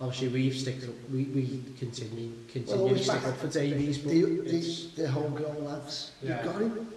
Obviously, 0.00 0.28
we've 0.28 0.54
stick 0.54 0.76
we 1.12 1.24
we 1.24 1.62
continue 1.76 2.32
continue 2.46 2.84
well, 2.84 2.94
to 2.94 3.02
stick 3.02 3.24
up 3.26 3.36
for 3.38 3.48
Davies, 3.48 3.98
but 3.98 4.12
the, 4.12 4.40
it's, 4.42 4.86
the, 4.92 5.02
the 5.02 5.08
homegrown 5.10 5.64
lads, 5.64 6.12
yeah. 6.22 6.40
you've 6.44 6.52
got 6.52 6.62
him. 6.62 6.88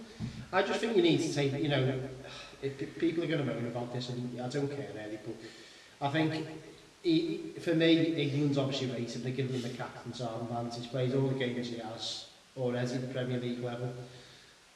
I 0.53 0.61
just 0.61 0.79
think 0.79 0.95
you 0.95 1.01
need 1.01 1.19
to 1.21 1.33
take, 1.33 1.53
you 1.53 1.69
know, 1.69 1.99
if 2.61 2.97
people 2.99 3.23
are 3.23 3.27
going 3.27 3.39
to 3.39 3.45
moan 3.53 3.65
about 3.65 3.91
this, 3.91 4.09
and 4.09 4.39
I 4.39 4.47
don't 4.49 4.67
care 4.67 4.85
really, 4.93 5.17
but 5.25 5.35
I 6.07 6.11
think 6.11 6.47
he, 7.01 7.39
for 7.59 7.73
me, 7.73 8.03
England's 8.23 8.59
obviously 8.59 8.91
rated, 8.91 9.23
they're 9.23 9.31
giving 9.31 9.53
him 9.53 9.63
the 9.63 9.69
captain's 9.75 10.21
armband, 10.21 10.75
he's 10.75 10.85
played 10.85 11.15
all 11.15 11.27
the 11.27 11.39
games 11.39 11.69
he 11.69 11.77
has 11.79 12.27
already 12.55 12.93
at 12.93 13.01
the 13.01 13.07
Premier 13.11 13.39
League 13.39 13.63
level. 13.63 13.91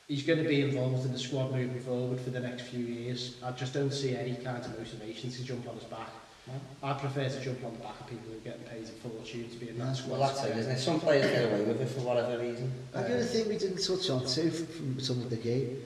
He's 0.08 0.24
going 0.24 0.42
to 0.42 0.50
be 0.50 0.62
involved 0.62 1.06
in 1.06 1.12
the 1.12 1.20
squad 1.20 1.52
moving 1.52 1.80
forward 1.80 2.20
for 2.22 2.32
the 2.32 2.40
next 2.40 2.64
few 2.64 2.84
years. 2.86 3.38
I 3.44 3.52
just 3.52 3.74
don't 3.76 3.92
see 3.94 4.16
any 4.16 4.34
kind 4.36 4.64
of 4.66 4.80
motivation 4.80 5.30
to 5.32 5.44
jump 5.44 5.68
on 5.70 5.76
his 5.76 5.84
back. 5.86 6.10
I 6.84 6.94
prefer 6.94 7.28
to 7.28 7.44
jump 7.44 7.64
on 7.66 7.74
the 7.74 7.80
back 7.80 8.00
of 8.00 8.08
people 8.08 8.26
who 8.30 8.38
are 8.38 8.42
getting 8.42 8.62
paid 8.66 8.84
a 8.84 9.08
fortune 9.10 9.50
to 9.50 9.58
be 9.58 9.70
in 9.70 9.80
that 9.80 9.86
That's 9.86 10.00
squad. 10.00 10.20
Well, 10.20 10.28
that's 10.28 10.44
it, 10.44 10.58
isn't 10.58 10.72
it? 10.74 10.80
Some 10.80 11.00
players 11.00 11.26
get 11.32 11.46
away 11.52 11.64
with 11.64 11.82
it 11.82 11.90
for 11.90 12.02
whatever 12.02 12.38
reason. 12.40 12.72
I 12.94 13.02
do 13.02 13.18
the 13.18 13.26
thing 13.26 13.48
we 13.50 13.58
didn't 13.58 13.82
touch 13.84 14.10
on 14.12 14.26
too 14.28 14.52
from 14.52 15.00
some 15.00 15.22
of 15.22 15.30
the 15.32 15.38
game. 15.38 15.82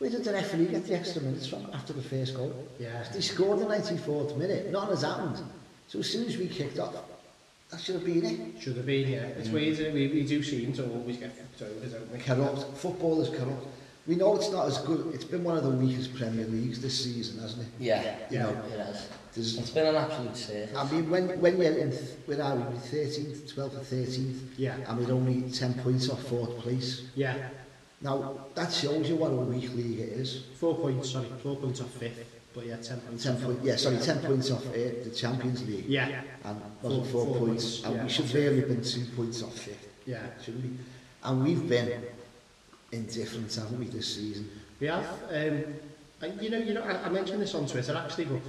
We 0.00 0.08
did 0.08 0.24
the 0.24 0.32
referee 0.32 0.66
get 0.68 0.86
the 0.86 0.94
extra 0.96 1.20
minutes 1.20 1.46
from 1.46 1.68
after 1.74 1.92
the 1.92 2.02
first 2.02 2.34
goal. 2.34 2.66
Yeah. 2.78 3.04
He 3.12 3.20
scored 3.20 3.58
the 3.58 3.66
94th 3.66 4.36
minute. 4.38 4.70
not 4.72 4.88
has 4.88 5.02
happened. 5.02 5.42
So 5.88 5.98
as 5.98 6.08
soon 6.08 6.26
as 6.26 6.38
we 6.38 6.48
kicked 6.48 6.78
off, 6.78 6.94
that 7.70 7.80
should 7.80 7.96
have 7.96 8.04
been 8.04 8.24
it. 8.24 8.62
Should 8.62 8.76
have 8.78 8.86
been, 8.86 9.06
yeah. 9.06 9.18
It's 9.38 9.48
mm. 9.48 9.52
weird, 9.52 9.92
we, 9.92 10.08
we 10.08 10.24
do 10.24 10.42
seem 10.42 10.72
to 10.74 10.88
always 10.88 11.18
get 11.18 11.36
fucked 11.36 11.62
over, 11.70 11.86
don't 11.86 12.12
we? 12.12 12.18
Corrupt. 12.18 12.78
Football 12.78 13.20
is 13.20 13.28
corrupt 13.28 13.66
we 14.06 14.14
know 14.16 14.34
it's 14.36 14.50
not 14.50 14.66
as 14.66 14.78
good. 14.78 15.10
It's 15.14 15.24
been 15.24 15.44
one 15.44 15.56
of 15.56 15.62
the 15.64 15.70
weakest 15.70 16.14
Premier 16.14 16.46
Leagues 16.46 16.80
this 16.80 17.04
season, 17.04 17.40
hasn't 17.40 17.62
it? 17.62 17.68
Yeah, 17.78 18.02
yeah 18.02 18.16
you 18.30 18.38
know, 18.38 18.62
it 18.72 18.78
has. 18.78 19.08
it's 19.36 19.70
been 19.70 19.86
an 19.88 19.96
absolute 19.96 20.36
safe. 20.36 20.74
I 20.76 20.90
mean, 20.90 21.10
when 21.10 21.40
when 21.40 21.54
we're 21.58 21.76
in, 21.78 21.90
th 21.92 22.02
where 22.26 22.42
are 22.42 22.56
we? 22.56 22.62
We're 22.62 22.80
13th, 22.80 23.52
12th 23.52 23.58
or 23.80 23.84
13th. 23.92 24.38
Yeah. 24.56 24.76
And 24.88 24.98
we're 24.98 25.14
only 25.20 25.38
10 25.50 25.74
points 25.84 26.08
off 26.12 26.22
fourth 26.30 26.56
place. 26.58 26.90
Yeah. 27.14 27.36
Now, 28.02 28.38
that 28.54 28.72
shows 28.72 29.10
you 29.10 29.16
what 29.16 29.32
a 29.32 29.34
weak 29.52 29.68
league 29.74 30.00
it 30.00 30.12
is. 30.24 30.28
Four 30.58 30.74
points, 30.76 31.10
sorry, 31.10 31.26
four 31.42 31.56
points 31.56 31.80
off 31.82 31.90
fifth. 31.92 32.24
But 32.54 32.66
yeah, 32.66 32.78
10 32.78 33.00
points. 33.02 33.24
10 33.24 33.36
point, 33.42 33.60
yeah, 33.62 33.76
sorry, 33.76 33.98
10 33.98 34.18
points 34.20 34.50
off 34.50 34.64
eight, 34.74 35.04
the 35.04 35.10
Champions 35.10 35.62
League. 35.66 35.84
Yeah. 35.86 36.22
And 36.44 36.56
wasn't 36.82 37.06
four, 37.08 37.24
four, 37.24 37.24
four 37.36 37.46
points. 37.48 37.80
points. 37.80 37.84
And 37.84 37.94
yeah. 37.96 38.02
we 38.04 38.08
should 38.08 38.32
barely 38.32 38.60
have 38.60 38.68
been 38.68 38.82
two 38.82 39.04
points 39.14 39.42
off 39.42 39.54
fifth. 39.56 39.86
Yeah. 40.06 40.22
Shouldn't 40.42 40.64
we? 40.64 40.70
And 41.24 41.44
we've 41.44 41.68
been 41.68 41.88
different 42.98 43.54
haven't 43.54 43.78
we, 43.78 43.84
this 43.86 44.14
season? 44.16 44.50
We 44.80 44.88
have. 44.88 45.06
Um, 45.30 45.64
I, 46.22 46.26
you 46.40 46.50
know, 46.50 46.58
you 46.58 46.74
know, 46.74 46.82
I, 46.82 47.06
I 47.06 47.08
mentioned 47.08 47.40
this 47.40 47.54
on 47.54 47.66
Twitter 47.66 47.96
actually, 47.96 48.26
but 48.26 48.40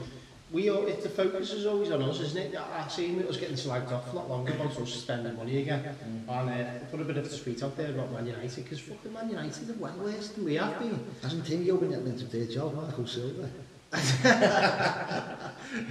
we 0.51 0.69
all, 0.69 0.85
if 0.87 1.03
the 1.03 1.09
focus 1.09 1.53
is 1.53 1.65
always 1.65 1.91
on 1.91 2.01
us, 2.03 2.19
isn't 2.19 2.37
it? 2.37 2.55
I 2.59 2.87
seen 2.87 3.19
it 3.19 3.27
was 3.27 3.37
getting 3.37 3.55
slagged 3.55 3.91
off 3.91 4.13
not 4.13 4.29
longer, 4.29 4.51
ago 4.51 4.63
about 4.63 4.79
us 4.81 4.93
spending 4.93 5.35
money 5.37 5.59
again. 5.61 5.83
Mm. 6.27 6.41
And 6.47 6.49
uh, 6.49 6.83
put 6.91 6.99
a 6.99 7.03
bit 7.05 7.17
of 7.17 7.25
a 7.31 7.37
tweet 7.37 7.61
out 7.63 7.77
there 7.77 7.91
about 7.91 8.11
Man 8.11 8.25
United, 8.25 8.63
because 8.63 8.79
fucking 8.79 9.13
Man 9.13 9.29
United 9.29 9.69
are 9.69 9.73
well 9.73 9.95
worse 9.99 10.29
than 10.29 10.43
we 10.43 10.55
have 10.55 10.77
been. 10.79 10.99
Hasn't 11.21 11.45
Tingo 11.45 11.79
been 11.79 11.93
at 11.93 12.03
the 12.03 12.09
end 12.11 12.19
their 12.19 12.45
job, 12.47 12.73
Michael 12.75 13.07
Silver? 13.07 13.49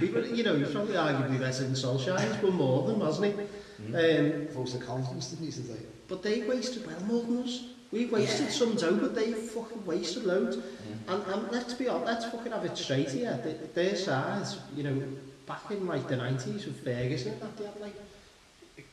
you 0.01 0.43
know, 0.43 0.55
you've 0.55 0.71
probably 0.73 0.95
arguably 0.95 1.39
better 1.39 1.63
than 1.63 1.73
Solskjaer, 1.73 2.19
he's 2.19 2.41
won 2.43 2.53
more 2.55 2.87
than, 2.87 2.99
hasn't 2.99 3.35
he? 3.39 3.43
Mm. 3.83 4.47
Um, 4.49 4.53
Folks 4.53 4.75
are 4.75 4.79
confidence, 4.79 5.27
didn't 5.29 5.45
he, 5.45 5.51
today? 5.51 5.79
But 6.07 6.21
they 6.23 6.41
wasted 6.41 6.85
well 6.85 6.99
more 7.01 7.21
than 7.21 7.43
us. 7.43 7.63
We 7.91 8.05
wasted 8.05 8.45
yeah. 8.45 8.51
some 8.51 8.75
dough, 8.75 8.95
but 8.95 9.15
they 9.15 9.33
fucking 9.33 9.85
wasted 9.85 10.23
loads. 10.23 10.57
And, 11.07 11.23
and 11.27 11.51
let's 11.51 11.73
be 11.73 11.89
honest, 11.89 12.05
let's 12.05 12.25
fucking 12.33 12.51
have 12.53 12.63
it 12.63 12.77
straight 12.77 13.09
here. 13.09 13.39
They, 13.43 13.53
their 13.83 13.95
size, 13.97 14.59
you 14.75 14.83
know, 14.83 15.03
back 15.45 15.69
in 15.71 15.85
like 15.85 16.07
the 16.07 16.15
90s 16.15 16.65
with 16.65 16.83
Ferguson, 16.85 17.37
that 17.39 17.57
they 17.57 17.65
had 17.65 17.79
like 17.81 17.95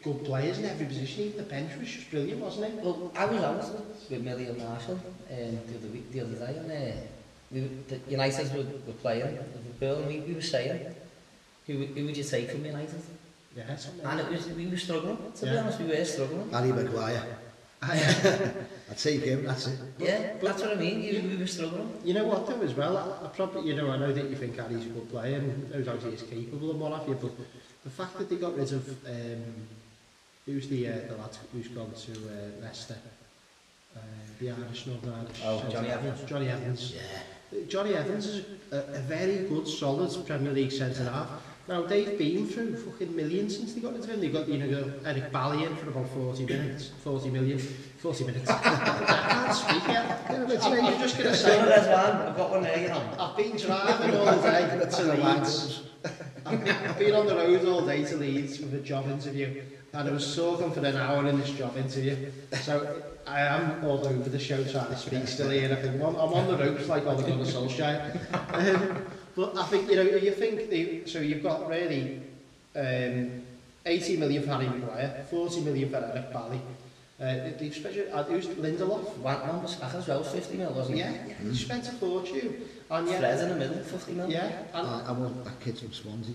good 0.02 0.24
players 0.24 0.58
in 0.58 0.64
every 0.64 0.86
position. 0.86 1.32
the 1.36 1.44
bench 1.44 1.78
was 1.78 1.88
just 1.90 2.10
brilliant, 2.10 2.40
wasn't 2.40 2.64
it? 2.74 2.84
Well, 2.84 3.12
I 3.16 3.26
was 3.26 3.40
out 3.42 3.64
with 4.10 4.20
Millie 4.22 4.46
and 4.46 4.58
Marshall 4.58 4.94
um, 4.94 5.00
the 5.30 5.44
other 5.76 5.88
week, 5.92 6.10
the 6.12 6.20
other 6.20 6.34
day, 6.34 6.56
and 6.58 6.72
uh, 6.98 7.02
we, 7.52 7.60
the 7.86 8.00
United 8.10 8.52
were, 8.52 8.62
were 8.86 8.98
playing 9.00 9.22
Liverpool, 9.26 9.94
and 10.02 10.08
we, 10.08 10.20
we 10.20 10.34
were 10.34 10.40
saying, 10.40 10.92
who, 11.68 11.72
who 11.74 12.04
would 12.04 12.16
you 12.16 12.24
take 12.24 12.50
from 12.50 12.64
United? 12.64 13.00
Yeah, 13.56 13.62
and 14.04 14.20
it 14.20 14.30
was, 14.30 14.48
we 14.48 14.66
were 14.66 14.76
struggling, 14.76 15.18
to 15.36 15.46
yeah. 15.46 15.52
be 15.52 15.58
honest, 15.58 15.78
we 15.80 15.86
were 15.88 16.04
struggling. 16.04 16.50
Harry 16.50 16.72
Maguire. 16.72 17.36
I 17.80 18.64
take 18.96 19.20
him, 19.22 19.44
that's 19.44 19.66
it. 19.68 19.78
yeah, 19.98 20.32
but, 20.40 20.46
that's 20.48 20.62
what 20.62 20.72
I 20.72 20.74
mean, 20.74 21.02
you, 21.02 21.12
you, 21.12 21.28
we 21.30 21.36
were 21.36 21.46
struggling. 21.46 21.92
You 22.04 22.14
know 22.14 22.24
what 22.24 22.46
though 22.46 22.60
as 22.62 22.74
well, 22.74 22.96
I, 22.96 23.26
I 23.26 23.28
probably, 23.28 23.68
you 23.70 23.76
know, 23.76 23.90
I 23.90 23.96
know 23.98 24.12
that 24.12 24.28
you 24.28 24.36
think 24.36 24.56
Harry's 24.56 24.86
a 24.86 24.88
good 24.88 25.08
player 25.10 25.36
and 25.38 25.70
no 25.70 25.80
doubt 25.82 26.00
he 26.02 26.08
is 26.08 26.22
capable 26.22 26.72
and 26.72 26.80
what 26.80 26.92
have 26.98 27.08
you, 27.08 27.14
but 27.14 27.30
the 27.84 27.90
fact 27.90 28.18
that 28.18 28.28
they 28.28 28.36
got 28.36 28.56
rid 28.56 28.72
of, 28.72 28.88
um, 29.08 29.44
who's 30.46 30.66
the, 30.68 30.88
uh, 30.88 30.92
the 31.08 31.16
lad 31.16 31.36
who's 31.52 31.68
gone 31.68 31.92
to 31.92 32.12
uh, 32.12 32.62
Leicester? 32.62 32.96
Uh, 33.96 34.00
the 34.40 34.50
Irish, 34.50 34.86
Northern 34.86 35.12
Irish. 35.12 35.40
Oh, 35.44 35.60
Johnny, 35.70 35.72
Johnny 35.72 35.88
Evans. 35.90 36.20
Johnny 36.26 36.48
Evans. 36.48 36.94
Yeah. 36.94 37.58
Johnny 37.68 37.94
Evans 37.94 38.26
is 38.26 38.44
a, 38.72 38.76
a 38.76 39.00
very 39.00 39.38
good, 39.48 39.66
solid 39.66 40.14
Premier 40.26 40.52
League 40.52 40.72
centre-half. 40.72 41.30
Now, 41.68 41.82
they've 41.82 42.16
been 42.16 42.46
through 42.46 42.76
fucking 42.76 43.14
millions 43.14 43.58
since 43.58 43.74
they 43.74 43.80
got 43.82 43.94
into 43.94 44.08
him. 44.10 44.20
They've 44.22 44.32
got, 44.32 44.48
you 44.48 44.56
know, 44.56 44.90
Eric 45.04 45.30
Bally 45.30 45.64
in 45.64 45.76
for 45.76 45.90
about 45.90 46.08
40 46.08 46.46
minutes, 46.46 46.92
40 47.04 47.28
million, 47.28 47.58
40 47.58 48.24
minutes. 48.24 48.48
I 48.50 49.20
can't 49.28 49.54
speak 49.54 49.88
yet. 49.88 50.26
You 50.30 50.96
just 50.96 51.18
going 51.18 51.28
to 51.30 51.36
say... 51.36 51.60
I've 51.60 52.34
got 52.38 52.50
one 52.50 52.62
there, 52.62 52.80
you 52.80 52.88
know. 52.88 53.10
I've 53.18 53.36
been 53.36 53.54
driving 53.58 54.16
all 54.16 54.40
day 54.40 54.88
to 54.90 55.12
Leeds. 55.12 55.80
I've 56.46 56.98
been, 56.98 57.14
on 57.14 57.26
the 57.26 57.34
road 57.36 57.66
all 57.66 57.84
day 57.84 58.02
to 58.02 58.16
Leeds 58.16 58.60
with 58.60 58.72
a 58.72 58.80
job 58.80 59.06
interview. 59.10 59.62
And 59.92 60.08
I 60.08 60.10
was 60.10 60.26
soaking 60.26 60.70
for 60.72 60.80
an 60.80 60.96
hour 60.96 61.26
in 61.28 61.38
this 61.38 61.50
job 61.50 61.76
interview. 61.76 62.30
So 62.62 62.96
I 63.26 63.42
am 63.42 63.84
all 63.84 63.98
over 64.06 64.30
the 64.30 64.38
show 64.38 64.64
trying 64.64 64.86
to 64.88 64.96
speak 64.96 65.28
still 65.28 65.50
here. 65.50 65.70
I 65.70 65.74
think 65.74 65.96
I'm 66.00 66.16
on 66.16 66.46
the 66.48 66.56
ropes 66.56 66.88
like 66.88 67.06
Oliver 67.06 67.28
Solskjaer. 67.44 69.04
Um, 69.14 69.14
Well, 69.38 69.56
I 69.56 69.62
think, 69.66 69.88
you 69.88 69.94
know, 69.94 70.02
you 70.02 70.32
think, 70.32 70.68
the, 70.68 71.08
so 71.08 71.20
you've 71.20 71.44
got 71.44 71.68
really 71.68 72.20
um, 72.74 73.30
80 73.86 74.16
million 74.16 74.42
for 74.42 74.48
Harry 74.50 74.66
Maguire, 74.68 75.24
40 75.30 75.60
million 75.60 75.88
for 75.90 75.96
Eric 75.98 76.32
Bally, 76.32 76.60
Uh, 77.20 77.24
they 77.58 77.70
spent, 77.70 77.94
uh, 78.12 78.22
who's 78.24 78.46
was 78.48 78.56
Lindelof. 78.58 79.02
Wankman 79.26 79.60
was 79.62 79.74
back 79.76 79.92
as 79.94 80.06
well, 80.08 80.22
50 80.22 80.56
mil, 80.56 80.72
wasn't 80.72 80.98
yeah, 80.98 81.12
it? 81.12 81.20
Yeah, 81.30 81.34
mm. 81.36 81.50
he 81.52 81.56
spent 81.56 81.86
a 81.88 81.92
fortune. 81.92 82.48
And 82.90 83.08
Fred 83.08 83.40
in 83.44 83.48
the 83.50 83.56
middle, 83.56 83.78
50 83.82 84.12
mil. 84.14 84.28
Yeah. 84.30 84.62
And, 84.74 84.86
uh, 84.86 85.02
I 85.06 85.12
want 85.12 85.44
that 85.44 85.60
kid 85.60 85.78
from 85.78 85.92
Swansea, 85.92 86.34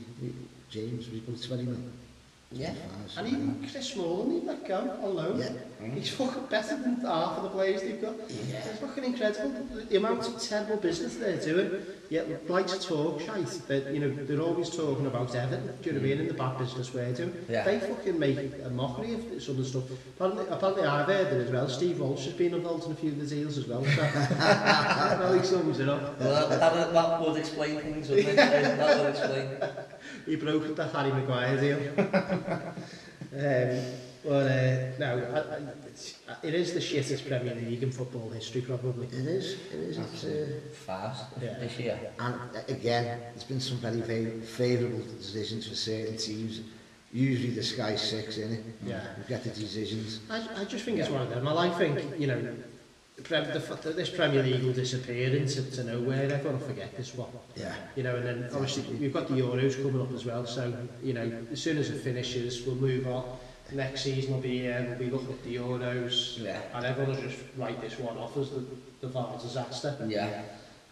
James, 0.70 1.10
we've 1.10 1.28
got 1.28 1.41
20 1.41 1.64
mil. 1.64 1.78
Yeah. 2.56 2.74
And 3.18 3.28
even 3.28 3.68
Chris 3.70 3.95
Mullen, 3.95 4.32
he 4.39 4.47
let 4.47 4.66
go 4.68 4.97
alone. 5.04 5.39
Yeah. 5.39 5.49
Mm. 5.82 5.95
He's 5.95 6.10
fucking 6.12 6.45
better 6.49 6.78
than 6.82 6.95
half 7.01 7.38
of 7.38 7.43
the 7.43 7.49
players 7.49 7.82
they've 7.82 7.99
got. 8.01 8.14
Yeah. 8.30 8.58
It's 8.66 8.80
fucking 8.80 9.04
incredible 9.04 9.49
the, 9.89 9.97
amount 9.97 10.28
of 10.28 10.39
terrible 10.41 10.78
business 10.78 11.16
they're 11.18 11.39
doing. 11.41 11.82
Yet 12.10 12.28
yeah, 12.30 12.38
like 12.47 12.68
to 12.68 12.80
talk 12.80 13.22
shite, 13.22 13.60
but 13.68 13.91
you 13.91 13.99
know 14.01 14.10
they're 14.26 14.41
always 14.41 14.70
talking 14.70 15.08
about 15.08 15.34
Everton. 15.34 15.66
Do 15.82 15.89
you 15.89 15.93
know 15.93 16.01
what 16.01 16.06
I 16.06 16.10
mean? 16.10 16.20
In 16.22 16.28
the 16.28 16.34
bad 16.36 16.58
business 16.60 16.93
we're 16.93 17.12
doing, 17.12 17.34
yeah. 17.49 17.64
they 17.64 17.80
fucking 17.80 18.20
make 18.20 18.38
a 18.64 18.70
mockery 18.70 19.14
of 19.16 19.41
some 19.41 19.56
of 19.56 19.64
the 19.64 19.66
stuff. 19.66 19.89
Apparently, 20.16 20.45
apparently 20.47 20.84
I've 20.86 21.08
heard 21.08 21.34
it 21.34 21.47
as 21.47 21.51
well. 21.51 21.68
Steve 21.68 21.99
Walsh 22.01 22.26
has 22.26 22.34
been 22.34 22.54
involved 22.54 22.86
in 22.86 22.91
a 22.91 22.95
few 22.95 23.14
of 23.14 23.20
the 23.20 23.26
deals 23.26 23.58
as 23.58 23.68
well. 23.68 23.84
So 23.84 23.99
well, 24.01 25.34
he 25.39 25.43
sums 25.43 25.80
it 25.80 25.89
up. 25.89 26.20
Well, 26.20 26.49
that, 26.49 26.60
that, 26.60 26.93
that 26.93 27.22
would 27.22 27.38
explain 27.39 27.80
things, 27.80 28.10
wouldn't 28.10 28.28
it? 28.28 28.36
That 28.36 28.97
would 28.99 29.10
explain 29.10 29.83
he 30.26 30.36
broke 30.36 30.76
the 30.76 30.88
Harry 30.88 31.11
Maguire 31.11 31.57
deal. 31.57 31.78
um, 31.97 33.84
well, 34.24 34.39
uh, 34.39 34.95
no, 34.99 35.21
I, 35.34 35.39
I, 36.32 36.36
it 36.43 36.53
is 36.53 36.74
the 36.74 36.80
shittest 36.80 37.28
Premier 37.28 37.55
League 37.55 37.84
in 37.84 37.91
football 37.91 38.30
history, 38.30 38.61
probably. 38.61 39.07
It 39.07 39.13
is. 39.38 39.57
It 39.74 39.80
is. 39.89 39.97
It's 39.97 40.24
uh, 40.24 40.47
fast 40.86 41.26
yeah. 41.41 41.53
this 41.59 41.78
year. 41.78 41.99
And 42.19 42.34
uh, 42.36 42.59
again, 42.69 43.03
there's 43.19 43.43
been 43.43 43.59
some 43.59 43.78
very 43.80 43.99
very 44.01 44.39
favourable 44.39 45.03
decisions 45.17 45.67
for 45.67 45.76
certain 45.76 46.15
teams. 46.17 46.61
Usually 47.11 47.49
the 47.53 47.63
Sky 47.63 47.95
Six 47.97 48.38
innit? 48.38 48.53
it. 48.59 48.63
Yeah. 48.86 49.03
You 49.17 49.24
get 49.28 49.43
the 49.43 49.49
decisions. 49.49 50.21
I, 50.32 50.38
I 50.61 50.65
just 50.65 50.86
think 50.86 50.99
it's 50.99 51.09
one 51.09 51.21
of 51.24 51.30
them. 51.30 51.45
I 51.47 51.51
like 51.51 51.76
think 51.76 51.99
you 52.17 52.28
know 52.28 52.39
the, 53.16 53.78
the, 53.84 53.89
this 53.91 54.09
Premier 54.09 54.43
League 54.43 54.64
will 54.64 54.74
disappear 54.74 55.36
into 55.36 55.64
to 55.72 55.84
nowhere. 55.84 56.32
Everyone 56.32 56.59
forget 56.59 56.95
this 56.97 57.14
one. 57.16 57.30
Yeah. 57.55 57.74
You 57.95 58.03
know, 58.03 58.16
and 58.16 58.26
then 58.43 58.49
obviously 58.53 58.84
we've 58.95 59.14
got 59.14 59.28
the 59.28 59.36
Euros 59.36 59.82
coming 59.82 60.01
up 60.01 60.11
as 60.14 60.26
well. 60.26 60.45
So 60.45 60.76
you 61.03 61.14
know, 61.14 61.32
as 61.51 61.61
soon 61.61 61.78
as 61.78 61.89
it 61.89 61.99
finishes, 61.99 62.64
we'll 62.64 62.76
move 62.76 63.07
on. 63.07 63.24
Next 63.72 64.01
season 64.01 64.34
will 64.34 64.41
be 64.41 64.72
um, 64.72 64.89
we'll 64.89 64.99
be 64.99 65.09
looking 65.09 65.30
at 65.32 65.43
the 65.43 65.55
Euros. 65.57 66.39
Yeah. 66.39 66.59
And 66.74 66.86
everyone 66.86 67.16
will 67.16 67.22
just 67.30 67.39
write 67.55 67.80
this 67.82 67.97
one 67.99 68.18
off 68.18 68.36
as 68.38 68.49
the 68.49 68.66
the 69.01 69.07
VAR 69.07 69.38
disaster. 69.39 69.95
Yeah. 70.07 70.41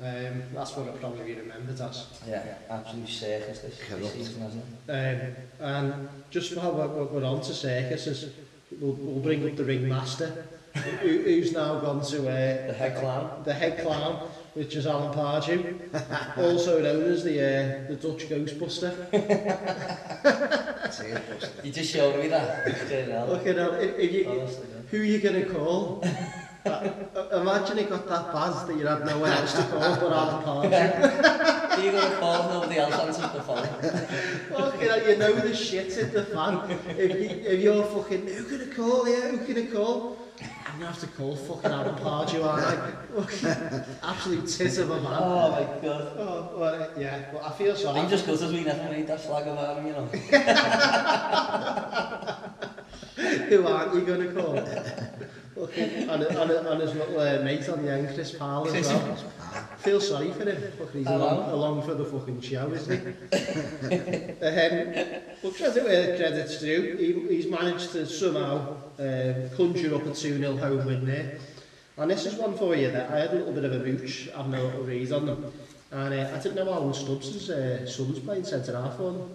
Um, 0.04 0.44
that's 0.56 0.76
what 0.76 0.88
I'll 0.88 0.98
probably 0.98 1.26
be 1.34 1.40
remembered 1.40 1.80
as. 1.80 2.08
Yeah, 2.28 2.56
absolutely 2.72 3.12
circus 3.12 3.60
this, 3.60 3.78
this 3.88 4.12
season, 4.14 4.42
hasn't 4.42 4.64
it? 4.90 5.38
Um, 5.62 5.68
and 5.94 6.10
just 6.32 6.56
while 6.58 6.72
we're, 6.72 7.04
we're 7.04 7.24
on 7.28 7.40
to 7.42 7.54
circus, 7.54 8.08
is 8.08 8.34
we'll, 8.80 8.94
we'll 8.94 9.22
bring 9.22 9.48
up 9.48 9.56
the 9.56 9.64
ringmaster 9.64 10.48
who, 10.76 11.10
who's 11.24 11.52
now 11.52 11.80
gone 11.80 12.02
to... 12.06 12.20
Uh, 12.30 12.68
the 12.68 12.74
head 12.74 12.98
clown. 12.98 13.42
The 13.44 13.54
head 13.54 13.80
clown, 13.82 14.30
which 14.54 14.76
is 14.76 14.88
Alan 14.88 15.14
Pardew, 15.14 15.80
also 16.38 16.82
known 16.82 17.04
as 17.12 17.24
the, 17.24 17.40
uh, 17.40 17.88
the 17.90 17.96
Dutch 17.96 18.28
Ghostbuster. 18.30 19.14
you 21.66 21.72
just 21.72 21.92
showed 21.92 22.20
me 22.22 22.28
that. 22.30 22.66
Look 23.30 23.48
at 23.48 23.56
that. 23.56 23.84
If, 23.84 24.00
if 24.00 24.12
you, 24.14 24.48
Who 24.92 25.02
are 25.02 25.04
you 25.04 25.20
going 25.20 25.46
to 25.46 25.54
call? 25.54 26.04
Uh, 26.64 26.70
uh, 27.16 27.42
Imagine 27.42 27.80
it 27.80 27.90
got 27.90 28.08
that 28.08 28.32
buzz 28.32 28.68
that 28.68 28.78
you 28.78 28.86
had 28.86 29.04
nowhere 29.04 29.32
else 29.34 29.54
to 29.54 29.64
call 29.64 29.96
but 29.96 30.12
Alan 30.12 30.44
Pardew. 30.44 30.72
Yeah. 30.72 31.82
you 31.82 31.92
going 31.92 32.10
to 32.12 32.18
call 32.18 32.50
nobody 32.50 32.80
else 32.80 32.94
answers 32.94 33.32
the 33.32 33.42
phone. 33.42 33.66
Fucking 34.50 34.82
hell, 34.88 35.10
you 35.10 35.18
know 35.18 35.34
the 35.34 35.56
shit 35.56 35.98
in 35.98 36.14
the 36.14 36.24
fan. 36.26 36.70
If, 36.98 37.12
you, 37.12 37.52
if 37.52 37.62
you're 37.62 37.84
fucking, 37.84 38.28
who 38.28 38.44
can 38.46 38.70
I 38.70 38.74
call? 38.76 39.08
Yeah, 39.10 39.32
who 39.32 39.54
can 39.54 39.58
I 39.68 39.72
call? 39.72 40.18
I'm 40.66 40.80
going 40.80 40.94
to 40.94 41.00
have 41.00 41.10
to 41.10 41.18
call 41.18 41.36
fucking 41.36 41.72
Aaron 41.72 41.96
Pardew, 41.96 42.46
aren't 42.46 42.66
I? 42.66 44.08
Absolute 44.10 44.48
tit 44.48 44.78
of 44.80 44.90
a 44.92 45.02
man. 45.02 45.14
Oh 45.16 45.52
my 45.52 45.64
god. 45.82 46.02
Oh, 46.18 46.52
well, 46.58 46.90
yeah, 46.98 47.26
but 47.32 47.44
I 47.44 47.52
feel 47.52 47.76
sorry. 47.76 48.00
I'm 48.00 48.10
just 48.10 48.26
because 48.26 48.42
as 48.42 48.52
we 48.52 48.64
never 48.64 48.84
made 48.90 49.08
that 49.08 49.22
flag 49.22 49.48
of 49.48 49.78
him, 49.78 49.88
you 49.88 49.94
know. 49.94 49.98
who 53.58 53.68
aren't 53.68 53.94
you 53.94 54.02
going 54.02 54.22
to 54.34 54.42
call? 54.42 54.56
Fucking, 55.56 56.10
and, 56.10 56.24
and, 56.24 56.52
and 56.66 56.82
his 56.82 56.94
little 56.96 57.20
uh, 57.20 57.42
mate 57.44 57.68
on 57.68 57.84
the 57.84 57.92
end, 57.92 58.14
Chris 58.16 58.32
Powell 58.34 58.68
as 58.74 58.88
well. 58.88 59.16
Feel 59.80 60.00
sorry 60.00 60.32
for 60.32 60.50
him. 60.50 60.62
Fucking, 60.80 61.02
he's 61.02 61.08
along, 61.08 61.50
along 61.52 61.82
for 61.84 61.94
the 61.94 62.06
fucking 62.06 62.40
show, 62.40 62.72
isn't 62.72 63.00
he? 63.00 63.08
um, 64.48 65.20
but 65.42 65.56
credit 65.58 65.84
where 65.84 66.14
uh, 66.14 66.18
credit's 66.18 66.60
due, 66.60 66.96
he, 67.28 67.36
he's 67.36 67.48
managed 67.48 67.92
to 67.92 68.06
somehow 68.06 68.78
um, 69.00 69.50
conjure 69.58 69.94
up 69.96 70.04
a 70.06 70.12
2-0 70.12 70.58
home 70.60 70.86
win 70.86 71.06
there. 71.06 71.38
And 71.98 72.10
this 72.10 72.26
is 72.26 72.36
one 72.36 72.58
for 72.58 72.74
you 72.76 72.90
that 72.90 73.12
I 73.12 73.20
had 73.20 73.32
a 73.32 73.36
little 73.36 73.54
bit 73.54 73.66
of 73.66 73.74
a 73.74 73.80
mooch, 73.80 74.30
having 74.36 74.54
a 74.54 74.64
little 74.64 74.84
read 74.84 75.12
on 75.12 75.26
them. 75.26 75.52
And 75.92 76.14
uh, 76.14 76.32
I 76.34 76.42
didn't 76.42 76.56
know 76.56 76.72
Alan 76.74 76.94
Stubbs' 76.94 77.50
uh, 77.50 77.86
son's 77.86 78.20
playing 78.20 78.46
centre-half 78.46 78.96
for 78.96 79.12
them. 79.12 79.30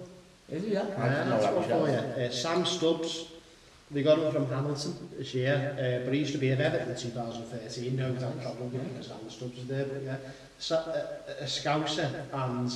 Is 0.50 0.62
he, 0.64 0.72
yeah? 0.72 0.80
Uh, 0.80 1.28
that's 1.38 1.44
one 1.54 1.64
for 1.64 1.88
you. 1.90 1.94
Uh, 1.96 2.30
Sam 2.30 2.64
Stubbs, 2.64 3.26
They 3.90 4.02
got 4.02 4.18
him 4.18 4.32
from 4.32 4.48
Hamilton 4.48 5.10
this 5.16 5.32
year, 5.34 5.76
yeah. 5.78 5.86
uh, 5.98 6.04
but 6.04 6.12
he 6.12 6.18
used 6.18 6.32
to 6.32 6.38
be 6.38 6.50
in 6.50 6.60
Everton 6.60 6.88
in 6.90 6.96
2013. 6.96 7.94
No, 7.96 8.10
without 8.10 8.40
problem 8.42 8.70
because 8.70 9.10
Alan 9.12 9.30
Stubbs 9.30 9.56
was 9.58 9.66
there. 9.66 9.84
But 9.84 10.02
yeah, 10.02 10.16
Sa 10.58 10.74
a, 10.74 10.78
uh, 10.78 10.82
a 10.88 11.40
uh, 11.42 11.44
uh, 11.44 11.44
Scouser 11.44 12.10
and 12.32 12.72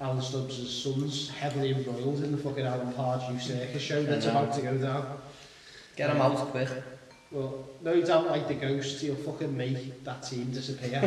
Alan 0.00 0.22
Stubbs' 0.22 0.82
son's 0.82 1.28
heavily 1.28 1.72
embroiled 1.74 2.24
in 2.24 2.32
the 2.32 2.38
fucking 2.38 2.64
Alan 2.64 2.90
Pardew 2.94 3.38
circus 3.38 3.82
show 3.82 4.02
that's 4.02 4.24
no. 4.24 4.30
about 4.30 4.54
to 4.54 4.62
go 4.62 4.78
down. 4.78 5.18
Get 5.94 6.08
him 6.08 6.18
um, 6.22 6.32
out 6.32 6.38
quick. 6.52 6.68
Well, 7.30 7.68
no 7.82 8.00
doubt 8.00 8.28
like 8.30 8.48
the 8.48 8.54
ghost, 8.54 9.02
he'll 9.02 9.16
fucking 9.16 9.54
make 9.54 10.04
that 10.04 10.22
team 10.22 10.50
disappear. 10.52 11.00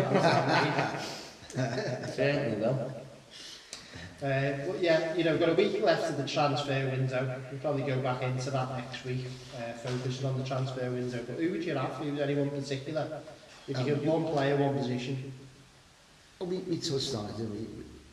Certainly 1.56 2.58
will. 2.60 2.88
Uh, 4.22 4.52
but 4.68 4.82
yeah, 4.82 5.14
you 5.14 5.24
know, 5.24 5.32
we've 5.32 5.40
got 5.40 5.50
a 5.50 5.54
week 5.54 5.80
left 5.84 6.10
of 6.10 6.18
the 6.18 6.26
transfer 6.28 6.74
window. 6.90 7.40
We'll 7.52 7.62
probably 7.62 7.84
go 7.84 8.00
back 8.02 8.24
into 8.24 8.50
that 8.50 8.72
next 8.76 9.06
week, 9.06 9.26
uh, 9.56 9.74
focusing 9.74 10.26
on 10.26 10.40
the 10.40 10.44
transfer 10.46 10.90
window. 10.90 11.20
But 11.28 11.38
who 11.40 11.52
would 11.52 11.64
you 11.64 11.76
have? 11.76 11.92
Who 11.96 12.18
anyone 12.20 12.50
particular? 12.50 13.22
If 13.68 13.86
you 13.86 13.94
um, 13.94 14.06
one 14.24 14.34
player, 14.34 14.56
one 14.56 14.76
position. 14.76 15.32
we, 16.40 16.58
we 16.60 16.78
touched 16.78 17.14
on 17.14 17.28
it, 17.28 17.38
we? 17.38 17.68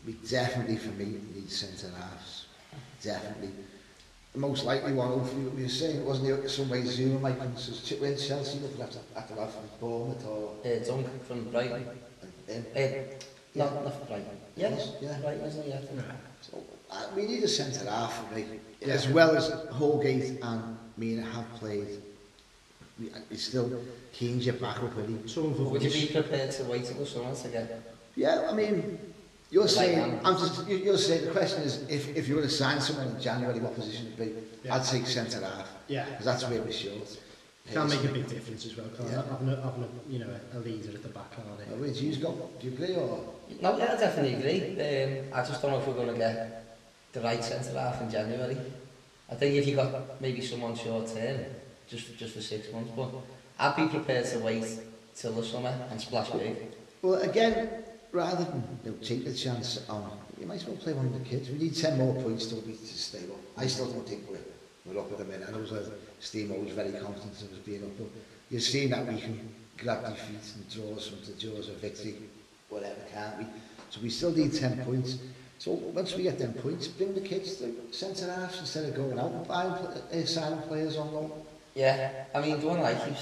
We 0.06 0.12
definitely, 0.28 0.76
for 0.76 0.90
me, 0.90 1.16
need 1.34 1.50
centre 1.50 1.88
halves. 1.98 2.44
Definitely. 3.02 3.48
The 4.34 4.38
most 4.38 4.64
likely 4.66 4.92
one, 4.92 5.08
hopefully, 5.08 5.44
what 5.44 5.54
we 5.54 5.62
were 5.62 5.68
saying, 5.70 6.00
it 6.00 6.04
wasn't 6.04 6.28
in 6.28 6.48
some 6.50 6.68
ways 6.68 6.90
Zuma 6.96 7.20
might 7.20 7.38
come 7.38 7.54
to 7.54 7.94
when 7.96 8.18
Chelsea 8.18 8.58
looking 8.58 8.82
after 8.82 8.98
after 9.16 9.36
that 9.36 9.50
from 9.52 9.62
Bournemouth 9.80 10.26
or. 10.26 10.52
Uh, 10.66 11.24
from 11.26 11.44
Brighton. 11.50 11.86
Uh, 11.88 12.52
um, 12.54 12.64
uh, 12.76 12.88
Left, 13.56 13.84
left, 13.84 14.10
right. 14.10 14.22
Yes, 14.56 14.90
yeah. 15.00 15.10
right, 15.22 15.36
isn't 15.46 15.66
Yeah. 15.68 15.76
So, 16.40 16.58
uh, 16.90 17.06
we 17.14 17.22
need 17.24 17.42
a 17.44 17.48
centre 17.48 17.88
half, 17.88 18.24
right? 18.32 18.46
Yeah. 18.80 18.94
As 18.94 19.06
well 19.08 19.36
as 19.36 19.48
Holgate 19.70 20.40
and 20.42 20.76
Mina 20.96 21.22
have 21.22 21.48
played. 21.54 21.86
We, 22.98 23.10
uh, 23.10 23.16
it's 23.30 23.44
still 23.44 23.80
Keane's 24.12 24.46
your 24.46 24.54
with 24.56 25.08
him. 25.08 25.28
So 25.28 25.42
Would 25.42 25.82
you 25.84 25.90
be 25.92 26.12
prepared 26.12 26.50
to 26.52 26.64
wait 26.64 26.88
until 26.90 27.06
someone 27.06 27.34
again? 27.44 27.68
Yeah, 28.16 28.48
I 28.50 28.54
mean, 28.54 28.98
you're 29.52 29.68
saying, 29.68 30.18
I'm 30.24 30.36
just, 30.36 30.66
you're 30.68 30.98
saying 30.98 31.26
the 31.26 31.30
question 31.30 31.62
is, 31.62 31.82
if, 31.88 32.16
if 32.16 32.26
you 32.28 32.36
were 32.36 32.42
to 32.42 32.48
sign 32.50 32.80
someone 32.80 33.14
in 33.14 33.20
January, 33.22 33.60
what 33.60 33.74
position 33.76 34.06
would 34.06 34.18
be? 34.18 34.32
Yeah. 34.64 34.74
I'd 34.76 34.84
take 34.84 35.06
centre 35.06 35.40
half. 35.44 35.68
Yeah. 35.86 36.06
Because 36.06 36.24
that's 36.24 36.48
where 36.48 36.60
we're 36.60 36.72
short. 36.72 37.18
Can 37.72 37.88
make 37.88 38.04
a 38.04 38.08
big 38.08 38.28
difference 38.28 38.66
as 38.66 38.76
well, 38.76 38.86
can't 38.94 39.08
yeah. 39.10 39.20
it? 39.20 39.26
Having, 39.30 39.48
a, 39.48 39.56
having 39.64 39.84
a, 39.84 40.12
you 40.12 40.18
know, 40.18 40.28
a 40.54 40.58
leader 40.58 40.90
at 40.90 41.02
the 41.02 41.08
back, 41.08 41.32
aren't 41.38 41.60
it? 41.60 41.68
Oh, 41.72 41.76
wait, 41.80 41.94
you've 41.96 42.20
got, 42.20 42.34
do 42.60 42.66
you 42.66 42.74
agree 42.74 42.94
or? 42.94 43.24
No, 43.62 43.76
yeah, 43.78 43.94
I 43.96 44.00
definitely 44.00 44.34
agree. 44.34 44.60
Um, 44.82 45.28
I 45.32 45.46
just 45.46 45.62
don't 45.62 45.70
know 45.70 45.78
if 45.78 45.86
we're 45.86 45.94
going 45.94 46.12
to 46.12 46.18
get 46.18 46.76
the 47.14 47.20
right 47.22 47.42
centre-half 47.42 48.02
in 48.02 48.10
January. 48.10 48.56
I 49.30 49.34
think 49.36 49.54
if 49.56 49.66
you 49.66 49.76
got 49.76 50.20
maybe 50.20 50.42
someone 50.42 50.76
short-term, 50.76 51.40
just, 51.88 52.18
just 52.18 52.34
for 52.34 52.42
six 52.42 52.70
months, 52.70 52.90
but 52.94 53.08
I'd 53.58 53.76
be 53.76 53.86
prepared 53.86 54.26
to 54.26 54.40
wait 54.40 54.64
till 55.16 55.32
the 55.32 55.42
summer 55.42 55.74
and 55.90 55.98
splash 55.98 56.30
big. 56.32 56.56
Well, 57.00 57.22
again, 57.22 57.70
rather 58.12 58.44
than 58.44 58.62
you 58.84 58.90
know, 58.90 58.96
take 58.98 59.24
the 59.24 59.32
chance 59.32 59.88
on, 59.88 60.10
you 60.38 60.46
might 60.46 60.56
as 60.56 60.66
well 60.66 60.76
play 60.76 60.92
one 60.92 61.06
of 61.06 61.14
the 61.14 61.20
kids. 61.20 61.48
We 61.48 61.56
need 61.56 61.74
10 61.74 61.96
more 61.96 62.14
points 62.22 62.44
to, 62.46 62.56
be, 62.56 62.74
to 62.74 63.18
I 63.56 63.66
still 63.68 63.86
don't 63.90 64.06
think 64.06 64.28
we're 64.30 64.38
were 64.92 65.00
up 65.00 65.10
at 65.12 65.18
the 65.18 65.24
minute. 65.24 65.46
and 65.48 65.56
I 65.56 65.60
was 65.60 65.72
a 65.72 65.90
steam 66.20 66.52
always 66.52 66.72
very 66.74 66.90
confident 66.92 67.40
of 67.42 67.52
us 67.52 67.58
being 67.64 67.82
up. 67.82 67.90
But 67.98 68.06
you've 68.50 68.62
seen 68.62 68.90
that 68.90 69.06
we 69.06 69.20
can 69.20 69.52
grab 69.78 70.04
defeat 70.04 70.38
and 70.56 70.70
draw 70.70 70.96
from 71.02 71.18
the 71.24 71.32
jaws 71.38 71.68
of 71.70 71.76
victory, 71.76 72.16
whatever, 72.68 72.96
can't 73.12 73.38
we? 73.38 73.44
So 73.90 74.00
we 74.02 74.10
still 74.10 74.32
need 74.32 74.52
10 74.52 74.84
points. 74.84 75.18
So 75.58 75.72
once 75.72 76.14
we 76.14 76.24
get 76.24 76.38
them 76.38 76.52
points, 76.52 76.88
bring 76.88 77.14
the 77.14 77.20
kids 77.20 77.56
to 77.56 77.72
centre 77.92 78.26
halves 78.30 78.58
instead 78.60 78.84
of 78.86 78.94
going 78.96 79.18
out 79.18 79.30
and 79.30 79.46
buying 79.46 79.70
uh, 79.70 80.26
signing 80.26 80.60
players 80.68 80.96
on 80.98 81.12
loan. 81.14 81.32
Yeah, 81.74 82.24
I 82.34 82.40
mean, 82.40 82.60
the 82.60 82.68
one 82.68 82.80
I 82.80 82.94
keep 82.94 83.16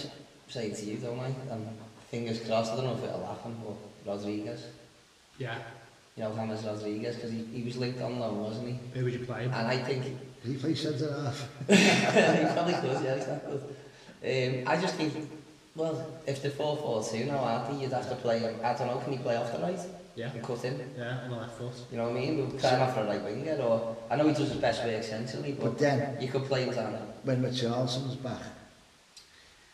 saying 0.48 0.74
to 0.74 0.84
you, 0.84 0.96
don't 0.96 1.20
I? 1.20 1.26
And 1.26 1.52
um, 1.52 1.66
fingers 2.10 2.40
crossed, 2.40 2.72
I 2.72 2.76
don't 2.76 2.86
know 2.86 2.94
if 2.96 3.04
it'll 3.04 3.26
happen, 3.26 3.56
but 3.64 4.10
Rodriguez. 4.18 4.64
Yeah. 5.38 5.56
You 6.16 6.24
know, 6.24 6.34
James 6.34 6.62
Rodriguez, 6.64 7.14
because 7.14 7.30
he, 7.32 7.44
he 7.44 7.62
was 7.62 7.76
linked 7.76 8.00
on 8.02 8.18
loan, 8.18 8.40
wasn't 8.40 8.68
he? 8.68 8.78
Who 8.98 9.04
would 9.04 9.12
you 9.12 9.20
play? 9.20 9.44
And 9.44 9.54
I 9.54 9.76
think 9.78 10.04
He 10.44 10.54
plays 10.56 10.80
centre 10.80 11.12
half. 11.22 11.40
he 11.68 12.44
probably 12.52 12.72
does, 12.74 13.02
yeah, 13.04 13.14
exactly. 13.14 13.54
Um, 13.56 14.64
I 14.68 14.80
just 14.80 14.94
think, 14.96 15.14
well, 15.76 16.06
if 16.26 16.42
the 16.42 16.50
4 16.50 16.76
4 16.78 17.04
2 17.04 17.24
now, 17.26 17.38
Artie, 17.38 17.76
you'd 17.76 17.92
have 17.92 18.08
to 18.08 18.16
play 18.16 18.38
I 18.44 18.74
don't 18.76 18.86
know, 18.88 18.98
can 18.98 19.12
he 19.12 19.18
play 19.18 19.36
off 19.36 19.52
the 19.52 19.58
right? 19.60 19.78
Yeah. 20.14 20.30
And 20.34 20.42
cut 20.44 20.58
him? 20.62 20.78
Yeah, 20.98 21.18
on 21.24 21.30
the 21.30 21.36
left 21.36 21.56
foot. 21.58 21.72
You 21.90 21.96
know 21.98 22.08
what 22.10 22.16
I 22.16 22.20
mean? 22.20 22.36
We'll 22.36 22.60
try 22.60 22.70
him 22.70 22.80
after 22.80 23.00
a 23.00 23.06
right 23.06 23.22
winger, 23.24 23.54
or. 23.62 23.96
I 24.10 24.16
know 24.16 24.24
he 24.28 24.34
does 24.34 24.48
his 24.48 24.58
best 24.60 24.84
work 24.84 25.02
centrally, 25.02 25.52
but, 25.52 25.64
but 25.66 25.78
then, 25.78 26.20
you 26.20 26.28
could 26.28 26.44
play 26.44 26.64
him 26.64 26.74
down. 26.74 26.92
When 27.22 27.42
Richardson's 27.42 28.16
back, 28.16 28.42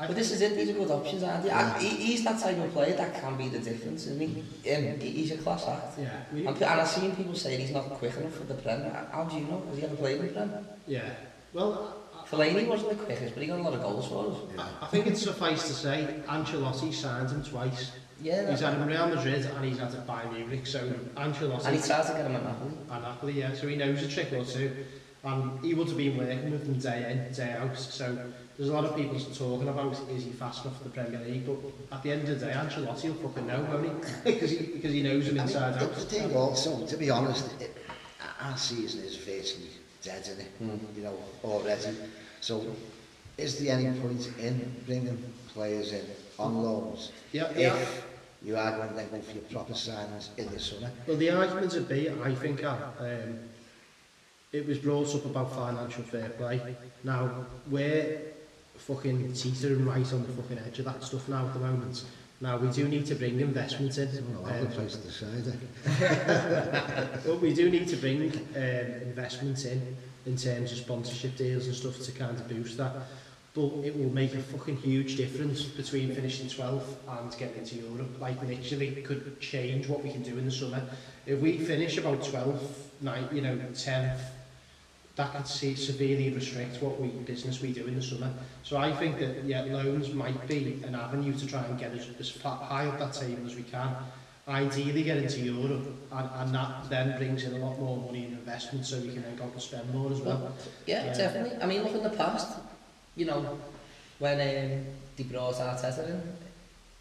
But 0.01 0.15
this 0.15 0.31
is 0.31 0.41
it, 0.43 0.55
these 0.57 0.71
are 0.71 0.75
good 0.75 0.91
options, 0.93 1.25
aren't 1.25 1.43
they? 1.43 1.49
Yeah. 1.49 1.75
I, 1.77 1.83
he's 1.83 2.23
that 2.23 2.41
type 2.41 2.57
of 2.59 2.73
player 2.73 2.95
that 2.97 3.21
can 3.21 3.37
be 3.37 3.49
the 3.49 3.59
difference, 3.59 4.07
isn't 4.07 4.21
he? 4.21 4.73
Um, 4.73 5.01
he's 5.01 5.33
a 5.33 5.39
class 5.39 5.67
act. 5.67 5.99
Yeah. 5.99 6.23
and, 6.31 6.47
and 6.57 6.63
I've 6.65 6.87
seen 6.87 7.17
people 7.17 7.35
saying 7.35 7.59
he's 7.61 7.73
not 7.73 7.91
quick 7.91 8.15
enough 8.17 8.33
for 8.35 8.45
the 8.45 8.55
Prem. 8.55 8.89
How 9.11 9.25
do 9.25 9.35
you 9.37 9.43
know? 9.47 9.61
Has 9.69 9.77
he 9.79 9.83
ever 9.85 9.97
played 9.97 10.21
with 10.21 10.35
Prem? 10.35 10.55
Yeah. 10.87 11.03
Well, 11.53 11.97
Fellaini 12.31 12.69
wasn't 12.69 12.91
the 12.91 12.95
quickest, 13.05 13.35
but 13.35 13.43
he 13.43 13.49
got 13.49 13.59
a 13.59 13.63
lot 13.63 13.73
of 13.75 13.81
goals 13.83 14.07
for 14.07 14.31
us. 14.31 14.37
Yeah. 14.57 14.65
I 14.83 14.87
think 14.87 15.09
it's 15.09 15.21
suffice 15.23 15.67
to 15.67 15.75
say, 15.75 16.21
Ancelotti 16.29 16.95
signed 16.95 17.31
him 17.31 17.43
twice. 17.43 17.91
Yeah, 18.23 18.51
he's 18.53 18.61
had 18.61 18.75
him 18.75 18.87
Real 18.87 19.09
Madrid 19.09 19.45
and 19.47 19.65
he's 19.65 19.79
had 19.79 19.93
him 19.93 20.03
Bayern 20.07 20.33
Munich, 20.33 20.65
so 20.67 20.89
Ancelotti... 21.17 21.65
And 21.67 21.75
he 21.75 21.83
tried 21.83 22.07
to 22.07 22.13
get 22.13 22.25
him 22.25 22.37
at 22.37 22.45
Napoli. 22.45 22.73
At 22.93 23.03
Napoli, 23.03 23.33
yeah, 23.33 23.53
so 23.55 23.67
he 23.67 23.75
knows 23.75 24.01
a 24.05 24.09
trick 24.09 24.33
or 24.33 24.45
two. 24.45 24.71
And 25.25 25.65
he 25.65 25.75
would 25.75 25.89
have 25.89 25.97
been 25.97 26.17
working 26.17 26.53
with 26.53 26.67
them 26.67 26.79
day 26.79 27.11
in, 27.27 27.35
day 27.35 27.57
out, 27.61 27.77
so 27.77 28.17
there's 28.59 28.71
a 28.71 28.73
lot 28.73 28.85
of 28.85 28.97
people 28.97 29.19
talking 29.21 29.69
about 29.69 29.93
is 30.11 30.25
he 30.25 30.31
fast 30.33 30.65
enough 30.65 30.79
for 30.79 30.85
the 30.85 30.91
Premier 30.91 31.21
League, 31.21 31.47
but 31.47 31.59
at 31.97 32.03
the 32.03 32.11
end 32.11 32.29
of 32.29 32.41
the 32.41 32.47
day, 32.47 32.53
Ancelotti 32.53 33.09
will 33.23 33.29
fucking 33.31 33.47
know, 33.47 33.61
won't 33.71 34.05
he? 34.05 34.33
Because 34.33 34.51
he, 34.51 34.67
cause 34.67 34.91
he 34.93 35.03
knows 35.05 35.29
him 35.29 35.39
inside 35.39 35.75
I 35.75 35.79
mean, 35.81 35.85
out. 35.89 35.95
The 35.95 36.01
thing 36.01 36.37
also, 36.37 36.85
to 36.87 36.97
be 36.97 37.09
honest, 37.09 37.49
it, 37.63 37.77
our 38.43 38.57
season 38.57 39.05
is 39.05 39.17
virtually 39.17 39.71
dead, 40.03 40.23
isn't 40.23 40.41
it? 40.41 40.63
Mm. 40.63 40.81
You 40.97 41.05
know, 41.05 41.15
already. 41.45 41.97
So, 42.41 42.65
is 43.37 43.59
there 43.63 43.79
any 43.79 43.97
point 44.01 44.29
in 44.41 44.75
bringing 44.87 45.23
players 45.55 45.93
in 45.93 46.05
on 46.41 46.61
loans? 46.61 47.13
Yeah, 47.31 47.51
yeah. 47.57 47.75
If, 47.77 48.05
you 48.45 48.57
are 48.57 48.71
going 48.73 48.91
to 48.91 48.95
go 49.03 49.21
for 49.21 49.33
your 49.33 49.43
proper 49.51 49.73
signings 49.73 50.29
in 50.39 50.49
the 50.53 50.61
summer. 50.61 50.91
Well, 51.09 51.17
the 51.17 51.31
argument 51.31 51.73
would 51.73 51.89
be, 51.89 52.09
I 52.09 52.33
think, 52.37 52.63
um, 52.63 52.79
it 54.53 54.65
was 54.65 54.79
brought 54.79 55.13
up 55.13 55.25
about 55.27 55.53
financial 55.53 56.05
fair 56.05 56.29
play. 56.31 56.61
Now, 57.03 57.27
where 57.69 58.21
fucking 58.89 59.33
teeter 59.35 59.69
and 59.69 59.87
right 59.87 60.11
on 60.15 60.23
the 60.23 60.33
fucking 60.43 60.59
edge 60.67 60.79
of 60.79 60.87
that 60.87 61.05
stuff 61.05 61.29
now 61.29 61.47
at 61.47 61.53
the 61.53 61.61
moment. 61.61 62.05
Now, 62.41 62.57
we 62.57 62.69
do 62.71 62.89
need 62.89 63.05
to 63.07 63.15
bring 63.17 63.39
investment 63.41 63.99
in. 63.99 64.09
Well, 64.33 64.47
I'll 64.51 64.61
um, 64.63 64.67
a 64.67 64.71
place 64.75 64.97
to 64.97 65.11
say, 65.11 65.27
but 67.29 67.41
we 67.41 67.53
do 67.53 67.69
need 67.71 67.89
to 67.89 67.97
bring 67.97 68.31
um, 68.57 69.03
investment 69.03 69.63
in, 69.67 69.95
in 70.25 70.37
terms 70.37 70.73
of 70.73 70.79
sponsorship 70.79 71.37
deals 71.37 71.67
and 71.67 71.75
stuff 71.75 71.99
to 72.01 72.13
kind 72.13 72.37
of 72.39 72.49
boost 72.49 72.79
that. 72.79 72.93
But 73.55 73.67
it 73.85 73.99
will 73.99 74.11
make 74.11 74.35
a 74.35 74.39
fucking 74.39 74.77
huge 74.79 75.17
difference 75.17 75.63
between 75.65 76.15
finishing 76.15 76.47
12th 76.47 76.85
and 77.09 77.31
getting 77.39 77.59
into 77.61 77.75
Europe. 77.77 78.21
Like, 78.21 78.41
literally, 78.43 78.89
it 78.89 79.05
could 79.05 79.39
change 79.41 79.89
what 79.89 80.03
we 80.03 80.13
can 80.13 80.23
do 80.23 80.39
in 80.39 80.45
the 80.47 80.51
summer. 80.53 80.81
If 81.27 81.41
we 81.41 81.59
finish 81.59 81.99
about 81.99 82.21
12th, 82.23 82.63
night, 83.03 83.33
you 83.33 83.43
know, 83.43 83.57
10th, 83.57 84.19
that 85.19 85.33
that 85.33 85.47
severely 85.49 86.31
restricts 86.33 86.81
what 86.81 86.99
we 87.01 87.09
business 87.33 87.61
we 87.61 87.73
do 87.73 87.85
in 87.89 87.97
the 87.97 88.03
summer. 88.03 88.33
So 88.63 88.77
I 88.79 88.93
think 88.93 89.19
that 89.19 89.43
yeah, 89.45 89.63
loans 89.65 90.13
might 90.15 90.47
be 90.47 90.81
an 90.87 90.95
avenue 90.95 91.37
to 91.37 91.45
try 91.47 91.63
and 91.65 91.77
get 91.79 91.91
as, 91.93 92.07
as 92.21 92.31
far, 92.31 92.57
high 92.59 92.87
up 92.87 92.99
that 93.01 93.13
table 93.15 93.45
as 93.45 93.57
we 93.57 93.65
can. 93.65 93.89
Ideally, 94.47 95.03
get 95.03 95.17
into 95.19 95.41
Europe, 95.41 95.87
and, 96.13 96.31
and 96.37 96.55
that 96.55 96.89
then 96.89 97.19
brings 97.19 97.43
in 97.45 97.55
a 97.61 97.65
lot 97.67 97.79
more 97.81 97.97
money 97.99 98.25
and 98.27 98.35
investment, 98.35 98.87
so 98.87 98.99
we 99.01 99.13
can 99.13 99.23
then 99.23 99.35
go 99.37 99.43
and 99.45 99.61
spend 99.61 99.93
more 99.93 100.11
as 100.13 100.21
well. 100.21 100.39
well 100.39 100.55
yeah, 100.87 101.05
yeah, 101.07 101.13
definitely. 101.15 101.59
I 101.61 101.67
mean, 101.67 101.83
look 101.83 101.95
in 101.97 102.03
the 102.05 102.17
past, 102.17 102.57
you 103.17 103.27
know, 103.27 103.59
when 104.21 104.35
um, 104.35 104.87
they 105.17 105.23
brought 105.25 105.55
Arteta 105.57 106.09
in, 106.09 106.23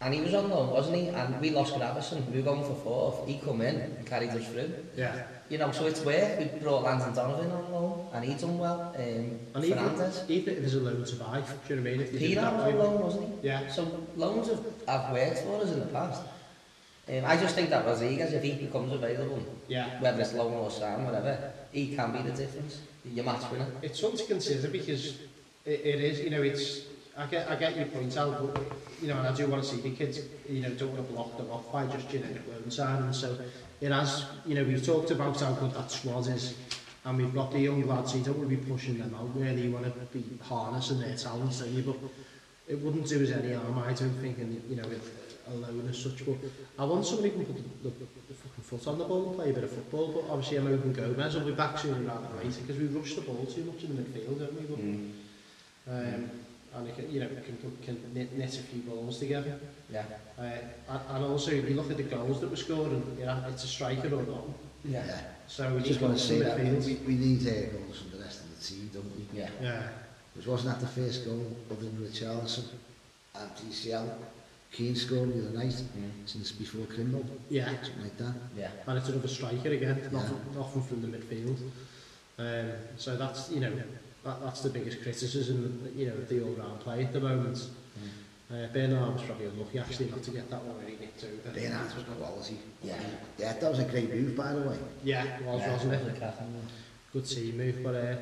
And 0.00 0.14
he 0.14 0.20
was 0.20 0.32
on 0.32 0.48
loan, 0.48 0.70
wasn't 0.70 0.94
he? 0.96 1.08
And 1.08 1.40
we 1.40 1.50
lost 1.50 1.74
Gravison, 1.74 2.30
we 2.30 2.36
were 2.36 2.44
going 2.44 2.62
for 2.62 2.74
fourth. 2.74 3.26
He 3.26 3.38
come 3.38 3.60
in 3.62 3.74
and 3.80 4.06
carried 4.06 4.30
us 4.30 4.46
through. 4.46 4.72
Yeah. 4.96 5.26
You 5.48 5.58
know, 5.58 5.72
so 5.72 5.86
it's 5.86 6.02
where 6.04 6.36
we 6.38 6.44
brought 6.60 6.84
Landon 6.84 7.12
Donovan 7.14 7.50
on 7.50 7.72
loan, 7.72 8.08
and 8.14 8.24
he 8.24 8.34
done 8.34 8.58
well. 8.58 8.94
Um, 8.96 9.02
and 9.54 9.64
even, 9.64 9.78
Fernandez. 9.78 10.24
even 10.28 10.52
if 10.54 10.58
it 10.60 10.62
was 10.62 10.74
a 10.74 10.80
loan 10.80 11.04
to 11.04 11.16
buy, 11.16 11.40
do 11.66 11.74
you 11.74 11.80
know 11.80 11.82
what 11.90 11.94
I 11.94 11.96
mean? 11.96 12.00
If 12.00 12.16
Peter 12.18 12.40
was 12.42 12.56
on 12.74 12.78
loan, 12.78 13.02
wasn't 13.02 13.24
he? 13.40 13.46
Yeah. 13.48 13.68
So 13.72 14.06
loans 14.14 14.48
have, 14.50 14.62
have 14.86 15.12
worked 15.12 15.38
for 15.38 15.62
us 15.62 15.72
in 15.72 15.80
the 15.80 15.86
past. 15.86 16.22
Um, 17.08 17.24
I 17.26 17.36
just 17.38 17.54
think 17.56 17.70
that 17.70 17.84
Rodriguez, 17.84 18.34
if 18.34 18.42
he 18.42 18.52
becomes 18.52 18.92
available, 18.92 19.42
yeah. 19.66 19.98
whether 20.00 20.20
it's 20.20 20.34
loan 20.34 20.52
or 20.52 20.70
Sam, 20.70 21.06
whatever, 21.06 21.52
he 21.72 21.96
can 21.96 22.12
be 22.12 22.18
the 22.30 22.36
difference. 22.36 22.82
Your 23.04 23.24
match 23.24 23.50
winner. 23.50 23.66
It's 23.82 23.98
something 23.98 24.18
to 24.18 24.26
consider 24.26 24.68
because 24.68 25.18
it, 25.64 25.80
it 25.84 26.00
is, 26.00 26.20
you 26.20 26.30
know, 26.30 26.42
it's 26.42 26.82
I 27.18 27.26
get, 27.26 27.50
I 27.50 27.56
get 27.56 27.74
your 27.76 27.86
point, 27.86 28.16
Al, 28.16 28.46
but, 28.54 28.62
you 29.02 29.08
know, 29.08 29.18
and 29.18 29.26
I 29.26 29.32
do 29.34 29.48
want 29.48 29.64
to 29.64 29.68
see 29.68 29.80
the 29.82 29.90
kids, 29.90 30.20
you 30.48 30.60
know, 30.62 30.70
don't 30.70 30.92
want 30.94 31.04
to 31.04 31.12
block 31.12 31.36
them 31.36 31.50
off 31.50 31.72
by 31.72 31.84
just 31.86 32.08
generic 32.08 32.42
loan 32.48 32.70
signing. 32.70 33.12
So 33.12 33.36
it 33.80 33.90
has, 33.90 34.24
you 34.46 34.54
know, 34.54 34.62
we've 34.62 34.84
talked 34.84 35.10
about 35.10 35.38
how 35.40 35.50
good 35.54 35.72
that 35.74 35.90
squad 35.90 36.28
is, 36.28 36.54
and 37.04 37.18
we've 37.18 37.34
got 37.34 37.50
the 37.50 37.58
young 37.58 37.84
lads, 37.88 38.12
so 38.12 38.18
you 38.18 38.24
don't 38.24 38.38
want 38.38 38.48
to 38.48 38.56
be 38.56 38.70
pushing 38.70 38.98
them 38.98 39.16
out, 39.16 39.34
really. 39.36 39.62
You 39.62 39.72
want 39.72 39.86
to 39.86 40.00
be 40.18 40.24
harnessing 40.40 41.00
their 41.00 41.16
talents, 41.16 41.58
don't 41.58 41.72
you? 41.72 41.82
But 41.82 41.96
it 42.68 42.80
wouldn't 42.80 43.08
do 43.08 43.24
us 43.24 43.30
any 43.32 43.52
harm, 43.52 43.78
I 43.80 43.92
don't 43.94 44.12
think, 44.20 44.38
and, 44.38 44.62
you 44.70 44.76
know, 44.76 44.86
alone 45.48 45.88
as 45.90 45.98
such, 45.98 46.24
but 46.24 46.36
I 46.78 46.84
want 46.84 47.04
somebody 47.04 47.30
who 47.30 47.42
can 47.44 47.52
put 47.54 47.82
the, 47.82 47.88
the, 47.88 47.96
the 48.28 48.34
fucking 48.34 48.62
foot 48.62 48.86
on 48.86 48.98
the 48.98 49.04
ball 49.04 49.26
and 49.30 49.34
play 49.34 49.50
a 49.50 49.54
bit 49.54 49.64
of 49.64 49.70
football, 49.72 50.12
but 50.12 50.30
obviously 50.32 50.58
I'm 50.58 50.68
Owen 50.68 50.92
Gomez 50.92 51.34
will 51.34 51.46
be 51.46 51.52
back 51.52 51.78
soon 51.78 52.06
rather 52.06 52.28
than 52.28 52.36
later 52.36 52.60
because 52.60 52.76
we 52.76 52.86
rush 52.86 53.14
the 53.14 53.22
ball 53.22 53.44
too 53.46 53.64
much 53.64 53.82
in 53.82 53.96
the 53.96 54.02
midfield, 54.02 54.38
don't 54.38 54.54
we? 54.54 54.66
But, 55.84 55.92
mm. 56.06 56.14
um, 56.14 56.30
and 56.76 56.86
he 56.86 56.92
can, 56.92 57.10
you 57.10 57.20
know, 57.20 57.28
can, 57.28 57.72
can 57.82 58.14
net, 58.14 58.32
net 58.36 58.54
a 58.56 58.62
few 58.62 58.82
goals 58.82 59.18
together. 59.18 59.58
Yeah. 59.90 60.04
Uh, 60.38 60.42
and, 60.44 61.00
and 61.14 61.24
also, 61.24 61.50
if 61.50 61.68
you 61.68 61.74
look 61.76 61.90
at 61.90 61.96
the 61.96 62.02
goals 62.04 62.40
that 62.40 62.50
were 62.50 62.56
scored, 62.56 62.90
and, 62.92 63.18
you 63.18 63.24
know, 63.26 63.42
it's 63.48 63.64
a 63.64 63.66
striker 63.66 64.08
or 64.14 64.22
not. 64.22 64.44
Yeah. 64.84 65.02
So 65.46 65.72
we 65.74 65.82
just 65.82 66.00
want 66.00 66.16
to 66.16 66.22
say 66.22 66.40
that 66.40 66.58
we, 66.58 66.94
we 67.06 67.14
need 67.14 67.46
air 67.46 67.68
goals 67.70 68.00
from 68.00 68.18
the 68.18 68.24
rest 68.24 68.44
of 68.44 68.56
the 68.58 68.64
team, 68.64 68.90
don't 68.92 69.04
we? 69.16 69.24
Yeah. 69.38 69.48
Yeah. 69.62 69.88
Which 70.34 70.46
wasn't 70.46 70.78
that 70.78 70.80
the 70.86 71.00
first 71.02 71.24
goal 71.24 71.34
in 71.70 71.76
than 71.78 72.06
Richarlison 72.08 72.64
and 73.38 73.50
DCL. 73.56 74.10
Keane 74.70 74.94
scored 74.94 75.32
the 75.32 75.48
other 75.48 75.56
night 75.58 75.72
mm. 75.72 76.04
since 76.26 76.52
before 76.52 76.84
Criminal. 76.86 77.24
Yeah. 77.48 77.64
Something 77.82 78.02
like 78.02 78.18
that. 78.18 78.34
Yeah. 78.56 78.68
And 78.86 78.98
it's 78.98 79.08
another 79.08 79.26
striker 79.26 79.70
again, 79.70 79.98
yeah. 80.02 80.10
not, 80.10 80.26
from, 80.28 80.40
not 80.54 80.70
from 80.70 81.00
the 81.00 81.08
midfield. 81.16 81.56
Um, 82.38 82.72
so 82.98 83.16
that's, 83.16 83.50
you 83.50 83.60
know, 83.60 83.72
that, 84.24 84.40
that's 84.42 84.60
the 84.62 84.70
biggest 84.70 85.02
criticism, 85.02 85.90
you 85.96 86.06
know, 86.06 86.14
of 86.14 86.28
the 86.28 86.42
all-round 86.42 86.80
play 86.80 87.04
at 87.04 87.12
the 87.12 87.20
moment. 87.20 87.58
Mm. 87.58 88.14
Uh, 88.64 88.72
Bernard 88.72 89.12
was 89.14 89.22
probably 89.22 89.46
unlucky 89.46 89.78
actually 89.78 90.10
not 90.10 90.22
to 90.22 90.30
get 90.30 90.48
that 90.50 90.62
one 90.64 90.76
where 90.78 90.88
he 90.88 90.96
nicked 90.96 91.24
over. 91.24 91.54
Bernard 91.54 91.94
was 91.94 92.04
quality. 92.16 92.58
Yeah. 92.82 92.96
yeah, 93.38 93.52
that 93.52 93.70
was 93.70 93.78
a 93.78 93.84
great 93.84 94.08
move 94.12 94.34
by 94.36 94.52
the 94.54 94.62
way. 94.62 94.76
Yeah, 95.04 95.22
it 95.24 95.44
was, 95.44 95.60
yeah, 95.60 95.72
wasn't 95.72 95.92
it? 95.94 96.22
Good 97.12 97.26
team 97.28 97.56
move, 97.58 97.78
but 97.82 97.94
uh, 97.94 98.16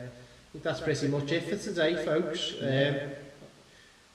that's 0.63 0.81
pretty 0.81 1.09
much 1.09 1.31
it 1.33 1.45
for 1.45 1.57
today, 1.57 2.05
folks. 2.05 2.55
Um, 2.63 3.11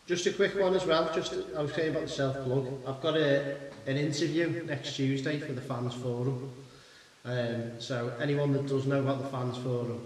just 0.08 0.26
a 0.28 0.34
quick 0.34 0.60
one 0.60 0.74
as 0.76 0.86
well, 0.86 1.12
just 1.14 1.34
I 1.58 1.62
was 1.62 1.74
saying 1.74 1.92
about 1.92 2.04
the 2.04 2.10
self-plug. 2.10 2.68
I've 2.88 3.02
got 3.02 3.16
a, 3.18 3.56
an 3.88 3.98
interview 3.98 4.64
next 4.66 4.96
Tuesday 4.96 5.40
for 5.40 5.54
the 5.54 5.62
Fans 5.62 5.94
Forum. 5.94 6.52
Um, 7.24 7.72
so 7.80 8.12
anyone 8.22 8.52
that 8.54 8.66
does 8.68 8.86
know 8.86 9.00
about 9.02 9.22
the 9.22 9.30
Fans 9.30 9.58
Forum, 9.58 10.02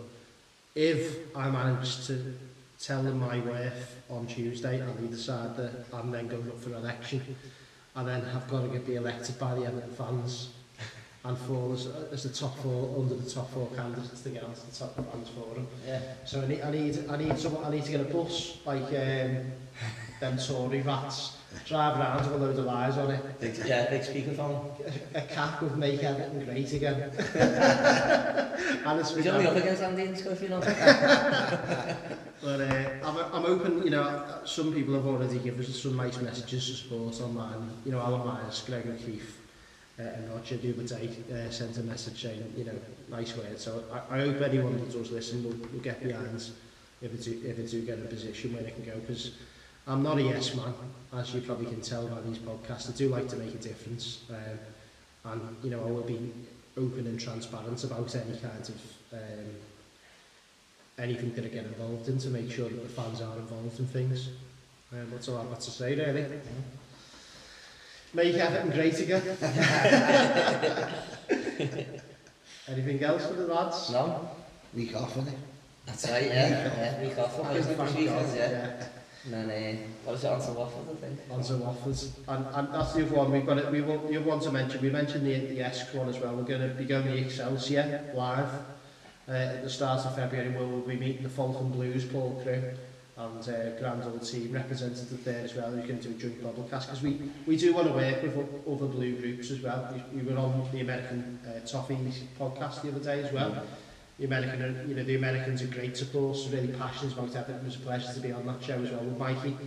if 0.76 1.36
I 1.38 1.49
manage 1.49 2.05
to 2.07 2.34
tell 2.80 3.01
them 3.01 3.19
my 3.21 3.39
worth 3.39 3.95
on 4.09 4.28
Tuesday 4.28 4.82
and 4.82 5.03
either 5.07 5.15
side 5.17 5.55
that 5.55 5.86
I'm 5.93 6.11
then 6.11 6.28
going 6.28 6.47
up 6.49 6.59
for 6.61 6.73
election 6.73 7.21
and 7.95 8.05
then 8.07 8.21
have 8.26 8.49
got 8.49 8.63
to 8.63 8.67
get 8.67 8.86
the 8.86 8.95
elected 8.95 9.39
by 9.39 9.55
the 9.55 9.63
Everton 9.65 9.91
fans 9.91 10.49
and 11.23 11.38
fall 11.38 11.71
as, 11.71 11.88
as 12.11 12.23
the 12.23 12.30
top 12.30 12.57
four 12.59 12.93
under 12.99 13.15
the 13.15 13.30
top 13.30 13.51
four 13.53 13.69
candidates 13.76 14.21
to 14.21 14.30
get 14.30 14.43
onto 14.43 14.59
the 14.69 14.76
top 14.76 14.93
fans 14.97 15.30
forum. 15.30 15.65
Yeah. 15.88 16.01
So 16.26 16.41
I 16.41 16.47
need 16.47 16.61
I 16.61 16.71
need 16.71 17.05
I 17.09 17.17
need 17.17 17.38
someone 17.39 17.63
I 17.63 17.69
need 17.71 17.86
to 17.86 17.91
get 17.91 18.01
a 18.01 18.13
bus 18.13 18.57
like 18.65 18.84
um 18.84 19.51
them 20.19 20.38
Tory 20.45 20.82
rats 20.82 21.38
drive 21.64 21.97
around 21.97 22.18
with 22.24 22.34
a 22.34 22.38
load 22.38 22.60
of 22.60 22.66
lies 22.66 22.97
on 22.97 23.12
it. 23.12 23.39
Big, 23.39 23.56
yeah, 23.66 23.89
big 23.89 24.01
speakerphone. 24.01 24.66
A, 25.14 25.20
a 25.20 25.22
cap 25.22 25.62
would 25.62 25.78
make 25.78 26.03
everything 26.03 26.43
great 26.45 26.74
again. 26.74 27.12
and 28.86 28.99
it's 28.99 29.16
He's 29.16 29.28
only 29.28 29.47
up 29.47 29.56
against 29.56 29.84
Andy 29.84 30.03
in 30.03 30.14
Scofield. 30.16 30.62
but 30.62 30.78
uh, 32.62 32.88
I'm, 33.03 33.18
I'm 33.34 33.45
open, 33.45 33.84
you 33.84 33.89
know, 33.89 34.26
some 34.45 34.74
people 34.74 34.93
have 34.95 35.08
already 35.08 35.39
given 35.39 35.62
us 35.62 35.80
some 35.80 35.95
nice 35.95 36.18
messages 36.20 36.68
to 36.68 36.74
support 36.74 37.22
online. 37.22 37.70
You 37.86 37.93
know, 37.93 37.99
Alan 38.01 38.26
Myers, 38.28 38.62
Greg 38.66 38.86
O'Keefe, 38.88 39.38
uh, 39.99 40.03
and 40.03 40.30
Roger 40.34 40.58
Dubertate 40.58 41.32
uh, 41.32 41.49
sent 41.51 41.78
a 41.78 41.84
message 41.84 42.22
saying, 42.22 42.43
you 42.58 42.66
know, 42.66 42.76
nice 43.10 43.34
words. 43.38 43.64
So 43.64 43.84
I, 43.91 44.18
I 44.18 44.20
hope 44.20 44.41
anyone 44.41 44.74
that 44.80 44.91
does 44.91 45.12
listen 45.12 45.43
will, 45.45 45.51
will 45.72 45.80
get 45.84 46.03
behind 46.03 46.45
if 47.01 47.14
it 47.14 47.24
do, 47.24 47.39
if 47.45 47.58
it 47.60 47.70
do 47.70 47.86
get 47.86 47.99
a 47.99 48.01
position 48.03 48.51
where 48.53 48.64
they 48.64 48.72
can 48.72 48.84
go, 48.86 48.95
because 49.06 49.32
I'm 49.88 50.02
not 50.02 50.18
a 50.18 50.22
yes 50.24 50.56
man, 50.56 50.74
as 51.14 51.34
you 51.34 51.42
probably 51.42 51.68
can 51.68 51.82
tell 51.82 52.08
by 52.08 52.20
these 52.22 52.40
podcasts. 52.40 52.90
I 52.90 52.94
do 52.96 53.08
like 53.10 53.30
to 53.30 53.36
make 53.36 53.54
a 53.54 53.58
difference. 53.58 54.24
Um, 54.30 55.32
and, 55.32 55.56
you 55.64 55.70
know, 55.70 55.80
I 55.82 55.92
will 55.92 56.02
be 56.02 56.32
open 56.76 57.06
and 57.08 57.20
transparent 57.20 57.84
about 57.84 58.16
any 58.16 58.38
kind 58.38 58.62
of 58.62 58.82
um, 59.14 59.50
anything 60.98 61.34
that 61.36 61.46
I 61.46 61.50
get 61.50 61.66
involved 61.66 62.08
in 62.10 62.18
to 62.20 62.30
make 62.30 62.52
sure 62.52 62.68
that 62.68 62.82
the 62.82 62.90
fans 62.90 63.22
are 63.22 63.36
involved 63.38 63.80
in 63.80 63.86
things. 63.88 64.30
Um, 64.92 65.10
that's 65.12 65.28
all 65.30 65.38
I've 65.38 65.50
got 65.50 65.62
to 65.62 65.72
say, 65.72 65.96
really. 65.96 66.26
Make 68.14 68.36
Everton 68.36 68.72
great 68.72 69.00
again. 69.00 69.24
Anything 72.68 73.04
else 73.04 73.26
for 73.28 73.34
the 73.34 73.48
lads? 73.54 73.90
No. 73.92 74.30
Week 74.74 74.96
off, 74.96 75.16
it? 75.18 75.26
That's 75.86 76.10
right, 76.10 76.26
yeah. 76.26 76.50
yeah. 76.50 77.04
Week 77.08 77.18
off. 77.20 77.38
Week 77.38 77.80
off, 78.10 78.34
yeah. 78.36 78.50
yeah. 78.52 78.86
And 79.26 79.49
then, 79.49 79.76
uh, 79.76 79.80
what 80.03 80.13
was 80.13 80.23
it, 80.23 80.28
Anson 80.28 80.55
Waffles, 80.55 80.88
I 80.97 81.05
think? 81.07 81.19
Anson 81.32 81.59
Waffles. 81.61 82.11
And, 82.28 82.45
and 82.53 82.67
that's 82.71 82.93
the 82.93 83.07
other 83.07 83.15
one. 83.15 83.32
We've 83.32 83.45
got 83.45 83.57
it, 83.57 83.71
we 83.71 83.82
want, 83.82 84.07
the 84.07 84.17
other 84.17 84.43
to 84.45 84.51
mention, 84.51 84.82
we 84.82 84.89
mentioned 84.91 85.26
the, 85.26 85.34
the 85.47 85.61
ESC 85.61 85.95
one 85.95 86.09
as 86.09 86.19
well. 86.19 86.36
We're 86.36 86.43
going 86.43 86.61
to 86.61 86.76
be 86.76 86.86
going 86.86 87.05
to 87.07 87.17
Excelsior 87.17 88.11
live 88.13 88.47
uh, 89.28 89.32
at 89.32 89.63
the 89.63 89.69
start 89.69 90.05
of 90.05 90.13
February 90.15 90.49
where 90.51 90.67
we'll 90.67 90.82
be 90.82 90.95
meeting 90.95 91.23
the 91.23 91.30
Falcon 91.30 91.69
Blues 91.71 92.05
Paul 92.05 92.39
crew 92.43 92.71
and 93.17 93.49
uh, 93.49 93.80
grand 93.80 94.03
old 94.03 94.28
team 94.28 94.51
representative 94.51 95.23
there 95.23 95.39
as 95.45 95.55
well 95.55 95.73
You 95.76 95.84
can 95.88 95.99
do 96.01 96.09
a 96.09 96.13
joint 96.15 96.43
podcast 96.43 96.82
because 96.82 97.01
we, 97.01 97.17
we 97.47 97.55
do 97.55 97.73
want 97.73 97.88
to 97.88 97.93
work 97.93 98.21
with 98.21 98.36
other 98.36 98.86
blue 98.91 99.15
groups 99.15 99.49
as 99.51 99.61
well. 99.61 99.88
We, 100.13 100.21
we 100.21 100.30
were 100.32 100.38
on 100.38 100.69
the 100.71 100.82
American 100.82 101.39
uh, 101.47 101.65
Toffee 101.65 101.97
podcast 102.39 102.82
the 102.84 102.89
other 102.89 102.99
day 102.99 103.23
as 103.23 103.32
well 103.34 103.55
the 104.18 104.26
American, 104.26 104.86
you 104.89 104.95
know, 104.95 105.03
the 105.03 105.16
Americans 105.16 105.61
are 105.61 105.68
great 105.68 105.93
to 105.95 106.05
so 106.05 106.49
really 106.51 106.68
passionate 106.70 107.13
about 107.13 107.30
it. 107.36 107.49
It 107.49 107.63
was 107.63 107.76
a 107.76 107.80
pleasure 107.80 108.13
to 108.13 108.20
be 108.22 108.32
on 108.32 108.45
that 108.45 108.63
show 108.63 108.76
as 108.82 108.89
well 108.91 109.01
with 109.01 109.18
Mikey. 109.18 109.57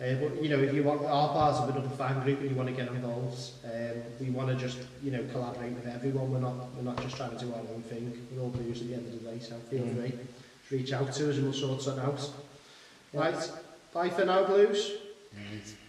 Uh, 0.00 0.14
but, 0.14 0.42
you 0.42 0.48
know, 0.48 0.58
if 0.58 0.72
you 0.72 0.82
want, 0.82 1.02
our 1.04 1.34
bar's 1.34 1.58
a 1.60 1.66
bit 1.70 1.76
of 1.76 1.84
a 1.92 1.96
fan 1.96 2.18
group 2.22 2.40
and 2.40 2.48
you 2.50 2.56
want 2.56 2.70
to 2.70 2.74
get 2.74 2.88
involved, 2.90 3.38
um, 3.66 4.02
we 4.18 4.30
want 4.30 4.48
to 4.48 4.54
just, 4.54 4.78
you 5.02 5.10
know, 5.10 5.22
collaborate 5.30 5.72
with 5.72 5.86
everyone. 5.86 6.30
We're 6.32 6.40
not, 6.40 6.74
we're 6.74 6.82
not 6.82 6.96
just 7.02 7.16
trying 7.18 7.32
to 7.32 7.38
do 7.44 7.52
our 7.52 7.60
own 7.60 7.82
thing. 7.82 8.10
We're 8.32 8.42
all 8.42 8.48
blues 8.48 8.80
at 8.80 8.88
the 8.88 8.94
end 8.94 9.06
of 9.06 9.22
the 9.22 9.30
day, 9.30 9.38
so 9.38 9.56
feel 9.68 9.82
mm. 9.82 9.96
free. 10.00 10.10
Just 10.60 10.70
reach 10.72 10.92
out 10.94 11.12
to 11.12 11.28
us 11.30 11.36
and 11.36 11.44
we'll 11.44 11.52
sort 11.52 11.82
something 11.82 12.02
out. 12.04 12.30
Right, 13.12 13.52
bye 13.92 14.08
for 14.08 14.24
now, 14.24 14.44
blues. 14.46 14.90
Nice. 15.36 15.79